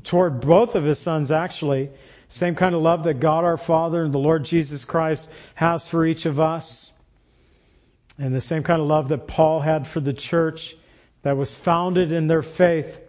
toward 0.03 0.39
both 0.39 0.75
of 0.75 0.83
his 0.83 0.99
sons 0.99 1.31
actually, 1.31 1.89
same 2.27 2.53
kind 2.53 2.75
of 2.75 2.83
love 2.83 3.05
that 3.05 3.19
God 3.19 3.45
our 3.45 3.57
Father 3.57 4.03
and 4.03 4.13
the 4.13 4.19
Lord 4.19 4.45
Jesus 4.45 4.85
Christ 4.85 5.27
has 5.55 5.87
for 5.87 6.05
each 6.05 6.27
of 6.27 6.39
us. 6.39 6.93
And 8.19 8.31
the 8.31 8.41
same 8.41 8.61
kind 8.61 8.79
of 8.79 8.87
love 8.87 9.09
that 9.09 9.25
Paul 9.25 9.59
had 9.59 9.87
for 9.87 9.99
the 9.99 10.13
church 10.13 10.75
that 11.23 11.35
was 11.35 11.55
founded 11.55 12.11
in 12.11 12.27
their 12.27 12.43
faith 12.43 12.99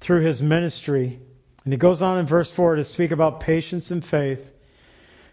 through 0.00 0.22
his 0.22 0.42
ministry. 0.42 1.20
And 1.62 1.72
he 1.72 1.78
goes 1.78 2.02
on 2.02 2.18
in 2.18 2.26
verse 2.26 2.50
4 2.50 2.74
to 2.74 2.82
speak 2.82 3.12
about 3.12 3.38
patience 3.38 3.92
and 3.92 4.04
faith, 4.04 4.50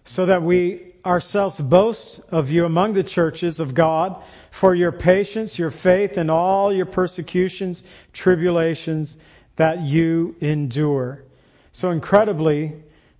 so 0.06 0.28
that 0.28 0.44
we 0.44 0.87
ourselves 1.06 1.60
boast 1.60 2.20
of 2.30 2.52
you 2.52 2.66
among 2.66 2.94
the 2.94 3.04
churches 3.04 3.60
of 3.60 3.74
God 3.74 4.22
for 4.52 4.76
your 4.76 4.92
patience, 4.92 5.58
your 5.58 5.72
faith, 5.72 6.18
and 6.18 6.30
all 6.32 6.74
your 6.74 6.86
persecutions, 6.86 7.84
tribulations 8.14 9.18
that 9.56 9.82
you 9.82 10.36
endure. 10.42 11.24
So 11.72 11.92
incredibly, 11.92 12.74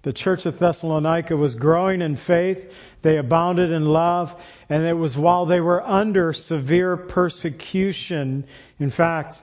the 0.04 0.14
church 0.14 0.46
of 0.46 0.58
Thessalonica 0.58 1.36
was 1.36 1.56
growing 1.56 2.02
in 2.02 2.16
faith. 2.16 2.72
They 3.02 3.18
abounded 3.18 3.72
in 3.72 3.86
love. 3.86 4.36
And 4.70 4.86
it 4.86 4.94
was 4.94 5.18
while 5.18 5.46
they 5.46 5.60
were 5.60 5.86
under 5.86 6.34
severe 6.34 6.98
persecution. 6.98 8.46
In 8.80 8.90
fact, 8.90 9.42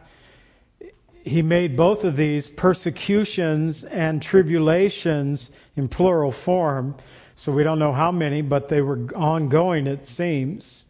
he 1.23 1.43
made 1.43 1.77
both 1.77 2.05
of 2.05 2.17
these 2.17 2.49
persecutions 2.49 3.85
and 3.85 4.21
tribulations 4.21 5.51
in 5.77 5.89
plural 5.89 6.33
form 6.33 6.95
so 7.37 7.53
we 7.53 7.65
don't 7.65 7.79
know 7.79 7.93
how 7.93 8.13
many, 8.13 8.43
but 8.43 8.69
they 8.69 8.81
were 8.81 9.09
ongoing, 9.15 9.87
it 9.87 10.07
seems. 10.07 10.85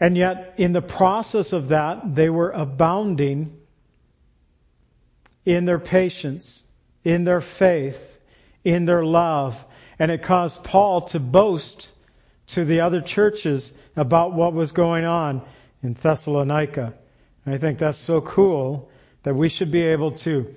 And 0.00 0.16
yet, 0.16 0.54
in 0.58 0.72
the 0.72 0.82
process 0.82 1.52
of 1.52 1.68
that, 1.68 2.14
they 2.14 2.28
were 2.28 2.50
abounding 2.50 3.56
in 5.44 5.64
their 5.64 5.78
patience, 5.78 6.64
in 7.04 7.24
their 7.24 7.40
faith, 7.40 8.18
in 8.64 8.84
their 8.84 9.04
love. 9.04 9.64
And 9.98 10.10
it 10.10 10.22
caused 10.22 10.64
Paul 10.64 11.02
to 11.02 11.20
boast 11.20 11.92
to 12.48 12.64
the 12.64 12.80
other 12.80 13.00
churches 13.00 13.72
about 13.94 14.34
what 14.34 14.52
was 14.52 14.72
going 14.72 15.04
on 15.04 15.42
in 15.82 15.94
Thessalonica. 15.94 16.92
And 17.44 17.54
I 17.54 17.58
think 17.58 17.78
that's 17.78 17.96
so 17.96 18.20
cool 18.20 18.90
that 19.22 19.34
we 19.34 19.48
should 19.48 19.70
be 19.70 19.82
able 19.82 20.12
to 20.12 20.54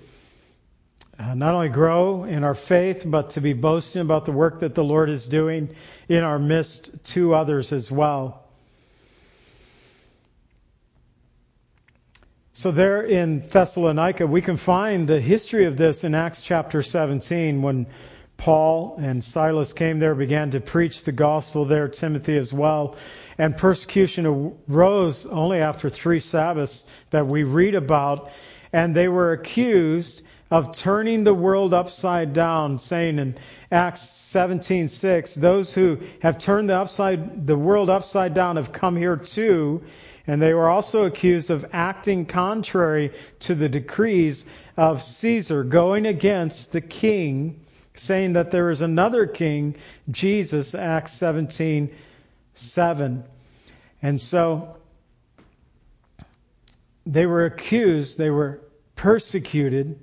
uh, 1.20 1.34
not 1.34 1.54
only 1.54 1.68
grow 1.68 2.24
in 2.24 2.46
our 2.46 2.56
faith, 2.56 3.04
but 3.06 3.32
to 3.32 3.42
be 3.42 3.52
boasting 3.52 4.02
about 4.02 4.24
the 4.24 4.32
work 4.32 4.62
that 4.62 4.74
the 4.74 4.84
Lord 4.84 5.10
is 5.10 5.28
doing 5.28 5.76
in 6.08 6.24
our 6.24 6.40
midst 6.40 7.04
to 7.06 7.34
others 7.34 7.74
as 7.74 7.92
well. 7.92 8.46
So, 12.54 12.72
there 12.72 13.04
in 13.04 13.48
Thessalonica, 13.50 14.28
we 14.28 14.42
can 14.42 14.58
find 14.58 15.08
the 15.08 15.20
history 15.20 15.66
of 15.66 15.78
this 15.78 16.04
in 16.04 16.16
Acts 16.16 16.42
chapter 16.42 16.82
17 16.82 17.62
when 17.62 17.88
Paul 18.38 18.96
and 18.98 19.22
Silas 19.22 19.74
came 19.74 20.00
there, 20.00 20.16
began 20.16 20.52
to 20.52 20.62
preach 20.62 21.04
the 21.04 21.12
gospel 21.12 21.66
there, 21.66 21.90
Timothy 21.90 22.38
as 22.38 22.54
well. 22.54 22.96
And 23.38 23.56
persecution 23.56 24.56
arose 24.70 25.26
only 25.26 25.60
after 25.60 25.90
three 25.90 26.22
Sabbaths 26.22 26.86
that 27.10 27.28
we 27.28 27.44
read 27.44 27.76
about. 27.76 28.32
And 28.72 28.96
they 28.96 29.10
were 29.10 29.34
accused 29.34 30.22
of 30.52 30.76
turning 30.76 31.24
the 31.24 31.34
world 31.34 31.74
upside 31.74 32.34
down, 32.34 32.80
saying 32.80 33.20
in 33.20 33.38
Acts 33.72 34.02
17:6, 34.02 35.36
those 35.36 35.74
who 35.74 36.00
have 36.22 36.38
turned 36.38 36.70
the 36.70 36.76
upside 36.76 37.46
the 37.46 37.58
world 37.58 37.90
upside 37.90 38.34
down 38.34 38.56
have 38.56 38.72
come 38.72 38.96
here 38.96 39.16
too, 39.16 39.84
and 40.26 40.42
they 40.42 40.54
were 40.54 40.68
also 40.68 41.06
accused 41.06 41.52
of 41.52 41.66
acting 41.72 42.26
contrary 42.26 43.12
to 43.40 43.54
the 43.54 43.70
decrees 43.70 44.46
of 44.76 45.04
Caesar, 45.04 45.64
going 45.64 46.08
against 46.08 46.72
the 46.72 46.82
king, 46.82 47.60
saying 47.94 48.34
that 48.34 48.50
there 48.50 48.72
is 48.72 48.82
another 48.82 49.28
king, 49.28 49.76
Jesus, 50.10 50.74
Acts 50.74 51.14
17:7. 51.14 53.24
And 54.02 54.20
so 54.20 54.78
they 57.06 57.28
were 57.28 57.46
accused, 57.46 58.18
they 58.18 58.32
were 58.32 58.62
persecuted 58.96 60.00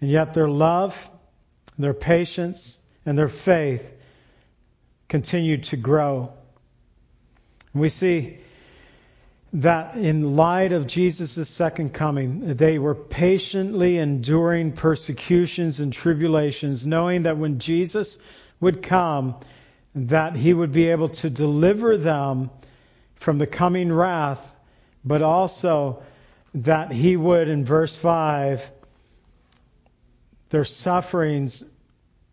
and 0.00 0.10
yet 0.10 0.34
their 0.34 0.48
love, 0.48 0.96
their 1.78 1.94
patience, 1.94 2.80
and 3.04 3.16
their 3.16 3.28
faith 3.28 3.82
continued 5.08 5.64
to 5.64 5.76
grow. 5.76 6.32
we 7.74 7.88
see 7.88 8.38
that 9.52 9.96
in 9.96 10.36
light 10.36 10.72
of 10.72 10.86
Jesus' 10.86 11.48
second 11.48 11.92
coming, 11.92 12.54
they 12.54 12.78
were 12.78 12.94
patiently 12.94 13.98
enduring 13.98 14.72
persecutions 14.72 15.80
and 15.80 15.92
tribulations, 15.92 16.86
knowing 16.86 17.24
that 17.24 17.36
when 17.36 17.58
Jesus 17.58 18.18
would 18.60 18.82
come, 18.82 19.34
that 19.94 20.36
he 20.36 20.54
would 20.54 20.70
be 20.70 20.88
able 20.88 21.08
to 21.08 21.28
deliver 21.28 21.96
them 21.96 22.50
from 23.16 23.38
the 23.38 23.46
coming 23.46 23.92
wrath, 23.92 24.54
but 25.04 25.20
also 25.20 26.02
that 26.54 26.92
he 26.92 27.16
would, 27.16 27.48
in 27.48 27.64
verse 27.64 27.96
5, 27.96 28.62
their 30.50 30.64
sufferings, 30.64 31.64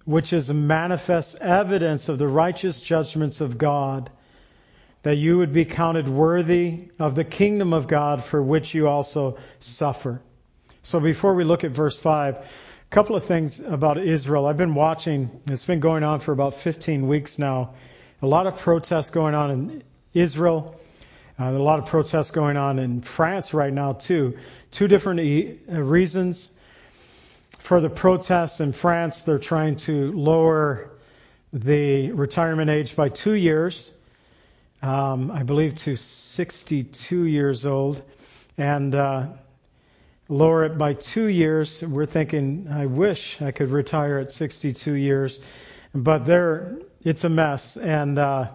which 0.06 0.34
is 0.34 0.50
a 0.50 0.54
manifest 0.54 1.36
evidence 1.38 2.10
of 2.10 2.18
the 2.18 2.28
righteous 2.28 2.82
judgments 2.82 3.42
of 3.42 3.58
God, 3.58 4.10
that 5.04 5.16
you 5.16 5.38
would 5.38 5.54
be 5.54 5.66
counted 5.66 6.10
worthy 6.10 6.90
of 7.00 7.16
the 7.16 7.24
kingdom 7.24 7.74
of 7.74 7.88
God 7.88 8.24
for 8.24 8.42
which 8.42 8.74
you 8.74 8.88
also 8.88 9.38
suffer. 9.60 10.22
So 10.82 11.00
before 11.00 11.36
we 11.36 11.44
look 11.44 11.64
at 11.64 11.72
verse 11.72 12.00
5, 12.00 12.36
a 12.36 12.46
couple 12.90 13.16
of 13.16 13.26
things 13.26 13.60
about 13.60 13.98
Israel. 13.98 14.46
I've 14.46 14.58
been 14.58 14.74
watching, 14.74 15.42
it's 15.48 15.66
been 15.66 15.80
going 15.80 16.04
on 16.04 16.20
for 16.20 16.32
about 16.32 16.56
15 16.56 17.08
weeks 17.08 17.38
now. 17.38 17.76
A 18.22 18.28
lot 18.28 18.48
of 18.48 18.58
protests 18.58 19.10
going 19.12 19.36
on 19.36 19.52
in 19.52 19.84
Israel. 20.14 20.80
Uh, 21.40 21.52
a 21.52 21.52
lot 21.52 21.78
of 21.78 21.86
protests 21.86 22.32
going 22.32 22.58
on 22.58 22.80
in 22.80 23.02
France 23.02 23.54
right 23.54 23.72
now, 23.72 23.94
too. 23.94 24.38
Two 24.72 24.88
different 24.88 25.20
e- 25.20 25.60
uh, 25.72 25.80
reasons 25.80 26.52
for 27.68 27.82
the 27.82 27.90
protests 27.90 28.62
in 28.62 28.72
France, 28.72 29.24
they're 29.24 29.38
trying 29.38 29.76
to 29.76 30.14
lower 30.14 30.90
the 31.52 32.14
retirement 32.14 32.70
age 32.70 32.96
by 32.96 33.10
two 33.10 33.34
years, 33.34 33.92
um, 34.82 35.30
I 35.32 35.44
believe 35.44 35.76
to 35.76 35.98
62 35.98 37.24
years 37.26 37.66
old, 37.66 38.02
and 38.58 38.96
uh, 38.96 39.28
lower 40.30 40.64
it 40.64 40.78
by 40.78 40.94
two 40.94 41.26
years. 41.26 41.84
We're 41.84 42.06
thinking, 42.06 42.70
I 42.72 42.86
wish 42.86 43.42
I 43.42 43.52
could 43.52 43.70
retire 43.70 44.18
at 44.20 44.32
62 44.32 44.94
years. 44.94 45.42
but 45.94 46.26
they're 46.26 46.78
it's 47.04 47.26
a 47.26 47.30
mess. 47.30 47.76
And 47.76 48.18
uh, 48.18 48.50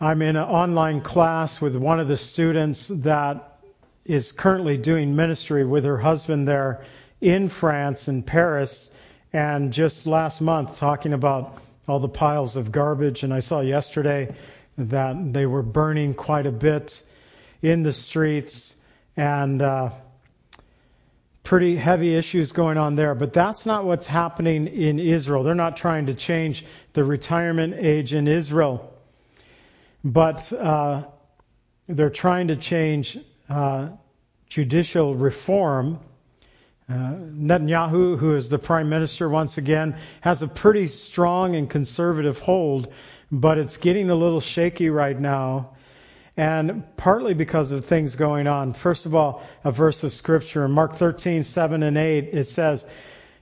I'm 0.00 0.22
in 0.22 0.36
an 0.36 0.44
online 0.44 1.02
class 1.02 1.60
with 1.60 1.76
one 1.76 2.00
of 2.00 2.08
the 2.08 2.16
students 2.16 2.88
that 2.88 3.58
is 4.06 4.32
currently 4.32 4.78
doing 4.78 5.14
ministry 5.14 5.66
with 5.66 5.84
her 5.84 5.98
husband 5.98 6.48
there 6.48 6.82
in 7.20 7.48
France 7.48 8.08
in 8.08 8.22
Paris, 8.22 8.90
and 9.32 9.72
just 9.72 10.06
last 10.06 10.40
month 10.40 10.78
talking 10.78 11.12
about 11.12 11.60
all 11.86 12.00
the 12.00 12.08
piles 12.08 12.56
of 12.56 12.72
garbage. 12.72 13.22
And 13.22 13.34
I 13.34 13.40
saw 13.40 13.60
yesterday 13.60 14.34
that 14.78 15.32
they 15.32 15.46
were 15.46 15.62
burning 15.62 16.14
quite 16.14 16.46
a 16.46 16.52
bit 16.52 17.02
in 17.62 17.82
the 17.82 17.92
streets 17.92 18.74
and 19.16 19.60
uh, 19.60 19.90
pretty 21.42 21.76
heavy 21.76 22.14
issues 22.14 22.52
going 22.52 22.78
on 22.78 22.96
there. 22.96 23.14
But 23.14 23.32
that's 23.32 23.66
not 23.66 23.84
what's 23.84 24.06
happening 24.06 24.66
in 24.66 24.98
Israel. 24.98 25.42
They're 25.42 25.54
not 25.54 25.76
trying 25.76 26.06
to 26.06 26.14
change 26.14 26.64
the 26.92 27.04
retirement 27.04 27.74
age 27.74 28.14
in 28.14 28.28
Israel, 28.28 28.92
but 30.04 30.52
uh, 30.52 31.04
they're 31.88 32.10
trying 32.10 32.48
to 32.48 32.56
change 32.56 33.18
uh, 33.48 33.88
judicial 34.48 35.14
reform. 35.14 35.98
Uh, 36.90 37.14
Netanyahu, 37.38 38.18
who 38.18 38.34
is 38.34 38.48
the 38.48 38.58
prime 38.58 38.88
minister 38.88 39.28
once 39.28 39.58
again, 39.58 39.96
has 40.22 40.42
a 40.42 40.48
pretty 40.48 40.88
strong 40.88 41.54
and 41.54 41.70
conservative 41.70 42.40
hold, 42.40 42.92
but 43.30 43.58
it's 43.58 43.76
getting 43.76 44.10
a 44.10 44.14
little 44.14 44.40
shaky 44.40 44.90
right 44.90 45.18
now 45.18 45.70
and 46.36 46.82
partly 46.96 47.34
because 47.34 47.70
of 47.70 47.84
things 47.84 48.16
going 48.16 48.46
on. 48.46 48.72
First 48.72 49.06
of 49.06 49.14
all, 49.14 49.42
a 49.62 49.70
verse 49.70 50.02
of 50.04 50.12
scripture 50.12 50.64
in 50.64 50.72
Mark 50.72 50.96
13, 50.96 51.42
7 51.42 51.82
and 51.82 51.98
8, 51.98 52.30
it 52.32 52.44
says, 52.44 52.86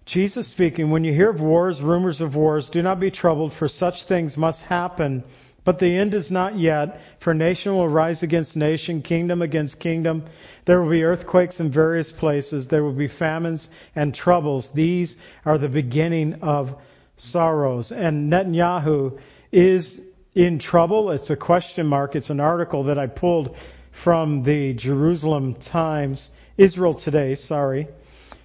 Jesus 0.04 0.48
speaking, 0.48 0.90
when 0.90 1.04
you 1.04 1.12
hear 1.12 1.30
of 1.30 1.40
wars, 1.40 1.80
rumors 1.80 2.20
of 2.20 2.34
wars, 2.34 2.68
do 2.68 2.82
not 2.82 2.98
be 2.98 3.10
troubled, 3.10 3.52
for 3.52 3.68
such 3.68 4.04
things 4.04 4.36
must 4.36 4.62
happen. 4.64 5.22
But 5.68 5.80
the 5.80 5.98
end 5.98 6.14
is 6.14 6.30
not 6.30 6.58
yet, 6.58 6.98
for 7.18 7.34
nation 7.34 7.76
will 7.76 7.90
rise 7.90 8.22
against 8.22 8.56
nation, 8.56 9.02
kingdom 9.02 9.42
against 9.42 9.78
kingdom. 9.78 10.24
There 10.64 10.80
will 10.80 10.88
be 10.88 11.04
earthquakes 11.04 11.60
in 11.60 11.70
various 11.70 12.10
places. 12.10 12.68
There 12.68 12.82
will 12.82 12.94
be 12.94 13.06
famines 13.06 13.68
and 13.94 14.14
troubles. 14.14 14.70
These 14.70 15.18
are 15.44 15.58
the 15.58 15.68
beginning 15.68 16.40
of 16.40 16.74
sorrows. 17.18 17.92
And 17.92 18.32
Netanyahu 18.32 19.18
is 19.52 20.00
in 20.34 20.58
trouble? 20.58 21.10
It's 21.10 21.28
a 21.28 21.36
question 21.36 21.86
mark. 21.86 22.16
It's 22.16 22.30
an 22.30 22.40
article 22.40 22.84
that 22.84 22.98
I 22.98 23.06
pulled 23.06 23.54
from 23.92 24.44
the 24.44 24.72
Jerusalem 24.72 25.52
Times, 25.52 26.30
Israel 26.56 26.94
Today, 26.94 27.34
sorry. 27.34 27.88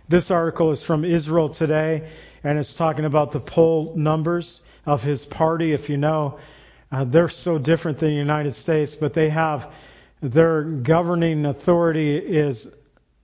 This 0.10 0.30
article 0.30 0.72
is 0.72 0.84
from 0.84 1.06
Israel 1.06 1.48
Today, 1.48 2.06
and 2.44 2.60
it's 2.60 2.74
talking 2.74 3.06
about 3.06 3.32
the 3.32 3.40
poll 3.40 3.94
numbers 3.96 4.62
of 4.86 5.02
his 5.02 5.24
party. 5.24 5.72
If 5.72 5.90
you 5.90 5.96
know, 5.96 6.38
uh, 6.94 7.04
they're 7.06 7.30
so 7.30 7.58
different 7.58 8.00
than 8.00 8.10
the 8.10 8.16
United 8.16 8.54
States, 8.54 8.96
but 8.96 9.14
they 9.14 9.30
have 9.30 9.74
their 10.22 10.64
governing 10.64 11.46
authority 11.46 12.16
is 12.16 12.74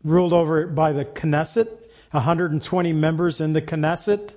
ruled 0.03 0.33
over 0.33 0.67
by 0.67 0.91
the 0.91 1.05
Knesset, 1.05 1.69
120 2.11 2.93
members 2.93 3.41
in 3.41 3.53
the 3.53 3.61
Knesset, 3.61 4.35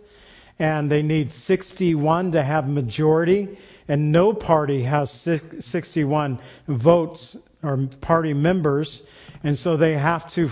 and 0.59 0.91
they 0.91 1.03
need 1.03 1.33
61 1.33 2.33
to 2.33 2.43
have 2.43 2.69
majority 2.69 3.59
and 3.89 4.13
no 4.13 4.33
party 4.33 4.83
has 4.83 5.11
61 5.11 6.39
votes 6.69 7.37
or 7.63 7.89
party 8.01 8.33
members, 8.33 9.03
and 9.45 9.57
so 9.57 9.77
they 9.77 9.97
have 9.97 10.27
to 10.29 10.51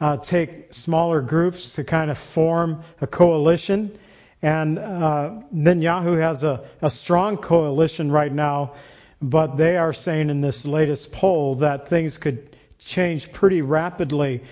uh, 0.00 0.16
take 0.18 0.72
smaller 0.72 1.20
groups 1.20 1.72
to 1.74 1.84
kind 1.84 2.10
of 2.10 2.18
form 2.18 2.82
a 3.00 3.06
coalition. 3.06 3.98
And 4.42 4.78
uh, 4.78 5.30
Netanyahu 5.54 6.20
has 6.20 6.44
a, 6.44 6.64
a 6.80 6.90
strong 6.90 7.36
coalition 7.38 8.10
right 8.12 8.32
now, 8.32 8.74
but 9.20 9.56
they 9.56 9.76
are 9.76 9.92
saying 9.92 10.30
in 10.30 10.40
this 10.40 10.64
latest 10.64 11.12
poll 11.12 11.56
that 11.56 11.88
things 11.88 12.18
could 12.18 12.56
change 12.78 13.32
pretty 13.32 13.62
rapidly. 13.62 14.44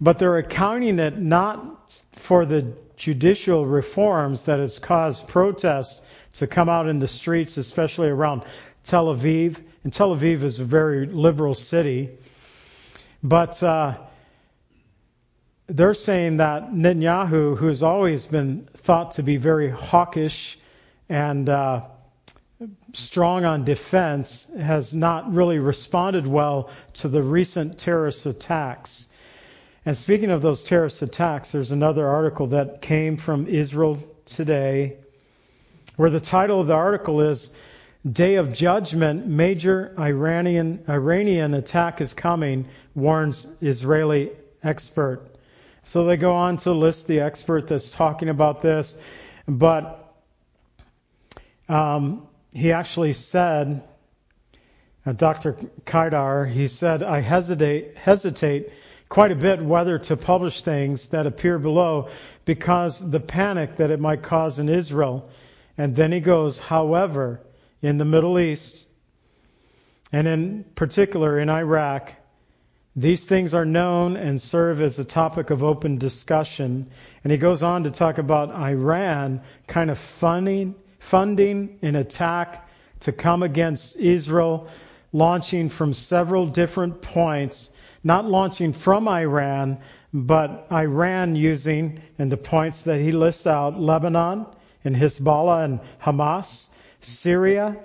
But 0.00 0.18
they're 0.18 0.38
accounting 0.38 0.98
it 0.98 1.18
not 1.18 2.02
for 2.12 2.44
the 2.44 2.74
judicial 2.96 3.64
reforms 3.66 4.44
that 4.44 4.58
has 4.58 4.78
caused 4.78 5.28
protests, 5.28 6.00
to 6.34 6.46
come 6.46 6.68
out 6.68 6.88
in 6.88 6.98
the 6.98 7.08
streets, 7.08 7.56
especially 7.56 8.08
around 8.08 8.42
Tel 8.84 9.06
Aviv. 9.06 9.56
And 9.84 9.92
Tel 9.92 10.16
Aviv 10.16 10.42
is 10.42 10.58
a 10.58 10.64
very 10.64 11.06
liberal 11.06 11.54
city. 11.54 12.10
But 13.22 13.62
uh, 13.62 13.98
they're 15.70 15.94
saying 15.94 16.38
that 16.38 16.72
Netanyahu, 16.72 17.56
who 17.56 17.68
has 17.68 17.82
always 17.82 18.26
been 18.26 18.68
thought 18.78 19.12
to 19.12 19.22
be 19.22 19.36
very 19.36 19.70
hawkish 19.70 20.58
and 21.08 21.48
uh, 21.48 21.82
strong 22.92 23.44
on 23.44 23.64
defense, 23.64 24.48
has 24.58 24.92
not 24.92 25.32
really 25.32 25.58
responded 25.58 26.26
well 26.26 26.70
to 26.94 27.08
the 27.08 27.22
recent 27.22 27.78
terrorist 27.78 28.26
attacks. 28.26 29.06
And 29.86 29.96
speaking 29.96 30.30
of 30.30 30.42
those 30.42 30.64
terrorist 30.64 31.02
attacks, 31.02 31.52
there's 31.52 31.72
another 31.72 32.06
article 32.06 32.48
that 32.48 32.82
came 32.82 33.16
from 33.16 33.46
Israel 33.46 34.02
today 34.24 34.96
where 35.96 36.10
the 36.10 36.20
title 36.20 36.60
of 36.60 36.66
the 36.66 36.74
article 36.74 37.20
is 37.20 37.52
Day 38.10 38.36
of 38.36 38.52
Judgment, 38.52 39.26
Major 39.26 39.94
Iranian, 39.98 40.82
Iranian 40.88 41.54
Attack 41.54 42.00
is 42.00 42.14
Coming, 42.14 42.66
warns 42.94 43.46
Israeli 43.60 44.30
expert. 44.62 45.29
So 45.82 46.04
they 46.04 46.16
go 46.16 46.34
on 46.34 46.58
to 46.58 46.72
list 46.72 47.06
the 47.06 47.20
expert 47.20 47.68
that's 47.68 47.90
talking 47.90 48.28
about 48.28 48.60
this, 48.62 48.98
but 49.48 50.14
um, 51.68 52.28
he 52.52 52.72
actually 52.72 53.14
said, 53.14 53.82
uh, 55.06 55.12
Dr. 55.12 55.56
Kedar, 55.86 56.44
he 56.44 56.68
said, 56.68 57.02
I 57.02 57.20
hesitate, 57.20 57.96
hesitate 57.96 58.70
quite 59.08 59.32
a 59.32 59.36
bit 59.36 59.62
whether 59.62 59.98
to 59.98 60.16
publish 60.16 60.62
things 60.62 61.08
that 61.08 61.26
appear 61.26 61.58
below 61.58 62.10
because 62.44 63.10
the 63.10 63.20
panic 63.20 63.76
that 63.78 63.90
it 63.90 64.00
might 64.00 64.22
cause 64.22 64.58
in 64.58 64.68
Israel. 64.68 65.30
And 65.78 65.96
then 65.96 66.12
he 66.12 66.20
goes, 66.20 66.58
however, 66.58 67.40
in 67.80 67.96
the 67.96 68.04
Middle 68.04 68.38
East, 68.38 68.86
and 70.12 70.26
in 70.26 70.64
particular 70.74 71.38
in 71.38 71.48
Iraq, 71.48 72.12
these 72.96 73.24
things 73.24 73.54
are 73.54 73.64
known 73.64 74.16
and 74.16 74.40
serve 74.40 74.82
as 74.82 74.98
a 74.98 75.04
topic 75.04 75.50
of 75.50 75.62
open 75.62 75.98
discussion. 75.98 76.90
And 77.22 77.30
he 77.30 77.38
goes 77.38 77.62
on 77.62 77.84
to 77.84 77.90
talk 77.90 78.18
about 78.18 78.50
Iran 78.50 79.42
kind 79.68 79.90
of 79.90 79.98
funding, 79.98 80.74
funding 80.98 81.78
an 81.82 81.94
attack 81.94 82.68
to 83.00 83.12
come 83.12 83.42
against 83.42 83.96
Israel, 83.96 84.68
launching 85.12 85.68
from 85.68 85.94
several 85.94 86.46
different 86.46 87.00
points, 87.00 87.72
not 88.02 88.24
launching 88.24 88.72
from 88.72 89.08
Iran, 89.08 89.78
but 90.12 90.66
Iran 90.72 91.36
using, 91.36 92.02
and 92.18 92.30
the 92.30 92.36
points 92.36 92.84
that 92.84 93.00
he 93.00 93.12
lists 93.12 93.46
out, 93.46 93.80
Lebanon, 93.80 94.46
and 94.84 94.96
Hezbollah 94.96 95.64
and 95.64 95.80
Hamas, 96.02 96.70
Syria, 97.00 97.76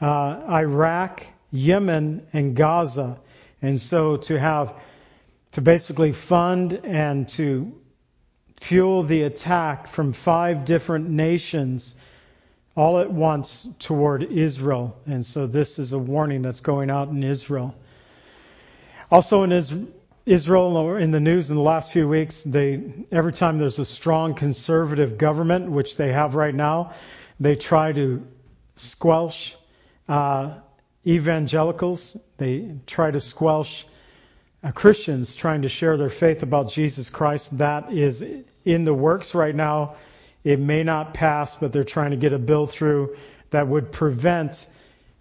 uh, 0.00 0.40
Iraq, 0.48 1.26
Yemen, 1.50 2.26
and 2.32 2.56
Gaza. 2.56 3.18
And 3.66 3.80
so 3.80 4.16
to 4.16 4.38
have, 4.38 4.74
to 5.52 5.60
basically 5.60 6.12
fund 6.12 6.72
and 6.84 7.28
to 7.30 7.72
fuel 8.60 9.02
the 9.02 9.22
attack 9.22 9.88
from 9.88 10.12
five 10.12 10.64
different 10.64 11.10
nations 11.10 11.96
all 12.76 13.00
at 13.00 13.10
once 13.10 13.66
toward 13.80 14.22
Israel. 14.22 14.96
And 15.06 15.24
so 15.24 15.48
this 15.48 15.80
is 15.80 15.92
a 15.92 15.98
warning 15.98 16.42
that's 16.42 16.60
going 16.60 16.90
out 16.90 17.08
in 17.08 17.24
Israel. 17.24 17.74
Also 19.10 19.42
in 19.42 19.50
Israel, 20.26 20.96
in 20.96 21.10
the 21.10 21.20
news 21.20 21.50
in 21.50 21.56
the 21.56 21.62
last 21.62 21.92
few 21.92 22.08
weeks, 22.08 22.44
they 22.44 22.82
every 23.10 23.32
time 23.32 23.58
there's 23.58 23.80
a 23.80 23.84
strong 23.84 24.34
conservative 24.34 25.18
government, 25.18 25.72
which 25.72 25.96
they 25.96 26.12
have 26.12 26.36
right 26.36 26.54
now, 26.54 26.92
they 27.40 27.56
try 27.56 27.92
to 27.92 28.24
squelch 28.76 29.56
uh, 30.08 30.54
evangelicals. 31.06 32.16
They 32.36 32.76
try 32.86 33.10
to 33.10 33.20
squelch 33.20 33.86
uh, 34.62 34.72
Christians 34.72 35.34
trying 35.34 35.62
to 35.62 35.68
share 35.68 35.96
their 35.96 36.10
faith 36.10 36.42
about 36.42 36.70
Jesus 36.70 37.10
Christ. 37.10 37.58
That 37.58 37.92
is 37.92 38.24
in 38.64 38.84
the 38.84 38.94
works 38.94 39.34
right 39.34 39.54
now. 39.54 39.96
It 40.42 40.58
may 40.58 40.82
not 40.82 41.14
pass, 41.14 41.56
but 41.56 41.72
they're 41.72 41.84
trying 41.84 42.10
to 42.10 42.16
get 42.16 42.32
a 42.32 42.38
bill 42.38 42.66
through 42.66 43.16
that 43.50 43.66
would 43.68 43.92
prevent 43.92 44.66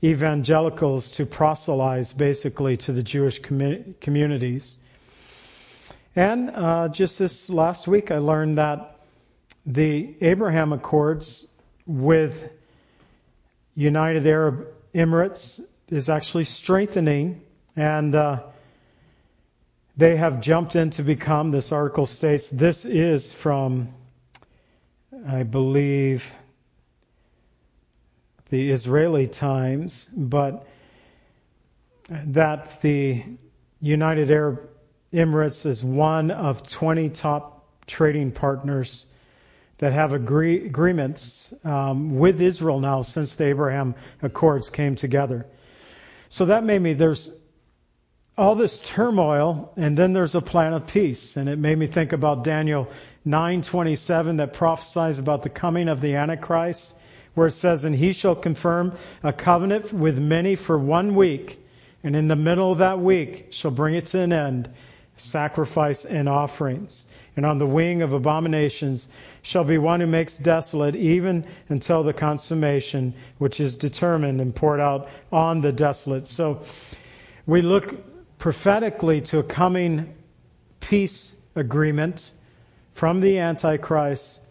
evangelicals 0.03 1.11
to 1.11 1.25
proselytize 1.25 2.13
basically 2.13 2.77
to 2.77 2.91
the 2.91 3.03
Jewish 3.03 3.39
communities. 3.39 4.77
And 6.15 6.49
uh, 6.49 6.89
just 6.89 7.19
this 7.19 7.49
last 7.49 7.87
week, 7.87 8.11
I 8.11 8.19
learned 8.19 8.57
that 8.57 8.99
the 9.65 10.15
Abraham 10.21 10.73
Accords 10.73 11.47
with 11.85 12.51
United 13.75 14.25
Arab 14.25 14.67
Emirates 14.93 15.59
is 15.89 16.09
actually 16.09 16.45
strengthening, 16.45 17.41
and 17.75 18.15
uh, 18.15 18.41
they 19.97 20.15
have 20.15 20.41
jumped 20.41 20.75
in 20.75 20.89
to 20.91 21.03
become, 21.03 21.51
this 21.51 21.71
article 21.71 22.05
states, 22.05 22.49
this 22.49 22.85
is 22.85 23.31
from, 23.31 23.89
I 25.27 25.43
believe, 25.43 26.25
the 28.49 28.71
Israeli 28.71 29.27
times, 29.27 30.09
but 30.15 30.67
that 32.09 32.81
the 32.81 33.23
United 33.79 34.31
Arab 34.31 34.69
Emirates 35.13 35.65
is 35.65 35.83
one 35.83 36.31
of 36.31 36.67
20 36.67 37.09
top 37.09 37.65
trading 37.87 38.31
partners 38.31 39.05
that 39.77 39.93
have 39.93 40.13
agree, 40.13 40.65
agreements 40.65 41.53
um, 41.63 42.17
with 42.17 42.41
Israel 42.41 42.79
now 42.79 43.01
since 43.01 43.35
the 43.35 43.45
Abraham 43.45 43.95
Accords 44.21 44.69
came 44.69 44.95
together. 44.95 45.45
So 46.29 46.45
that 46.45 46.63
made 46.63 46.81
me, 46.81 46.93
there's 46.93 47.31
all 48.37 48.55
this 48.55 48.79
turmoil, 48.79 49.71
and 49.77 49.97
then 49.97 50.13
there's 50.13 50.35
a 50.35 50.41
plan 50.41 50.73
of 50.73 50.87
peace. 50.87 51.37
And 51.37 51.47
it 51.47 51.57
made 51.57 51.77
me 51.77 51.87
think 51.87 52.11
about 52.11 52.43
Daniel 52.43 52.87
9:27 53.25 54.37
that 54.37 54.53
prophesies 54.53 55.19
about 55.19 55.43
the 55.43 55.49
coming 55.49 55.87
of 55.87 56.01
the 56.01 56.15
Antichrist, 56.15 56.93
where 57.33 57.47
it 57.47 57.51
says, 57.51 57.83
"And 57.85 57.95
he 57.95 58.11
shall 58.11 58.35
confirm 58.35 58.93
a 59.23 59.31
covenant 59.31 59.93
with 59.93 60.19
many 60.19 60.55
for 60.55 60.77
one 60.77 61.15
week, 61.15 61.65
and 62.03 62.15
in 62.15 62.27
the 62.27 62.35
middle 62.35 62.71
of 62.71 62.77
that 62.79 62.99
week 62.99 63.47
shall 63.51 63.71
bring 63.71 63.95
it 63.95 64.05
to 64.07 64.21
an 64.21 64.33
end, 64.33 64.69
sacrifice 65.17 66.05
and 66.05 66.27
offerings. 66.27 67.05
And 67.37 67.45
on 67.45 67.57
the 67.57 67.65
wing 67.65 68.01
of 68.01 68.13
abominations 68.13 69.07
shall 69.41 69.63
be 69.63 69.77
one 69.77 69.99
who 69.99 70.07
makes 70.07 70.37
desolate, 70.37 70.95
even 70.95 71.45
until 71.69 72.03
the 72.03 72.13
consummation 72.13 73.13
which 73.37 73.59
is 73.59 73.75
determined 73.75 74.41
and 74.41 74.55
poured 74.55 74.79
out 74.79 75.07
on 75.31 75.61
the 75.61 75.71
desolate." 75.71 76.27
So 76.27 76.61
we 77.45 77.61
look 77.61 77.95
prophetically 78.37 79.21
to 79.21 79.39
a 79.39 79.43
coming 79.43 80.13
peace 80.79 81.35
agreement 81.55 82.31
from 82.93 83.21
the 83.21 83.39
Antichrist 83.39 84.41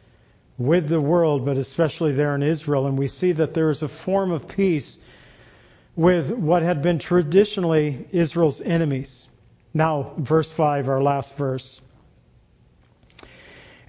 with 0.59 0.89
the 0.89 1.01
world, 1.01 1.45
but 1.45 1.59
especially 1.59 2.13
there 2.13 2.35
in 2.35 2.43
Israel. 2.43 2.87
And 2.87 2.99
we 2.99 3.09
see 3.09 3.33
that 3.33 3.55
there 3.55 3.71
is 3.71 3.83
a 3.83 3.89
form 3.89 4.31
of 4.31 4.47
peace 4.47 4.99
with 5.97 6.31
what 6.31 6.63
had 6.63 6.83
been 6.83 6.99
traditionally 6.99 8.07
Israel's 8.13 8.61
enemies. 8.61 9.27
Now, 9.75 10.13
verse 10.17 10.53
5, 10.53 10.89
our 10.89 11.03
last 11.03 11.37
verse. 11.37 11.81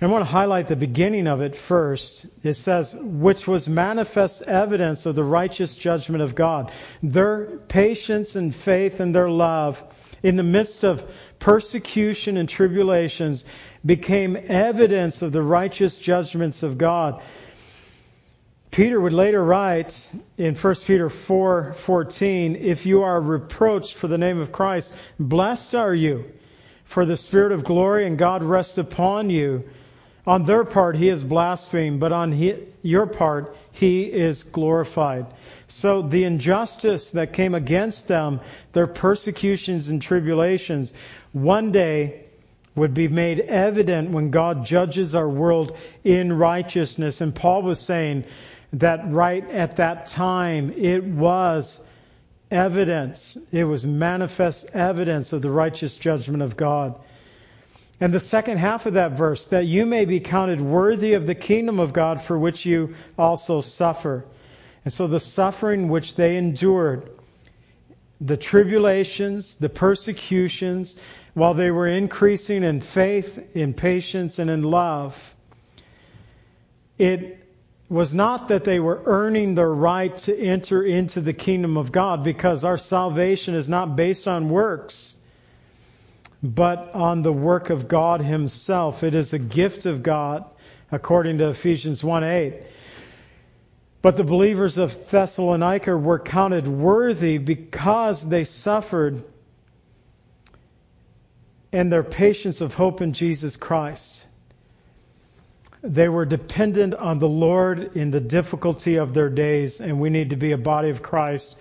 And 0.01 0.09
I 0.09 0.11
want 0.11 0.25
to 0.25 0.31
highlight 0.31 0.67
the 0.67 0.75
beginning 0.75 1.27
of 1.27 1.41
it 1.41 1.55
first. 1.55 2.25
It 2.43 2.53
says, 2.53 2.95
which 2.99 3.47
was 3.47 3.69
manifest 3.69 4.41
evidence 4.41 5.05
of 5.05 5.15
the 5.15 5.23
righteous 5.23 5.77
judgment 5.77 6.23
of 6.23 6.36
God. 6.36 6.71
Their 7.01 7.59
patience 7.67 8.36
and 8.36 8.53
faith 8.53 8.99
and 8.99 9.15
their 9.15 9.29
love 9.29 9.81
in 10.21 10.36
the 10.36 10.43
midst 10.43 10.83
of 10.83 11.07
persecution 11.39 12.36
and 12.36 12.49
tribulations 12.49 13.45
became 13.86 14.36
evidence 14.36 15.21
of 15.21 15.31
the 15.31 15.43
righteous 15.43 15.99
judgments 15.99 16.63
of 16.63 16.77
God. 16.77 17.21
Peter 18.76 18.99
would 18.99 19.13
later 19.13 19.41
write 19.41 20.11
in 20.38 20.53
1 20.53 20.76
Peter 20.86 21.07
4:14, 21.07 22.57
"If 22.57 22.86
you 22.86 23.03
are 23.03 23.21
reproached 23.21 23.93
for 23.93 24.09
the 24.09 24.17
name 24.17 24.41
of 24.41 24.51
Christ, 24.51 24.93
blessed 25.17 25.76
are 25.76 25.93
you, 25.93 26.26
for 26.84 27.05
the 27.05 27.15
spirit 27.15 27.53
of 27.53 27.63
glory 27.63 28.05
and 28.05 28.17
God 28.17 28.43
rests 28.43 28.78
upon 28.78 29.30
you." 29.30 29.63
On 30.28 30.43
their 30.43 30.65
part, 30.65 30.97
he 30.97 31.07
is 31.07 31.23
blasphemed, 31.23 32.01
but 32.01 32.11
on 32.11 32.34
he, 32.34 32.55
your 32.82 33.05
part, 33.05 33.55
he 33.71 34.01
is 34.01 34.43
glorified. 34.43 35.26
So 35.67 36.01
the 36.01 36.26
injustice 36.26 37.11
that 37.11 37.32
came 37.32 37.55
against 37.55 38.09
them, 38.09 38.41
their 38.73 38.88
persecutions 38.88 39.88
and 39.88 40.01
tribulations, 40.01 40.93
one 41.32 41.71
day 41.71 42.26
would 42.76 42.93
be 42.93 43.07
made 43.07 43.39
evident 43.39 44.11
when 44.11 44.32
God 44.32 44.65
judges 44.65 45.15
our 45.15 45.30
world 45.30 45.78
in 46.03 46.38
righteousness. 46.38 47.21
And 47.21 47.34
Paul 47.34 47.61
was 47.61 47.80
saying 47.80 48.26
that 48.80 49.09
right 49.11 49.49
at 49.51 49.78
that 49.78 50.07
time, 50.07 50.71
it 50.71 51.03
was 51.03 51.80
evidence, 52.51 53.38
it 53.51 53.63
was 53.63 53.86
manifest 53.86 54.67
evidence 54.73 55.34
of 55.34 55.41
the 55.41 55.49
righteous 55.49 55.95
judgment 55.97 56.43
of 56.43 56.57
God. 56.57 56.99
And 58.01 58.13
the 58.13 58.19
second 58.19 58.57
half 58.57 58.86
of 58.86 58.93
that 58.93 59.13
verse, 59.13 59.45
that 59.47 59.65
you 59.65 59.86
may 59.86 60.03
be 60.03 60.19
counted 60.19 60.59
worthy 60.59 61.13
of 61.13 61.26
the 61.26 61.36
kingdom 61.36 61.80
of 61.80 61.93
God 61.93 62.21
for 62.21 62.38
which 62.38 62.65
you 62.65 62.95
also 63.17 63.61
suffer. 63.61 64.26
And 64.84 64.91
so 64.91 65.07
the 65.07 65.21
suffering 65.21 65.88
which 65.88 66.15
they 66.15 66.36
endured, 66.36 67.09
the 68.19 68.36
tribulations, 68.36 69.55
the 69.55 69.69
persecutions, 69.69 70.99
while 71.34 71.53
they 71.53 71.71
were 71.71 71.88
increasing 71.88 72.63
in 72.63 72.82
faith, 72.82 73.55
in 73.55 73.73
patience, 73.73 74.39
and 74.39 74.49
in 74.49 74.63
love, 74.63 75.17
it 76.97 77.44
was 77.88 78.13
not 78.13 78.47
that 78.47 78.63
they 78.63 78.79
were 78.79 79.01
earning 79.05 79.55
the 79.55 79.65
right 79.65 80.17
to 80.17 80.38
enter 80.38 80.83
into 80.83 81.21
the 81.21 81.33
kingdom 81.33 81.77
of 81.77 81.91
God 81.91 82.23
because 82.23 82.63
our 82.63 82.77
salvation 82.77 83.55
is 83.55 83.69
not 83.69 83.95
based 83.95 84.27
on 84.27 84.49
works 84.49 85.15
but 86.53 86.93
on 86.93 87.21
the 87.21 87.33
work 87.33 87.69
of 87.69 87.88
God 87.88 88.21
Himself. 88.21 89.03
It 89.03 89.15
is 89.15 89.33
a 89.33 89.39
gift 89.39 89.86
of 89.86 90.03
God, 90.03 90.45
according 90.91 91.39
to 91.39 91.49
Ephesians 91.49 92.03
1 92.03 92.23
8. 92.23 92.53
But 94.01 94.17
the 94.17 94.23
believers 94.23 94.77
of 94.77 95.09
Thessalonica 95.09 95.97
were 95.97 96.19
counted 96.19 96.67
worthy 96.67 97.39
because 97.39 98.23
they 98.23 98.43
suffered 98.43 99.23
and 101.71 101.91
their 101.91 102.03
patience 102.03 102.61
of 102.61 102.75
hope 102.75 103.01
in 103.01 103.13
Jesus 103.13 103.57
Christ. 103.57 104.25
They 105.88 106.09
were 106.09 106.25
dependent 106.25 106.95
on 106.95 107.19
the 107.19 107.29
Lord 107.29 107.95
in 107.95 108.09
the 108.09 108.19
difficulty 108.19 108.95
of 108.95 109.13
their 109.13 109.29
days, 109.29 109.81
and 109.81 110.01
we 110.01 110.09
need 110.09 110.31
to 110.31 110.36
be 110.36 110.51
a 110.51 110.57
body 110.57 110.89
of 110.89 111.03
Christ 111.03 111.57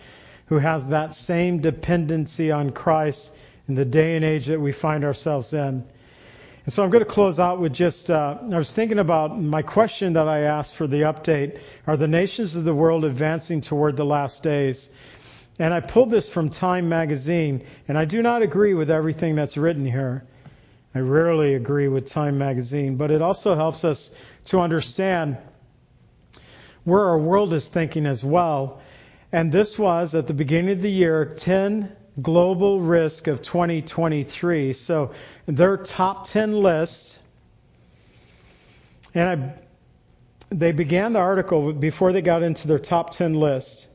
who 0.46 0.58
has 0.58 0.88
that 0.88 1.14
same 1.14 1.60
dependency 1.60 2.50
on 2.50 2.70
Christ 2.70 3.32
in 3.68 3.74
the 3.74 3.84
day 3.84 4.16
and 4.16 4.24
age 4.24 4.46
that 4.46 4.60
we 4.60 4.72
find 4.72 5.04
ourselves 5.04 5.52
in. 5.52 5.84
And 6.64 6.72
so 6.72 6.82
I'm 6.82 6.88
going 6.88 7.04
to 7.04 7.10
close 7.10 7.38
out 7.38 7.60
with 7.60 7.74
just, 7.74 8.10
uh, 8.10 8.38
I 8.50 8.56
was 8.56 8.72
thinking 8.72 8.98
about 8.98 9.38
my 9.38 9.60
question 9.60 10.14
that 10.14 10.26
I 10.26 10.40
asked 10.40 10.76
for 10.76 10.86
the 10.86 11.02
update. 11.02 11.60
Are 11.86 11.98
the 11.98 12.08
nations 12.08 12.56
of 12.56 12.64
the 12.64 12.74
world 12.74 13.04
advancing 13.04 13.60
toward 13.60 13.98
the 13.98 14.06
last 14.06 14.42
days? 14.42 14.88
And 15.58 15.74
I 15.74 15.80
pulled 15.80 16.10
this 16.10 16.30
from 16.30 16.48
Time 16.48 16.88
magazine, 16.88 17.64
and 17.88 17.98
I 17.98 18.06
do 18.06 18.22
not 18.22 18.40
agree 18.40 18.72
with 18.72 18.90
everything 18.90 19.36
that's 19.36 19.58
written 19.58 19.84
here. 19.84 20.24
I 20.94 21.00
rarely 21.00 21.54
agree 21.54 21.88
with 21.88 22.06
Time 22.06 22.38
magazine, 22.38 22.96
but 22.96 23.10
it 23.10 23.20
also 23.20 23.56
helps 23.56 23.84
us 23.84 24.14
to 24.46 24.60
understand 24.60 25.36
where 26.84 27.04
our 27.06 27.18
world 27.18 27.52
is 27.52 27.68
thinking 27.68 28.06
as 28.06 28.24
well. 28.24 28.80
And 29.32 29.50
this 29.50 29.76
was 29.76 30.14
at 30.14 30.28
the 30.28 30.34
beginning 30.34 30.70
of 30.70 30.82
the 30.82 30.90
year 30.90 31.24
10 31.24 31.90
global 32.22 32.80
risk 32.80 33.26
of 33.26 33.42
2023. 33.42 34.72
So 34.72 35.12
their 35.46 35.76
top 35.76 36.28
10 36.28 36.62
list, 36.62 37.18
and 39.14 39.28
I, 39.28 39.54
they 40.50 40.70
began 40.70 41.14
the 41.14 41.18
article 41.18 41.72
before 41.72 42.12
they 42.12 42.22
got 42.22 42.44
into 42.44 42.68
their 42.68 42.78
top 42.78 43.10
10 43.10 43.34
list. 43.34 43.88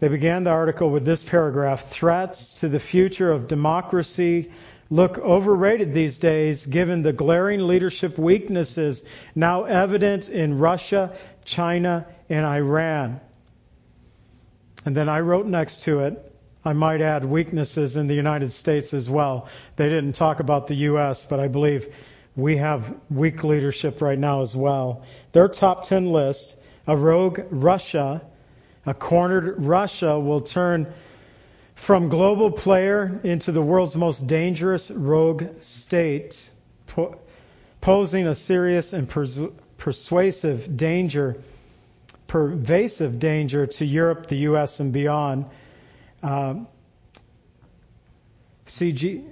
They 0.00 0.08
began 0.08 0.42
the 0.42 0.50
article 0.50 0.90
with 0.90 1.04
this 1.04 1.22
paragraph 1.22 1.88
Threats 1.88 2.54
to 2.54 2.68
the 2.68 2.80
future 2.80 3.30
of 3.30 3.46
democracy 3.46 4.50
look 4.90 5.18
overrated 5.18 5.92
these 5.92 6.18
days 6.18 6.66
given 6.66 7.02
the 7.02 7.12
glaring 7.12 7.66
leadership 7.66 8.18
weaknesses 8.18 9.04
now 9.34 9.64
evident 9.64 10.28
in 10.28 10.58
Russia, 10.58 11.16
China, 11.44 12.06
and 12.28 12.46
Iran. 12.46 13.20
And 14.84 14.96
then 14.96 15.08
I 15.08 15.20
wrote 15.20 15.46
next 15.46 15.82
to 15.84 16.00
it 16.00 16.26
I 16.66 16.72
might 16.72 17.00
add 17.00 17.24
weaknesses 17.24 17.96
in 17.96 18.08
the 18.08 18.14
United 18.14 18.52
States 18.52 18.92
as 18.92 19.08
well. 19.08 19.48
They 19.76 19.88
didn't 19.88 20.14
talk 20.14 20.40
about 20.40 20.66
the 20.66 20.74
U.S., 20.90 21.24
but 21.24 21.38
I 21.38 21.46
believe 21.46 21.94
we 22.34 22.56
have 22.56 22.92
weak 23.08 23.44
leadership 23.44 24.02
right 24.02 24.18
now 24.18 24.42
as 24.42 24.56
well. 24.56 25.04
Their 25.30 25.46
top 25.46 25.84
10 25.84 26.06
list, 26.06 26.56
a 26.88 26.96
rogue 26.96 27.38
Russia, 27.50 28.20
a 28.84 28.94
cornered 28.94 29.64
Russia 29.64 30.18
will 30.18 30.40
turn 30.40 30.92
from 31.76 32.08
global 32.08 32.50
player 32.50 33.20
into 33.22 33.52
the 33.52 33.62
world's 33.62 33.94
most 33.94 34.26
dangerous 34.26 34.90
rogue 34.90 35.44
state, 35.60 36.50
po- 36.88 37.16
posing 37.80 38.26
a 38.26 38.34
serious 38.34 38.92
and 38.92 39.08
pers- 39.08 39.38
persuasive 39.78 40.76
danger, 40.76 41.36
pervasive 42.26 43.20
danger 43.20 43.66
to 43.66 43.84
Europe, 43.84 44.26
the 44.26 44.38
U.S., 44.38 44.80
and 44.80 44.92
beyond. 44.92 45.44
Um, 46.22 46.66
CG, 48.66 49.24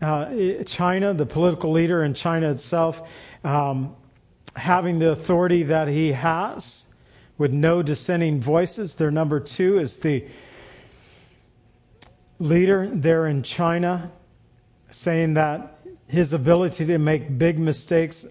uh, 0.00 0.62
China, 0.64 1.14
the 1.14 1.26
political 1.26 1.72
leader 1.72 2.04
in 2.04 2.14
China 2.14 2.50
itself, 2.50 3.00
um, 3.42 3.96
having 4.54 4.98
the 4.98 5.10
authority 5.10 5.64
that 5.64 5.88
he 5.88 6.12
has 6.12 6.84
with 7.38 7.50
no 7.50 7.82
dissenting 7.82 8.40
voices. 8.40 8.94
Their 8.94 9.10
number 9.10 9.40
two 9.40 9.78
is 9.78 9.96
the 9.96 10.26
leader 12.42 12.90
there 12.92 13.26
in 13.28 13.42
China 13.44 14.10
saying 14.90 15.34
that 15.34 15.78
his 16.08 16.32
ability 16.32 16.86
to 16.86 16.98
make 16.98 17.38
big 17.38 17.58
mistakes 17.58 18.26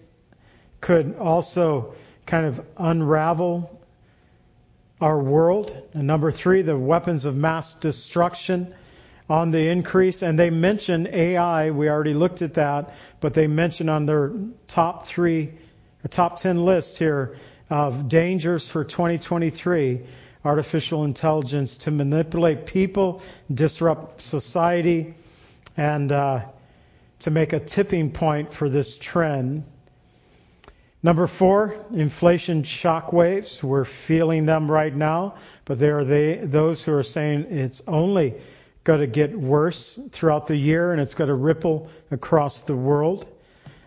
could 0.82 1.16
also 1.18 1.96
kind 2.26 2.46
of 2.46 2.62
unravel 2.78 3.80
our 5.00 5.18
world. 5.18 5.76
And 5.94 6.06
number 6.06 6.30
three, 6.32 6.62
the 6.62 6.78
weapons 6.78 7.26
of 7.26 7.36
mass 7.36 7.74
destruction 7.76 8.76
on 9.30 9.52
the 9.52 9.70
increase. 9.70 10.22
And 10.22 10.38
they 10.38 10.50
mention 10.50 11.08
AI. 11.08 11.72
We 11.72 11.90
already 11.90 12.14
looked 12.14 12.42
at 12.42 12.56
that, 12.56 12.94
but 13.22 13.34
they 13.34 13.48
mention 13.48 13.88
on 13.88 14.06
their 14.06 14.34
top 14.68 15.08
three, 15.08 15.54
top 16.10 16.38
10 16.38 16.66
list 16.66 16.98
here 16.98 17.38
of 17.70 18.10
dangers 18.10 18.68
for 18.68 18.84
2023 18.84 20.02
artificial 20.44 21.04
intelligence 21.04 21.78
to 21.78 21.92
manipulate 21.92 22.66
people, 22.66 23.22
disrupt 23.54 24.22
society, 24.22 25.14
and 25.78 26.12
uh, 26.12 26.42
to 27.20 27.32
make 27.32 27.54
a 27.54 27.60
tipping 27.60 28.12
point 28.12 28.54
for 28.54 28.70
this 28.70 28.98
trend. 28.98 29.64
Number 31.04 31.26
four, 31.26 31.76
inflation 31.94 32.64
shock 32.64 33.12
waves. 33.12 33.64
We're 33.64 33.86
feeling 33.86 34.46
them 34.46 34.70
right 34.70 34.96
now, 34.96 35.36
but 35.66 35.80
there 35.80 36.00
are 36.00 36.04
they, 36.04 36.36
those 36.36 36.84
who 36.84 36.94
are 36.94 37.04
saying 37.04 37.48
it's 37.50 37.82
only 37.88 38.36
going 38.84 39.00
to 39.00 39.08
get 39.08 39.38
worse 39.38 40.00
throughout 40.12 40.48
the 40.48 40.56
year 40.56 40.92
and 40.92 41.02
it's 41.02 41.14
going 41.14 41.28
to 41.28 41.36
ripple 41.36 41.90
across 42.12 42.62
the 42.62 42.76
world. 42.76 43.28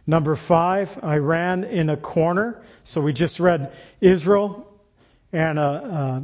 Number 0.06 0.36
five, 0.36 1.02
Iran 1.02 1.64
in 1.64 1.90
a 1.90 1.96
corner. 1.96 2.62
So 2.82 3.00
we 3.00 3.12
just 3.12 3.40
read 3.40 3.72
Israel 4.00 4.68
and 5.34 5.58
uh, 5.58 5.62
uh, 5.62 6.20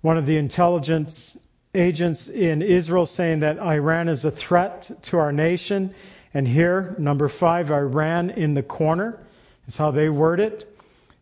one 0.00 0.16
of 0.16 0.26
the 0.26 0.36
intelligence 0.36 1.36
agents 1.74 2.28
in 2.28 2.62
Israel 2.62 3.06
saying 3.06 3.40
that 3.40 3.58
Iran 3.58 4.08
is 4.08 4.24
a 4.24 4.30
threat 4.30 4.90
to 5.02 5.18
our 5.18 5.32
nation 5.32 5.94
and 6.34 6.48
here, 6.48 6.94
number 6.98 7.28
five, 7.28 7.70
Iran 7.70 8.30
in 8.30 8.54
the 8.54 8.62
corner 8.62 9.18
is 9.66 9.76
how 9.76 9.90
they 9.90 10.08
word 10.08 10.40
it. 10.40 10.68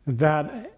That 0.07 0.73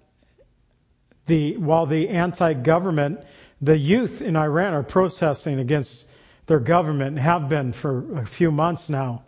the 1.26 1.56
while 1.58 1.86
the 1.86 2.08
anti-government, 2.08 3.20
the 3.60 3.76
youth 3.76 4.22
in 4.22 4.36
Iran 4.36 4.74
are 4.74 4.82
protesting 4.82 5.58
against 5.58 6.06
their 6.46 6.60
government, 6.60 7.18
have 7.18 7.48
been 7.48 7.72
for 7.72 8.18
a 8.18 8.26
few 8.26 8.50
months 8.50 8.88
now. 8.88 9.22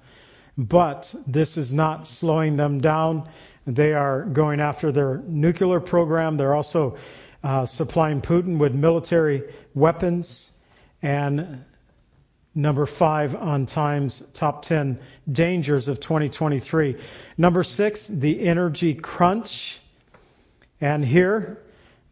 But 0.56 1.14
this 1.26 1.56
is 1.56 1.72
not 1.72 2.06
slowing 2.06 2.56
them 2.56 2.80
down. 2.80 3.28
They 3.66 3.92
are 3.94 4.22
going 4.22 4.60
after 4.60 4.92
their 4.92 5.18
nuclear 5.26 5.80
program. 5.80 6.36
They're 6.36 6.54
also 6.54 6.96
uh, 7.42 7.66
supplying 7.66 8.20
Putin 8.20 8.58
with 8.58 8.74
military 8.74 9.42
weapons 9.74 10.50
and 11.02 11.64
Number 12.56 12.86
five 12.86 13.34
on 13.34 13.66
Time's 13.66 14.22
top 14.32 14.62
10 14.62 15.00
dangers 15.30 15.88
of 15.88 15.98
2023. 15.98 16.96
Number 17.36 17.64
six, 17.64 18.06
the 18.06 18.46
energy 18.46 18.94
crunch. 18.94 19.80
And 20.80 21.04
here, 21.04 21.60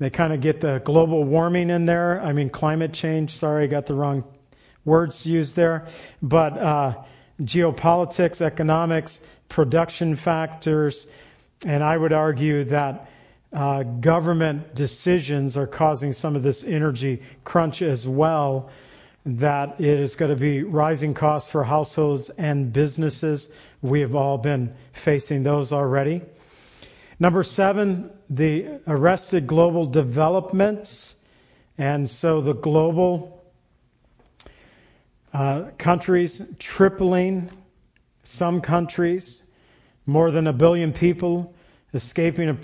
they 0.00 0.10
kind 0.10 0.32
of 0.32 0.40
get 0.40 0.60
the 0.60 0.82
global 0.84 1.22
warming 1.22 1.70
in 1.70 1.86
there. 1.86 2.20
I 2.20 2.32
mean, 2.32 2.50
climate 2.50 2.92
change. 2.92 3.36
Sorry, 3.36 3.64
I 3.64 3.66
got 3.68 3.86
the 3.86 3.94
wrong 3.94 4.24
words 4.84 5.24
used 5.24 5.54
there. 5.54 5.86
But 6.20 6.58
uh, 6.58 7.04
geopolitics, 7.44 8.40
economics, 8.40 9.20
production 9.48 10.16
factors, 10.16 11.06
and 11.64 11.82
I 11.82 11.96
would 11.96 12.12
argue 12.12 12.64
that 12.64 13.08
uh, 13.52 13.82
government 13.82 14.74
decisions 14.74 15.56
are 15.56 15.66
causing 15.66 16.12
some 16.12 16.36
of 16.36 16.42
this 16.42 16.64
energy 16.64 17.22
crunch 17.44 17.82
as 17.82 18.08
well 18.08 18.70
that 19.24 19.80
it 19.80 20.00
is 20.00 20.16
going 20.16 20.30
to 20.30 20.36
be 20.36 20.62
rising 20.62 21.14
costs 21.14 21.50
for 21.50 21.62
households 21.62 22.30
and 22.30 22.72
businesses. 22.72 23.50
We 23.80 24.00
have 24.00 24.16
all 24.16 24.38
been 24.38 24.74
facing 24.92 25.42
those 25.42 25.72
already. 25.72 26.22
Number 27.20 27.44
seven, 27.44 28.10
the 28.30 28.80
arrested 28.86 29.46
global 29.46 29.86
developments. 29.86 31.14
And 31.78 32.10
so 32.10 32.40
the 32.40 32.54
global 32.54 33.41
uh, 35.32 35.70
countries 35.78 36.42
tripling, 36.58 37.50
some 38.22 38.60
countries, 38.60 39.42
more 40.06 40.30
than 40.30 40.46
a 40.46 40.52
billion 40.52 40.92
people 40.92 41.54
escaping 41.94 42.58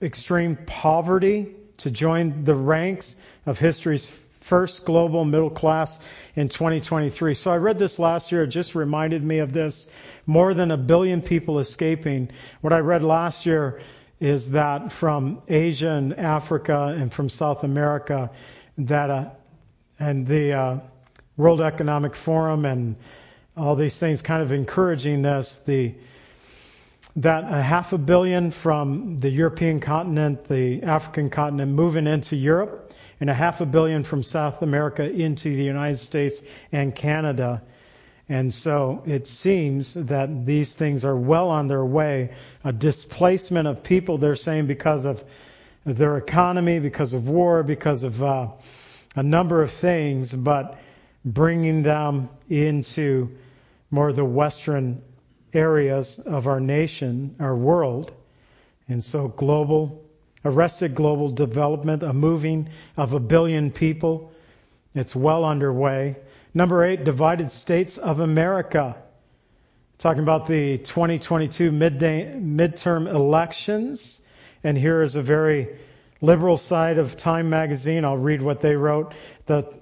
extreme 0.00 0.56
poverty 0.66 1.54
to 1.78 1.90
join 1.90 2.44
the 2.44 2.54
ranks 2.54 3.16
of 3.44 3.58
history's 3.58 4.10
first 4.40 4.84
global 4.84 5.24
middle 5.24 5.50
class 5.50 6.00
in 6.36 6.48
2023. 6.48 7.34
So 7.34 7.50
I 7.50 7.56
read 7.56 7.78
this 7.78 7.98
last 7.98 8.30
year. 8.30 8.44
It 8.44 8.48
just 8.48 8.74
reminded 8.74 9.22
me 9.22 9.38
of 9.38 9.52
this. 9.52 9.88
More 10.24 10.54
than 10.54 10.70
a 10.70 10.76
billion 10.76 11.20
people 11.20 11.58
escaping. 11.58 12.30
What 12.60 12.72
I 12.72 12.78
read 12.78 13.02
last 13.02 13.44
year 13.44 13.80
is 14.20 14.50
that 14.52 14.92
from 14.92 15.42
Asia 15.48 15.90
and 15.90 16.14
Africa 16.14 16.94
and 16.96 17.12
from 17.12 17.28
South 17.28 17.64
America, 17.64 18.30
that 18.78 19.10
uh, 19.10 19.30
and 19.98 20.26
the 20.26 20.52
uh, 20.52 20.80
World 21.36 21.60
Economic 21.60 22.14
Forum 22.14 22.64
and 22.64 22.96
all 23.56 23.76
these 23.76 23.98
things 23.98 24.22
kind 24.22 24.42
of 24.42 24.52
encouraging 24.52 25.22
this. 25.22 25.60
The 25.66 25.94
that 27.16 27.44
a 27.44 27.62
half 27.62 27.94
a 27.94 27.98
billion 27.98 28.50
from 28.50 29.18
the 29.18 29.30
European 29.30 29.80
continent, 29.80 30.46
the 30.48 30.82
African 30.82 31.30
continent, 31.30 31.72
moving 31.72 32.06
into 32.06 32.36
Europe 32.36 32.92
and 33.20 33.30
a 33.30 33.34
half 33.34 33.62
a 33.62 33.66
billion 33.66 34.04
from 34.04 34.22
South 34.22 34.60
America 34.60 35.02
into 35.02 35.56
the 35.56 35.64
United 35.64 35.98
States 35.98 36.42
and 36.72 36.94
Canada. 36.94 37.62
And 38.28 38.52
so 38.52 39.02
it 39.06 39.26
seems 39.26 39.94
that 39.94 40.44
these 40.44 40.74
things 40.74 41.04
are 41.04 41.16
well 41.16 41.48
on 41.48 41.68
their 41.68 41.84
way. 41.84 42.34
A 42.64 42.72
displacement 42.72 43.66
of 43.66 43.82
people, 43.82 44.18
they're 44.18 44.36
saying, 44.36 44.66
because 44.66 45.06
of 45.06 45.24
their 45.86 46.18
economy, 46.18 46.80
because 46.80 47.14
of 47.14 47.28
war, 47.28 47.62
because 47.62 48.02
of 48.02 48.22
uh, 48.22 48.48
a 49.14 49.22
number 49.22 49.62
of 49.62 49.70
things, 49.70 50.34
but 50.34 50.78
bringing 51.26 51.82
them 51.82 52.30
into 52.48 53.36
more 53.90 54.12
the 54.12 54.24
Western 54.24 55.02
areas 55.52 56.18
of 56.20 56.46
our 56.46 56.60
nation, 56.60 57.36
our 57.40 57.54
world. 57.54 58.12
And 58.88 59.02
so 59.02 59.28
global 59.28 60.06
arrested 60.46 60.94
global 60.94 61.28
development, 61.28 62.02
a 62.02 62.12
moving 62.12 62.68
of 62.96 63.12
a 63.12 63.20
billion 63.20 63.70
people. 63.70 64.32
It's 64.94 65.14
well 65.14 65.44
underway. 65.44 66.16
Number 66.54 66.84
eight, 66.84 67.04
divided 67.04 67.50
states 67.50 67.98
of 67.98 68.20
America. 68.20 68.96
Talking 69.98 70.22
about 70.22 70.46
the 70.46 70.78
2022 70.78 71.72
midday, 71.72 72.32
midterm 72.38 73.12
elections. 73.12 74.20
And 74.62 74.78
here 74.78 75.02
is 75.02 75.16
a 75.16 75.22
very 75.22 75.78
liberal 76.20 76.56
side 76.56 76.98
of 76.98 77.16
Time 77.16 77.50
magazine. 77.50 78.04
I'll 78.04 78.16
read 78.16 78.40
what 78.40 78.60
they 78.60 78.76
wrote. 78.76 79.14
The 79.46 79.74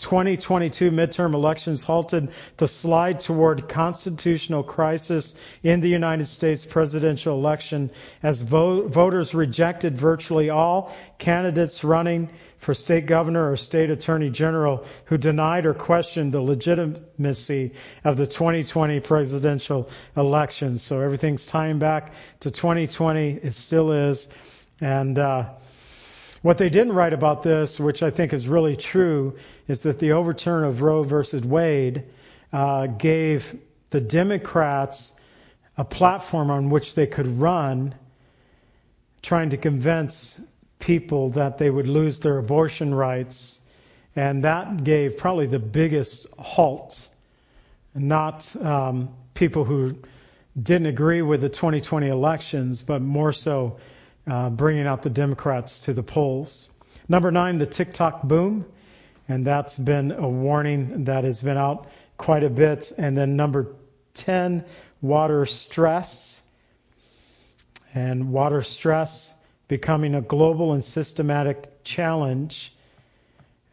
2022 0.00 0.90
midterm 0.90 1.34
elections 1.34 1.84
halted 1.84 2.30
the 2.56 2.66
slide 2.66 3.20
toward 3.20 3.68
constitutional 3.68 4.62
crisis 4.62 5.34
in 5.62 5.80
the 5.80 5.88
United 5.88 6.26
States 6.26 6.64
presidential 6.64 7.38
election 7.38 7.90
as 8.22 8.40
vo- 8.40 8.88
voters 8.88 9.34
rejected 9.34 9.96
virtually 9.96 10.50
all 10.50 10.94
candidates 11.18 11.84
running 11.84 12.28
for 12.58 12.74
state 12.74 13.06
governor 13.06 13.50
or 13.50 13.56
state 13.56 13.90
attorney 13.90 14.30
general 14.30 14.84
who 15.04 15.16
denied 15.16 15.66
or 15.66 15.74
questioned 15.74 16.32
the 16.32 16.40
legitimacy 16.40 17.72
of 18.04 18.16
the 18.16 18.26
2020 18.26 19.00
presidential 19.00 19.88
election. 20.16 20.78
So 20.78 21.00
everything's 21.00 21.46
tying 21.46 21.78
back 21.78 22.12
to 22.40 22.50
2020. 22.50 23.40
It 23.42 23.54
still 23.54 23.92
is. 23.92 24.28
And, 24.80 25.18
uh, 25.18 25.50
what 26.42 26.56
they 26.58 26.70
didn't 26.70 26.94
write 26.94 27.12
about 27.12 27.42
this, 27.42 27.78
which 27.78 28.02
I 28.02 28.10
think 28.10 28.32
is 28.32 28.48
really 28.48 28.76
true, 28.76 29.36
is 29.68 29.82
that 29.82 29.98
the 29.98 30.12
overturn 30.12 30.64
of 30.64 30.80
Roe 30.80 31.02
versus 31.02 31.44
Wade 31.44 32.04
uh, 32.52 32.86
gave 32.86 33.58
the 33.90 34.00
Democrats 34.00 35.12
a 35.76 35.84
platform 35.84 36.50
on 36.50 36.70
which 36.70 36.94
they 36.94 37.06
could 37.06 37.40
run, 37.40 37.94
trying 39.22 39.50
to 39.50 39.56
convince 39.56 40.40
people 40.78 41.30
that 41.30 41.58
they 41.58 41.68
would 41.68 41.86
lose 41.86 42.20
their 42.20 42.38
abortion 42.38 42.94
rights. 42.94 43.60
And 44.16 44.44
that 44.44 44.82
gave 44.82 45.18
probably 45.18 45.46
the 45.46 45.58
biggest 45.58 46.26
halt, 46.38 47.06
not 47.94 48.54
um, 48.56 49.10
people 49.34 49.64
who 49.64 49.94
didn't 50.60 50.86
agree 50.86 51.22
with 51.22 51.42
the 51.42 51.48
2020 51.48 52.08
elections, 52.08 52.82
but 52.82 53.02
more 53.02 53.32
so 53.32 53.78
uh, 54.26 54.50
bringing 54.50 54.86
out 54.86 55.02
the 55.02 55.10
Democrats 55.10 55.80
to 55.80 55.92
the 55.92 56.02
polls. 56.02 56.68
Number 57.08 57.30
nine, 57.30 57.58
the 57.58 57.66
TikTok 57.66 58.22
boom, 58.22 58.64
and 59.28 59.46
that's 59.46 59.76
been 59.76 60.12
a 60.12 60.28
warning 60.28 61.04
that 61.04 61.24
has 61.24 61.42
been 61.42 61.56
out 61.56 61.88
quite 62.16 62.44
a 62.44 62.50
bit. 62.50 62.92
And 62.98 63.16
then 63.16 63.36
number 63.36 63.74
10, 64.14 64.64
water 65.00 65.46
stress, 65.46 66.40
and 67.94 68.32
water 68.32 68.62
stress 68.62 69.34
becoming 69.68 70.14
a 70.14 70.20
global 70.20 70.72
and 70.72 70.84
systematic 70.84 71.82
challenge, 71.84 72.74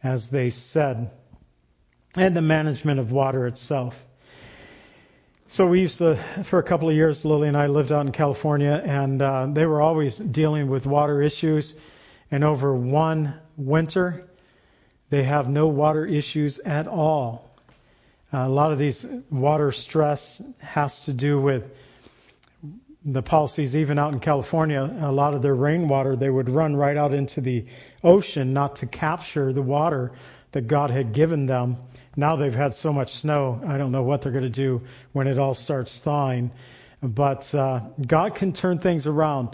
as 0.02 0.28
they 0.28 0.50
said, 0.50 1.10
and 2.16 2.36
the 2.36 2.42
management 2.42 3.00
of 3.00 3.12
water 3.12 3.46
itself. 3.46 4.07
So 5.50 5.66
we 5.66 5.80
used 5.80 5.96
to, 5.96 6.22
for 6.44 6.58
a 6.58 6.62
couple 6.62 6.90
of 6.90 6.94
years, 6.94 7.24
Lily 7.24 7.48
and 7.48 7.56
I 7.56 7.68
lived 7.68 7.90
out 7.90 8.04
in 8.04 8.12
California, 8.12 8.82
and 8.84 9.22
uh, 9.22 9.46
they 9.50 9.64
were 9.64 9.80
always 9.80 10.18
dealing 10.18 10.68
with 10.68 10.84
water 10.84 11.22
issues. 11.22 11.74
And 12.30 12.44
over 12.44 12.76
one 12.76 13.32
winter, 13.56 14.26
they 15.08 15.22
have 15.22 15.48
no 15.48 15.68
water 15.68 16.04
issues 16.04 16.58
at 16.58 16.86
all. 16.86 17.50
Uh, 18.30 18.40
a 18.40 18.48
lot 18.48 18.72
of 18.72 18.78
these 18.78 19.06
water 19.30 19.72
stress 19.72 20.42
has 20.58 21.06
to 21.06 21.14
do 21.14 21.40
with 21.40 21.64
the 23.06 23.22
policies, 23.22 23.74
even 23.74 23.98
out 23.98 24.12
in 24.12 24.20
California. 24.20 24.98
A 25.00 25.10
lot 25.10 25.32
of 25.32 25.40
their 25.40 25.54
rainwater, 25.54 26.14
they 26.14 26.28
would 26.28 26.50
run 26.50 26.76
right 26.76 26.98
out 26.98 27.14
into 27.14 27.40
the 27.40 27.64
ocean, 28.04 28.52
not 28.52 28.76
to 28.76 28.86
capture 28.86 29.54
the 29.54 29.62
water 29.62 30.12
that 30.52 30.68
God 30.68 30.90
had 30.90 31.14
given 31.14 31.46
them. 31.46 31.78
Now 32.18 32.34
they've 32.34 32.52
had 32.52 32.74
so 32.74 32.92
much 32.92 33.14
snow, 33.14 33.60
I 33.64 33.78
don't 33.78 33.92
know 33.92 34.02
what 34.02 34.22
they're 34.22 34.32
going 34.32 34.42
to 34.42 34.50
do 34.50 34.82
when 35.12 35.28
it 35.28 35.38
all 35.38 35.54
starts 35.54 36.00
thawing. 36.00 36.50
But 37.00 37.54
uh, 37.54 37.82
God 38.04 38.34
can 38.34 38.52
turn 38.52 38.80
things 38.80 39.06
around. 39.06 39.50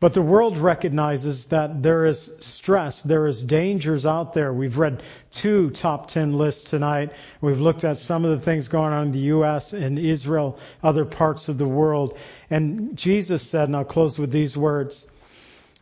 But 0.00 0.14
the 0.14 0.22
world 0.22 0.58
recognizes 0.58 1.46
that 1.46 1.80
there 1.80 2.06
is 2.06 2.28
stress, 2.40 3.02
there 3.02 3.28
is 3.28 3.44
dangers 3.44 4.04
out 4.04 4.34
there. 4.34 4.52
We've 4.52 4.78
read 4.78 5.04
two 5.30 5.70
top 5.70 6.08
10 6.08 6.32
lists 6.32 6.68
tonight. 6.68 7.12
We've 7.40 7.60
looked 7.60 7.84
at 7.84 7.98
some 7.98 8.24
of 8.24 8.36
the 8.36 8.44
things 8.44 8.66
going 8.66 8.92
on 8.92 9.06
in 9.06 9.12
the 9.12 9.30
U.S. 9.36 9.72
and 9.72 9.96
Israel, 9.96 10.58
other 10.82 11.04
parts 11.04 11.48
of 11.48 11.56
the 11.56 11.68
world. 11.68 12.18
And 12.50 12.96
Jesus 12.96 13.44
said, 13.44 13.68
and 13.68 13.76
I'll 13.76 13.84
close 13.84 14.18
with 14.18 14.32
these 14.32 14.56
words. 14.56 15.06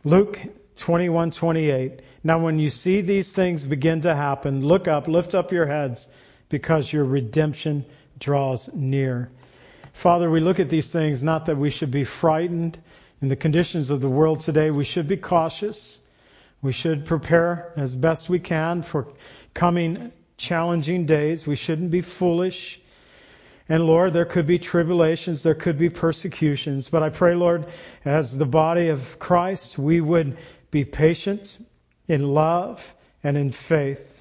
Luke 0.03 0.39
21:28. 0.75 2.01
Now 2.23 2.37
when 2.37 2.59
you 2.59 2.69
see 2.69 3.01
these 3.01 3.31
things 3.31 3.65
begin 3.65 4.01
to 4.01 4.13
happen, 4.13 4.63
look 4.63 4.87
up, 4.87 5.07
lift 5.07 5.33
up 5.33 5.51
your 5.51 5.65
heads 5.65 6.07
because 6.49 6.91
your 6.91 7.05
redemption 7.05 7.85
draws 8.19 8.69
near. 8.73 9.29
Father, 9.93 10.29
we 10.29 10.39
look 10.39 10.59
at 10.59 10.69
these 10.69 10.91
things 10.91 11.23
not 11.23 11.45
that 11.47 11.57
we 11.57 11.69
should 11.69 11.91
be 11.91 12.03
frightened, 12.03 12.79
in 13.21 13.29
the 13.29 13.35
conditions 13.35 13.89
of 13.89 13.99
the 13.99 14.09
world 14.09 14.41
today, 14.41 14.69
we 14.69 14.83
should 14.83 15.07
be 15.07 15.17
cautious. 15.17 15.99
We 16.61 16.71
should 16.71 17.05
prepare 17.05 17.73
as 17.75 17.95
best 17.95 18.29
we 18.29 18.39
can 18.39 18.83
for 18.83 19.07
coming 19.53 20.11
challenging 20.37 21.05
days. 21.07 21.47
We 21.47 21.55
shouldn't 21.55 21.89
be 21.89 22.01
foolish. 22.01 22.79
And 23.69 23.85
Lord, 23.85 24.13
there 24.13 24.25
could 24.25 24.45
be 24.45 24.59
tribulations, 24.59 25.43
there 25.43 25.55
could 25.55 25.77
be 25.77 25.89
persecutions. 25.89 26.89
But 26.89 27.03
I 27.03 27.09
pray, 27.09 27.35
Lord, 27.35 27.65
as 28.05 28.37
the 28.37 28.45
body 28.45 28.89
of 28.89 29.19
Christ, 29.19 29.77
we 29.77 29.99
would 29.99 30.37
be 30.69 30.85
patient 30.85 31.57
in 32.07 32.33
love 32.33 32.85
and 33.23 33.35
in 33.35 33.51
faith. 33.51 34.16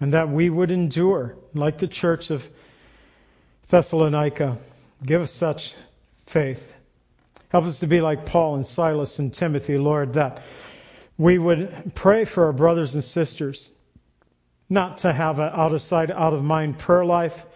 And 0.00 0.12
that 0.12 0.28
we 0.28 0.50
would 0.50 0.70
endure 0.70 1.36
like 1.54 1.78
the 1.78 1.88
church 1.88 2.30
of 2.30 2.48
Thessalonica. 3.68 4.58
Give 5.04 5.22
us 5.22 5.30
such 5.30 5.74
faith. 6.26 6.62
Help 7.48 7.64
us 7.64 7.80
to 7.80 7.86
be 7.86 8.00
like 8.00 8.26
Paul 8.26 8.56
and 8.56 8.66
Silas 8.66 9.18
and 9.18 9.32
Timothy, 9.32 9.78
Lord, 9.78 10.14
that 10.14 10.42
we 11.16 11.38
would 11.38 11.92
pray 11.94 12.24
for 12.24 12.46
our 12.46 12.52
brothers 12.52 12.94
and 12.94 13.04
sisters, 13.04 13.70
not 14.68 14.98
to 14.98 15.12
have 15.12 15.38
an 15.38 15.50
out 15.52 15.72
of 15.72 15.80
sight, 15.80 16.10
out 16.10 16.32
of 16.32 16.42
mind 16.42 16.78
prayer 16.78 17.04
life, 17.04 17.46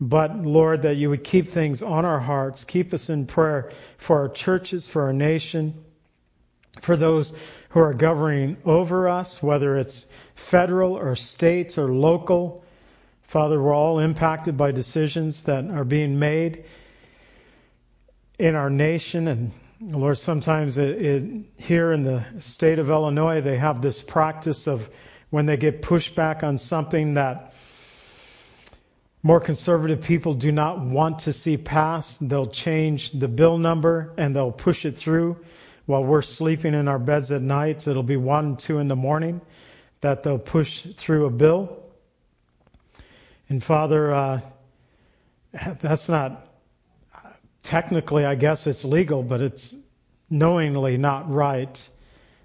but 0.00 0.36
Lord, 0.36 0.82
that 0.82 0.96
you 0.96 1.10
would 1.10 1.24
keep 1.24 1.48
things 1.48 1.82
on 1.82 2.04
our 2.04 2.20
hearts, 2.20 2.64
keep 2.64 2.92
us 2.92 3.08
in 3.08 3.26
prayer 3.26 3.72
for 3.96 4.20
our 4.20 4.28
churches, 4.28 4.88
for 4.88 5.02
our 5.02 5.12
nation, 5.12 5.74
for 6.82 6.96
those 6.96 7.34
who 7.70 7.80
are 7.80 7.92
governing 7.92 8.56
over 8.64 9.08
us, 9.08 9.42
whether 9.42 9.76
it's 9.76 10.06
federal 10.34 10.92
or 10.94 11.14
states 11.14 11.76
or 11.76 11.92
local. 11.92 12.64
Father, 13.24 13.60
we're 13.60 13.74
all 13.74 13.98
impacted 13.98 14.56
by 14.56 14.72
decisions 14.72 15.42
that 15.42 15.64
are 15.70 15.84
being 15.84 16.18
made 16.18 16.64
in 18.38 18.54
our 18.54 18.70
nation. 18.70 19.28
And 19.28 19.50
Lord, 19.80 20.18
sometimes 20.18 20.78
it, 20.78 21.02
it, 21.02 21.44
here 21.58 21.92
in 21.92 22.04
the 22.04 22.24
state 22.38 22.78
of 22.78 22.88
Illinois, 22.88 23.42
they 23.42 23.58
have 23.58 23.82
this 23.82 24.00
practice 24.00 24.66
of 24.66 24.88
when 25.30 25.44
they 25.44 25.58
get 25.58 25.82
pushed 25.82 26.14
back 26.14 26.42
on 26.42 26.56
something 26.56 27.14
that 27.14 27.52
more 29.22 29.40
conservative 29.40 30.00
people 30.00 30.32
do 30.32 30.52
not 30.52 30.80
want 30.80 31.18
to 31.20 31.34
see 31.34 31.58
pass, 31.58 32.16
they'll 32.16 32.46
change 32.46 33.12
the 33.12 33.28
bill 33.28 33.58
number 33.58 34.14
and 34.16 34.34
they'll 34.34 34.52
push 34.52 34.86
it 34.86 34.96
through 34.96 35.36
while 35.88 36.04
we're 36.04 36.20
sleeping 36.20 36.74
in 36.74 36.86
our 36.86 36.98
beds 36.98 37.32
at 37.32 37.40
night. 37.40 37.88
It'll 37.88 38.02
be 38.02 38.18
one, 38.18 38.58
two 38.58 38.78
in 38.78 38.88
the 38.88 38.94
morning 38.94 39.40
that 40.02 40.22
they'll 40.22 40.38
push 40.38 40.82
through 40.82 41.24
a 41.24 41.30
bill. 41.30 41.82
And 43.48 43.64
Father, 43.64 44.12
uh, 44.12 44.40
that's 45.80 46.10
not 46.10 46.46
technically, 47.62 48.26
I 48.26 48.34
guess 48.34 48.66
it's 48.66 48.84
legal, 48.84 49.22
but 49.22 49.40
it's 49.40 49.74
knowingly 50.28 50.98
not 50.98 51.32
right. 51.32 51.88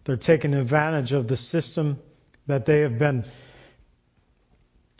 They're 0.05 0.15
taking 0.15 0.53
advantage 0.53 1.11
of 1.11 1.27
the 1.27 1.35
system 1.35 1.99
that 2.47 2.65
they 2.65 2.79
have 2.79 2.97
been 2.97 3.25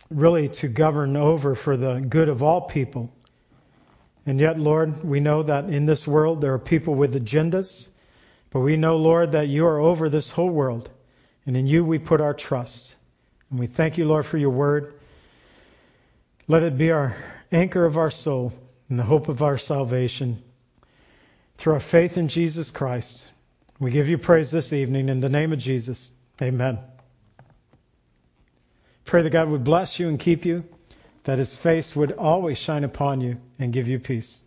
really 0.10 0.50
to 0.50 0.68
govern 0.68 1.16
over 1.16 1.56
for 1.56 1.78
the 1.78 2.02
good 2.02 2.28
of 2.28 2.44
all 2.44 2.60
people. 2.60 3.10
And 4.26 4.38
yet, 4.38 4.60
Lord, 4.60 5.02
we 5.02 5.22
know 5.22 5.44
that 5.44 5.70
in 5.70 5.86
this 5.86 6.06
world 6.06 6.42
there 6.42 6.54
are 6.54 6.60
people 6.60 6.94
with 6.94 7.16
agendas, 7.16 7.88
but 8.54 8.60
we 8.60 8.78
know, 8.78 8.98
Lord, 8.98 9.32
that 9.32 9.48
you 9.48 9.66
are 9.66 9.80
over 9.80 10.10
this 10.10 10.30
whole 10.30 10.52
world. 10.52 10.88
And 11.48 11.58
in 11.58 11.66
you 11.66 11.84
we 11.84 11.98
put 11.98 12.22
our 12.22 12.36
trust. 12.36 12.96
And 13.50 13.60
we 13.60 13.66
thank 13.66 13.98
you, 13.98 14.06
Lord, 14.06 14.28
for 14.28 14.38
your 14.38 14.52
word. 14.52 14.94
Let 16.48 16.62
it 16.62 16.78
be 16.78 16.92
our 16.92 17.18
anchor 17.52 17.84
of 17.84 17.98
our 17.98 18.12
soul 18.12 18.54
and 18.90 19.00
the 19.00 19.04
hope 19.04 19.28
of 19.28 19.42
our 19.42 19.58
salvation 19.58 20.44
through 21.58 21.74
our 21.74 21.80
faith 21.80 22.18
in 22.18 22.28
Jesus 22.28 22.70
Christ. 22.70 23.28
We 23.80 23.90
give 23.90 24.08
you 24.08 24.20
praise 24.20 24.52
this 24.52 24.72
evening 24.72 25.10
in 25.10 25.20
the 25.20 25.30
name 25.30 25.52
of 25.52 25.58
Jesus. 25.58 26.12
Amen. 26.40 26.78
Pray 29.04 29.24
that 29.24 29.32
God 29.32 29.50
would 29.50 29.64
bless 29.64 30.00
you 30.00 30.10
and 30.10 30.20
keep 30.20 30.46
you, 30.46 30.64
that 31.24 31.40
his 31.40 31.58
face 31.58 31.96
would 31.96 32.12
always 32.12 32.60
shine 32.60 32.84
upon 32.84 33.20
you 33.20 33.38
and 33.58 33.74
give 33.74 33.88
you 33.88 33.98
peace. 33.98 34.42